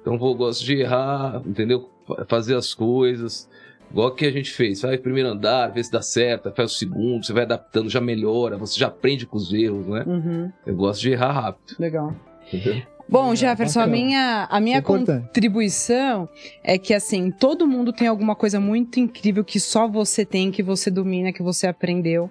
Então 0.00 0.14
eu 0.14 0.34
gosto 0.34 0.64
de 0.64 0.74
errar, 0.80 1.42
entendeu? 1.44 1.90
Fa- 2.06 2.24
Fazer 2.28 2.56
as 2.56 2.72
coisas. 2.74 3.48
Igual 3.90 4.10
que 4.14 4.26
a 4.26 4.32
gente 4.32 4.50
fez, 4.50 4.82
vai 4.82 4.98
primeiro 4.98 5.28
andar, 5.28 5.68
vê 5.68 5.82
se 5.82 5.92
dá 5.92 6.02
certo, 6.02 6.52
faz 6.56 6.72
o 6.72 6.74
segundo, 6.74 7.24
você 7.24 7.32
vai 7.32 7.44
adaptando, 7.44 7.88
já 7.88 8.00
melhora, 8.00 8.56
você 8.58 8.78
já 8.78 8.88
aprende 8.88 9.24
com 9.26 9.36
os 9.36 9.52
erros, 9.52 9.86
né? 9.86 10.02
Uhum, 10.04 10.52
Eu 10.66 10.74
gosto 10.74 11.00
de 11.02 11.12
errar 11.12 11.30
rápido, 11.32 11.76
legal. 11.78 12.12
entendeu? 12.52 12.82
Bom, 13.08 13.20
Legal, 13.30 13.36
Jefferson, 13.36 13.80
a 13.82 13.86
minha, 13.86 14.48
a 14.50 14.58
minha 14.60 14.78
é 14.78 14.82
contribuição 14.82 16.28
é 16.64 16.76
que, 16.76 16.92
assim, 16.92 17.30
todo 17.30 17.64
mundo 17.66 17.92
tem 17.92 18.08
alguma 18.08 18.34
coisa 18.34 18.58
muito 18.58 18.98
incrível 18.98 19.44
que 19.44 19.60
só 19.60 19.86
você 19.86 20.24
tem, 20.24 20.50
que 20.50 20.62
você 20.62 20.90
domina, 20.90 21.32
que 21.32 21.42
você 21.42 21.68
aprendeu. 21.68 22.28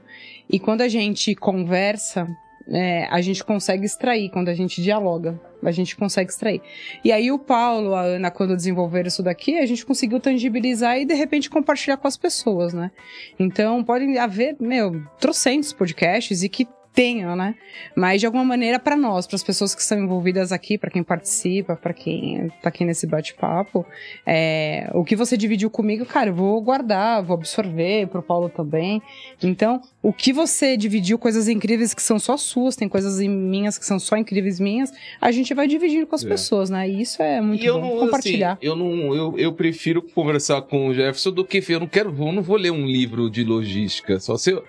E 0.50 0.60
quando 0.60 0.82
a 0.82 0.90
gente 0.90 1.34
conversa, 1.36 2.28
é, 2.68 3.08
a 3.10 3.22
gente 3.22 3.44
consegue 3.44 3.86
extrair, 3.86 4.30
quando 4.30 4.50
a 4.50 4.54
gente 4.54 4.82
dialoga, 4.82 5.40
a 5.64 5.72
gente 5.72 5.96
consegue 5.96 6.30
extrair. 6.30 6.62
E 7.04 7.12
aí 7.12 7.32
o 7.32 7.40
Paulo, 7.40 7.94
a 7.94 8.02
Ana, 8.02 8.32
quando 8.32 8.56
desenvolveram 8.56 9.08
isso 9.08 9.24
daqui, 9.24 9.58
a 9.58 9.66
gente 9.66 9.86
conseguiu 9.86 10.20
tangibilizar 10.20 10.98
e, 10.98 11.06
de 11.06 11.14
repente, 11.14 11.50
compartilhar 11.50 11.98
com 11.98 12.08
as 12.08 12.18
pessoas, 12.18 12.74
né? 12.74 12.92
Então, 13.40 13.84
podem 13.84 14.18
haver, 14.18 14.56
meu, 14.60 15.04
trocentos 15.20 15.74
podcasts 15.74 16.44
e 16.44 16.50
que 16.50 16.68
tenham, 16.96 17.36
né? 17.36 17.54
Mas 17.96 18.22
de 18.22 18.26
alguma 18.26 18.44
maneira 18.46 18.80
para 18.80 18.96
nós, 18.96 19.28
para 19.28 19.36
as 19.36 19.44
pessoas 19.44 19.76
que 19.76 19.82
estão 19.82 20.00
envolvidas 20.00 20.52
aqui, 20.54 20.78
para 20.78 20.90
quem 20.90 21.04
participa, 21.04 21.76
para 21.76 21.94
quem 21.94 22.50
tá 22.62 22.70
aqui 22.70 22.86
nesse 22.86 23.06
bate-papo, 23.06 23.86
é, 24.26 24.90
o 24.94 25.04
que 25.04 25.16
você 25.16 25.36
dividiu 25.36 25.70
comigo, 25.70 26.06
cara, 26.06 26.30
eu 26.30 26.34
vou 26.34 26.62
guardar, 26.62 27.22
vou 27.22 27.36
absorver 27.36 28.08
pro 28.08 28.24
Paulo 28.24 28.50
também. 28.50 29.02
Então, 29.44 29.82
o 30.02 30.14
que 30.14 30.32
você 30.32 30.78
dividiu, 30.78 31.20
coisas 31.20 31.48
incríveis 31.50 31.94
que 31.94 32.02
são 32.02 32.18
só 32.18 32.38
suas, 32.38 32.76
tem 32.76 32.88
coisas 32.88 33.20
minhas 33.20 33.78
que 33.78 33.86
são 33.86 34.00
só 34.00 34.16
incríveis 34.16 34.60
minhas, 34.60 34.92
a 35.20 35.32
gente 35.32 35.54
vai 35.54 35.68
dividindo 35.68 36.08
com 36.08 36.16
as 36.16 36.24
É. 36.24 36.28
pessoas, 36.30 36.70
né? 36.70 36.88
E 36.90 37.02
isso 37.02 37.22
é 37.22 37.42
muito 37.42 37.62
E 37.62 37.66
eu 37.66 37.80
bom. 37.80 37.96
não, 37.96 38.00
compartilhar. 38.06 38.54
assim, 38.54 38.66
eu 38.66 38.76
não, 38.76 39.14
eu, 39.14 39.38
eu 39.38 39.52
prefiro 39.54 40.02
conversar 40.02 40.62
com 40.62 40.88
o 40.88 40.94
Jefferson 40.94 41.32
do 41.32 41.44
que 41.44 41.62
eu 41.68 41.80
não 41.80 41.88
quero, 41.88 42.10
eu 42.18 42.32
não 42.32 42.42
vou 42.42 42.56
ler 42.56 42.72
um 42.72 42.86
livro 42.86 43.30
de 43.30 43.44
logística, 43.44 44.20
só 44.20 44.38
se 44.38 44.52
eu, 44.52 44.64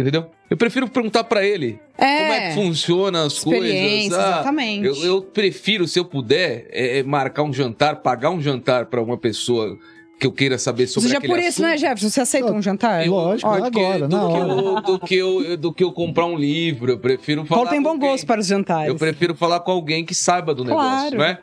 entendeu? 0.00 0.26
Eu 0.50 0.56
prefiro 0.56 0.88
perguntar 0.88 1.24
pra 1.24 1.44
ele 1.44 1.78
é, 1.98 2.18
como 2.20 2.32
é 2.32 2.48
que 2.48 2.54
funciona 2.54 3.24
as 3.24 3.42
coisas. 3.42 3.64
experiência, 3.64 4.16
Ah, 4.16 4.30
exatamente. 4.40 4.86
eu, 4.86 4.96
eu 5.04 5.22
prefiro, 5.22 5.86
se 5.88 5.98
eu 5.98 6.04
puder, 6.04 6.68
é, 6.70 6.98
é 6.98 7.02
marcar 7.02 7.42
um 7.42 7.52
jantar, 7.52 7.96
pagar 7.96 8.30
um 8.30 8.40
jantar 8.40 8.86
pra 8.86 9.02
uma 9.02 9.16
pessoa 9.18 9.76
que 10.18 10.26
eu 10.26 10.32
queira 10.32 10.56
saber 10.56 10.86
sobre 10.86 11.08
Seja 11.08 11.18
aquele 11.18 11.32
por 11.34 11.38
isso, 11.38 11.48
assunto. 11.48 11.66
né, 11.66 11.76
Jefferson? 11.76 12.08
Você 12.08 12.20
aceita 12.22 12.50
um 12.52 12.62
jantar? 12.62 13.04
Eu- 13.04 13.12
Lógico, 13.12 13.50
do 13.50 13.70
que- 13.70 13.80
agora, 13.80 14.08
do 14.08 14.16
na 14.16 14.22
que 14.22 14.32
hora. 14.32 14.48
eu- 14.52 14.80
do 14.82 14.98
que 14.98 15.14
eu 15.16 15.56
do 15.58 15.72
que 15.74 15.84
eu 15.84 15.92
comprar 15.92 16.24
um 16.24 16.36
livro, 16.36 16.92
eu 16.92 16.98
prefiro 16.98 17.44
falar. 17.44 17.58
Paulo 17.60 17.70
tem 17.70 17.82
bom 17.82 17.90
alguém. 17.90 18.10
gosto 18.10 18.26
para 18.26 18.40
os 18.40 18.46
jantares. 18.46 18.88
Eu 18.88 18.96
prefiro 18.96 19.34
falar 19.34 19.60
com 19.60 19.72
alguém 19.72 20.06
que 20.06 20.14
saiba 20.14 20.54
do 20.54 20.64
negócio, 20.64 20.88
Claro, 21.10 21.18
né? 21.18 21.38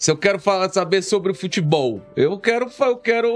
Se 0.00 0.10
eu 0.10 0.16
quero 0.16 0.38
falar, 0.40 0.70
saber 0.70 1.02
sobre 1.02 1.30
o 1.30 1.34
futebol, 1.34 2.00
eu 2.16 2.38
quero, 2.38 2.70
eu 2.80 2.96
quero 2.96 3.30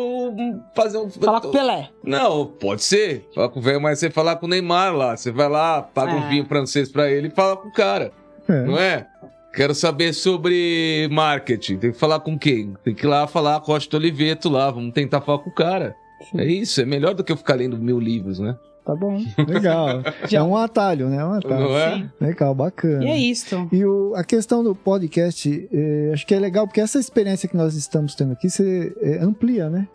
fazer 0.74 0.96
um. 0.96 1.10
Falar 1.10 1.42
com 1.42 1.48
o 1.48 1.52
Pelé. 1.52 1.90
Não, 2.02 2.46
pode 2.46 2.82
ser. 2.82 3.28
Falar 3.34 3.50
com 3.50 3.60
o 3.60 3.62
velho, 3.62 3.82
mas 3.82 3.98
você 3.98 4.08
falar 4.08 4.36
com 4.36 4.46
o 4.46 4.48
Neymar 4.48 4.96
lá. 4.96 5.14
Você 5.14 5.30
vai 5.30 5.46
lá, 5.46 5.82
paga 5.82 6.14
um 6.14 6.24
É. 6.24 6.28
vinho 6.30 6.46
francês 6.46 6.90
pra 6.90 7.10
ele 7.10 7.28
e 7.28 7.30
fala 7.30 7.54
com 7.58 7.68
o 7.68 7.72
cara. 7.72 8.12
É. 8.48 8.62
Não 8.62 8.78
é? 8.78 9.06
Quero 9.52 9.74
saber 9.74 10.14
sobre 10.14 11.06
marketing. 11.12 11.76
Tem 11.76 11.92
que 11.92 11.98
falar 11.98 12.20
com 12.20 12.38
quem? 12.38 12.72
Tem 12.82 12.94
que 12.94 13.04
ir 13.04 13.08
lá 13.08 13.26
falar 13.26 13.60
com 13.60 13.70
o 13.70 13.74
Costa 13.74 13.98
Oliveto 13.98 14.48
lá. 14.48 14.70
Vamos 14.70 14.94
tentar 14.94 15.20
falar 15.20 15.40
com 15.40 15.50
o 15.50 15.54
cara. 15.54 15.94
É 16.34 16.46
isso, 16.46 16.80
é 16.80 16.86
melhor 16.86 17.12
do 17.14 17.22
que 17.22 17.30
eu 17.30 17.36
ficar 17.36 17.56
lendo 17.56 17.76
mil 17.76 18.00
livros, 18.00 18.38
né? 18.38 18.56
Tá 18.84 18.94
bom. 18.94 19.18
Legal. 19.48 20.02
É 20.30 20.42
um 20.42 20.56
atalho, 20.56 21.08
né? 21.08 21.16
É 21.16 21.24
um 21.24 21.32
atalho. 21.32 21.60
Não 21.68 21.78
é? 21.78 21.94
Sim. 21.96 22.10
Legal, 22.20 22.54
bacana. 22.54 23.04
E 23.04 23.08
é 23.08 23.16
isso. 23.18 23.66
E 23.72 23.84
o- 23.84 24.12
a 24.14 24.22
questão 24.22 24.62
do 24.62 24.74
podcast, 24.74 25.68
eh, 25.72 26.10
acho 26.12 26.26
que 26.26 26.34
é 26.34 26.38
legal 26.38 26.66
porque 26.66 26.80
essa 26.82 26.98
experiência 26.98 27.48
que 27.48 27.56
nós 27.56 27.74
estamos 27.74 28.14
tendo 28.14 28.32
aqui, 28.32 28.50
você 28.50 28.94
eh, 29.00 29.18
amplia, 29.22 29.70
né? 29.70 29.88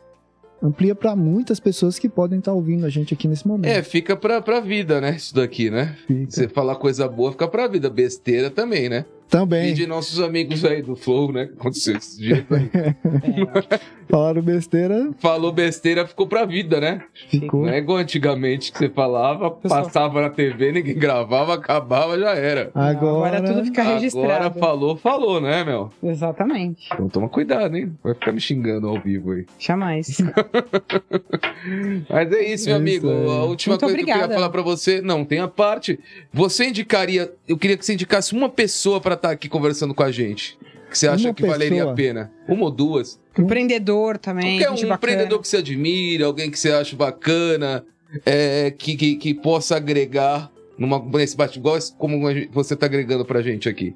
Amplia 0.62 0.94
para 0.94 1.16
muitas 1.16 1.58
pessoas 1.58 1.98
que 1.98 2.10
podem 2.10 2.40
estar 2.40 2.52
ouvindo 2.52 2.86
a 2.86 2.90
gente 2.90 3.14
aqui 3.14 3.28
nesse 3.30 3.48
momento. 3.48 3.72
É, 3.72 3.82
fica 3.82 4.18
pra, 4.18 4.42
pra 4.42 4.60
vida, 4.60 5.00
né? 5.00 5.12
Isso 5.16 5.34
daqui, 5.34 5.70
né? 5.70 5.96
Fica. 6.06 6.32
Você 6.32 6.50
falar 6.50 6.76
coisa 6.76 7.08
boa, 7.08 7.32
fica 7.32 7.48
pra 7.48 7.66
vida. 7.68 7.90
Besteira 7.90 8.50
também, 8.50 8.90
né? 8.90 9.06
E 9.08 9.32
Também, 9.32 9.74
de 9.74 9.86
nossos 9.88 10.20
amigos 10.20 10.66
aí 10.66 10.82
do 10.82 10.96
Flow, 10.98 11.32
né? 11.32 11.46
Que 11.46 11.54
aconteceu 11.54 11.96
esse 11.96 12.18
dia. 12.18 12.46
falaram 14.10 14.42
besteira, 14.42 15.12
Falou 15.20 15.52
besteira, 15.52 16.06
ficou 16.08 16.28
pra 16.28 16.46
vida, 16.46 16.80
né? 16.80 17.02
ficou. 17.30 17.66
Não 17.66 17.70
é 17.74 17.78
igual 17.78 17.98
antigamente 18.00 18.72
que 18.72 18.78
você 18.80 18.90
falava, 18.90 19.52
Pessoal. 19.52 19.84
passava 19.84 20.22
na 20.22 20.30
TV, 20.30 20.72
ninguém 20.72 20.96
gravava, 20.98 21.54
acabava, 21.54 22.18
já 22.18 22.32
era. 22.36 22.72
Agora, 22.74 23.38
Agora 23.38 23.42
tudo 23.44 23.64
fica 23.66 23.82
Agora 23.82 23.96
registrado. 23.96 24.60
falou, 24.60 24.98
falou, 24.98 25.40
né, 25.40 25.64
meu? 25.64 25.92
Exatamente. 26.04 26.88
Então 26.94 27.08
toma 27.10 27.30
cuidado, 27.30 27.76
hein? 27.78 27.96
Vai 28.04 28.14
ficar 28.14 28.32
me 28.32 28.40
xingando 28.42 28.88
ao 28.88 29.00
vivo 29.00 29.32
aí. 29.34 29.46
Jamais. 29.60 30.18
Mas 32.10 32.32
é 32.32 32.44
isso, 32.54 32.66
meu 32.66 32.76
É 32.76 32.78
amigo. 32.80 33.08
A 33.10 33.44
última 33.44 33.74
Muito 33.74 33.80
coisa 33.80 33.80
que 33.80 33.84
eu 33.86 33.88
obrigada. 33.90 34.20
queria 34.22 34.36
falar 34.36 34.50
pra 34.50 34.62
você, 34.62 35.02
não, 35.02 35.24
tem 35.26 35.40
a 35.40 35.48
parte. 35.48 36.00
Você 36.34 36.68
indicaria, 36.68 37.32
eu 37.48 37.58
queria 37.58 37.78
que 37.78 37.86
você 37.86 37.94
indicasse 37.94 38.34
uma 38.34 38.50
pessoa 38.50 39.00
pra 39.00 39.14
estar 39.16 39.30
aqui 39.32 39.48
conversando 39.50 39.94
com 39.94 40.04
a 40.04 40.12
gente. 40.12 40.58
Que 40.90 40.98
você 40.98 41.08
acha 41.08 41.28
Uma 41.28 41.34
que 41.34 41.46
valeria 41.46 41.78
pessoa? 41.78 41.94
a 41.94 41.96
pena? 41.96 42.32
Uma 42.48 42.64
ou 42.66 42.72
duas? 42.72 43.20
Empreendedor 43.38 44.18
também. 44.18 44.58
Qualquer 44.60 44.76
gente 44.76 44.86
um 44.86 44.90
bacana. 44.90 45.14
empreendedor 45.14 45.42
que 45.42 45.48
você 45.48 45.58
admira, 45.58 46.26
alguém 46.26 46.50
que 46.50 46.58
você 46.60 46.72
acha 46.72 46.96
bacana, 46.96 47.86
é, 48.26 48.72
que, 48.72 48.96
que, 48.98 49.16
que 49.16 49.34
possa 49.34 49.76
agregar 49.78 50.52
numa, 50.78 51.00
nesse 51.00 51.38
bate 51.38 51.60
igual 51.60 51.78
esse- 51.78 51.94
como 51.96 52.20
você 52.52 52.76
tá 52.76 52.86
agregando 52.88 53.24
pra 53.24 53.42
gente 53.42 53.70
aqui. 53.70 53.94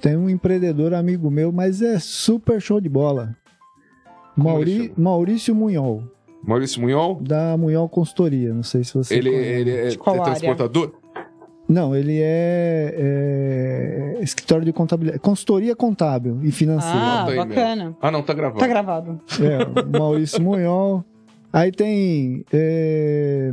tem 0.00 0.14
um 0.16 0.28
empreendedor 0.28 0.92
amigo 0.92 1.30
meu, 1.30 1.50
mas 1.50 1.80
é 1.80 1.98
super 1.98 2.60
show 2.60 2.80
de 2.80 2.88
bola. 2.88 3.34
Mauri? 4.36 4.92
Maurício 4.96 5.54
Munhol, 5.54 6.02
Maurício 6.44 6.80
Munhol? 6.82 7.18
da 7.22 7.56
Munhol 7.56 7.88
Consultoria. 7.88 8.52
Não 8.52 8.62
sei 8.62 8.84
se 8.84 8.92
você 8.92 9.14
Ele, 9.14 9.30
conhece. 9.30 9.48
ele 9.48 9.70
é, 9.70 9.88
De 9.88 9.98
qual 9.98 10.16
é 10.16 10.20
área? 10.20 10.32
transportador? 10.34 10.92
Não, 11.68 11.96
ele 11.96 12.20
é, 12.22 12.94
é 14.16 14.22
escritório 14.22 14.64
de 14.64 14.72
contabilidade, 14.72 15.20
consultoria 15.20 15.74
contábil 15.74 16.38
e 16.42 16.52
financeira. 16.52 16.98
Ah, 16.98 17.26
bacana. 17.26 17.96
Ah, 18.00 18.10
não, 18.10 18.22
tá 18.22 18.32
gravando. 18.32 18.60
Tá 18.60 18.66
gravado. 18.66 19.20
É, 19.40 19.80
o 19.80 19.98
Maurício 19.98 20.40
Munhol. 20.40 21.04
Aí 21.52 21.72
tem 21.72 22.44
é, 22.52 23.52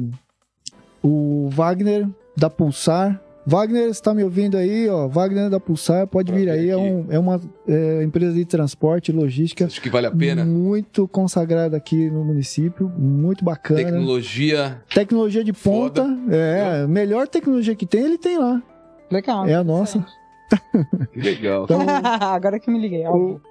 o 1.02 1.50
Wagner 1.52 2.08
da 2.38 2.50
Pulsar. 2.50 3.20
Wagner, 3.46 3.94
você 3.94 4.02
tá 4.02 4.14
me 4.14 4.24
ouvindo 4.24 4.56
aí, 4.56 4.88
ó? 4.88 5.08
Wagner 5.08 5.50
da 5.50 5.60
Pulsar, 5.60 6.08
pode 6.08 6.32
Pra 6.32 6.40
vir 6.40 6.50
aí. 6.50 6.70
É, 6.70 6.78
um- 6.78 7.06
é 7.10 7.20
uma 7.20 7.42
é, 7.68 8.02
empresa 8.04 8.34
de 8.34 8.46
transporte 8.46 9.10
e 9.10 9.12
logística 9.16 9.66
Acho 9.66 9.82
que 9.82 9.90
vale 9.90 10.08
a 10.08 10.12
pena. 10.12 10.46
muito 10.46 11.08
consagrada 11.10 11.76
aqui 11.76 12.10
no 12.10 12.24
município, 12.24 12.90
muito 12.98 13.44
bacana. 13.44 13.84
Tecnologia. 13.84 14.82
Tecnologia 14.94 15.44
de 15.44 15.52
ponta, 15.52 16.08
é, 16.32 16.88
melhor 16.88 17.28
tecnologia 17.28 17.76
que 17.76 17.86
tem, 17.86 18.06
ele 18.06 18.18
tem 18.18 18.38
lá. 18.38 18.62
Legal. 19.12 19.46
É 19.48 19.56
a 19.56 19.64
nossa. 19.64 20.06
Legal. 21.16 21.66
Então, 21.66 21.82
Agora 22.22 22.60
que 22.60 22.72
me 22.72 22.80
liguei. 22.80 23.06
o, 23.08 23.42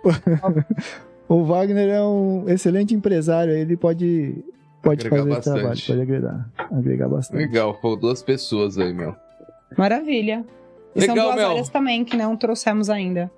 o 1.29 1.45
Wagner 1.45 1.89
é 1.91 2.03
um 2.03 2.45
excelente 2.49 2.95
empresário, 2.95 3.53
ele 3.53 3.77
pode, 3.77 4.43
pode 4.83 5.07
Agregar 5.07 5.23
fazer 5.25 5.31
esse 5.31 5.51
bastante. 5.51 5.61
trabalho, 5.61 5.81
pode 5.87 6.01
agregar, 6.01 6.51
agregar 6.71 7.09
bastante. 7.09 7.41
Legal, 7.41 7.75
pô, 7.75 7.95
duas 7.97 8.23
pessoas 8.23 8.79
aí, 8.79 8.93
meu. 8.95 9.15
Maravilha. 9.77 10.45
E 10.95 11.01
são 11.01 11.15
Legal, 11.15 11.27
duas 11.29 11.37
Mel. 11.37 11.51
áreas 11.51 11.69
também 11.69 12.05
que 12.05 12.17
não 12.17 12.37
trouxemos 12.37 12.91
ainda. 12.91 13.31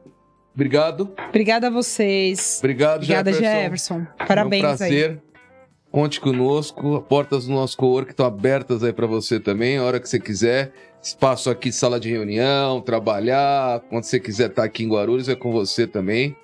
Obrigado. 0.55 1.13
Obrigada 1.29 1.67
a 1.67 1.71
vocês. 1.71 2.59
Obrigado, 2.61 3.03
Obrigada, 3.03 3.33
Jefferson. 3.33 3.99
Jefferson. 3.99 4.27
Parabéns 4.27 4.63
um 4.63 4.67
aí. 4.67 4.77
prazer. 4.77 5.23
Conte 5.91 6.21
conosco. 6.21 6.97
As 6.97 7.03
portas 7.05 7.47
do 7.47 7.53
nosso 7.53 7.77
co-work 7.77 8.11
estão 8.11 8.27
abertas 8.27 8.83
aí 8.83 8.93
para 8.93 9.07
você 9.07 9.39
também, 9.39 9.79
a 9.79 9.83
hora 9.85 10.01
que 10.01 10.09
você 10.09 10.19
quiser. 10.19 10.73
Espaço 11.03 11.51
aqui, 11.51 11.71
sala 11.71 12.01
de 12.01 12.11
reunião, 12.11 12.81
trabalhar. 12.81 13.81
Quando 13.91 14.05
você 14.05 14.19
quiser 14.19 14.51
estar 14.51 14.65
aqui 14.65 14.85
em 14.85 14.89
Guarulhos, 14.89 15.29
é 15.29 15.37
com 15.37 15.53
você 15.53 15.87
também. 15.87 16.35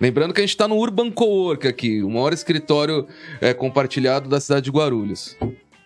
Lembrando 0.00 0.34
que 0.34 0.40
a 0.40 0.42
gente 0.42 0.50
está 0.50 0.66
no 0.66 0.76
Urban 0.76 1.10
Cowork 1.12 1.66
aqui, 1.66 2.02
o 2.02 2.10
maior 2.10 2.32
escritório 2.32 3.06
é, 3.40 3.54
compartilhado 3.54 4.28
da 4.28 4.40
cidade 4.40 4.64
de 4.64 4.70
Guarulhos. 4.70 5.36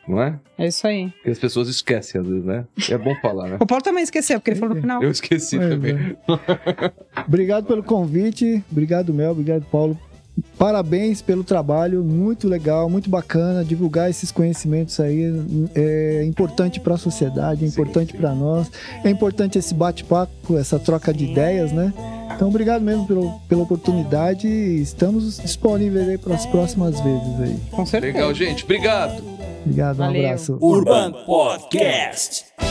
Não 0.09 0.23
é? 0.23 0.39
É 0.57 0.67
isso 0.69 0.87
aí. 0.87 1.09
Porque 1.11 1.31
as 1.31 1.39
pessoas 1.39 1.69
esquecem 1.69 2.21
às 2.21 2.27
vezes, 2.27 2.45
né? 2.45 2.65
É 2.91 2.97
bom 2.97 3.15
falar, 3.21 3.49
né? 3.49 3.57
O 3.61 3.67
Paulo 3.67 3.83
também 3.83 4.05
esqueceu, 4.05 4.39
porque 4.39 4.53
ele 4.53 4.61
falou 4.61 4.75
no 4.75 4.81
final. 4.81 5.03
Eu 5.03 5.11
esqueci 5.11 5.57
Pois 5.57 5.69
também. 5.71 5.97
é. 5.97 6.93
Obrigado 7.27 7.65
pelo 7.67 7.83
convite, 7.83 8.63
obrigado 8.71 9.13
Mel, 9.13 9.33
obrigado 9.33 9.65
Paulo. 9.71 9.99
Parabéns 10.59 11.23
pelo 11.23 11.43
trabalho, 11.43 12.05
muito 12.05 12.47
legal, 12.47 12.91
muito 12.91 13.09
bacana 13.09 13.65
divulgar 13.65 14.11
esses 14.11 14.31
conhecimentos 14.31 15.01
aí. 15.01 15.33
É 15.75 16.25
importante 16.25 16.79
para 16.79 16.95
a 16.95 16.99
sociedade, 16.99 17.65
é 17.65 17.69
importante 17.69 18.15
para 18.15 18.35
nós, 18.35 18.71
é 19.03 19.09
importante 19.09 19.59
esse 19.59 19.73
bate-papo, 19.75 20.59
essa 20.59 20.79
troca 20.79 21.13
de 21.13 21.25
ideias, 21.25 21.73
né? 21.73 21.93
Então, 22.35 22.49
obrigado 22.49 22.83
mesmo 22.83 23.07
pelo, 23.07 23.41
pela 23.49 23.63
oportunidade 23.63 24.47
e 24.47 24.83
estamos 24.83 25.39
disponíveis 25.39 26.07
aí 26.07 26.19
para 26.19 26.35
as 26.35 26.45
próximas 26.45 27.01
vezes 27.01 27.41
aí. 27.41 27.59
Com 27.71 27.87
certeza. 27.87 28.13
Legal, 28.13 28.35
gente. 28.35 28.63
Obrigado. 28.65 29.36
Obrigado, 29.67 29.95
um 29.95 29.99
Valeu. 29.99 30.25
abraço. 30.25 30.59
Urban 30.61 31.13
Podcast. 31.13 31.13
Urban 31.13 31.25
Podcast. 31.27 32.66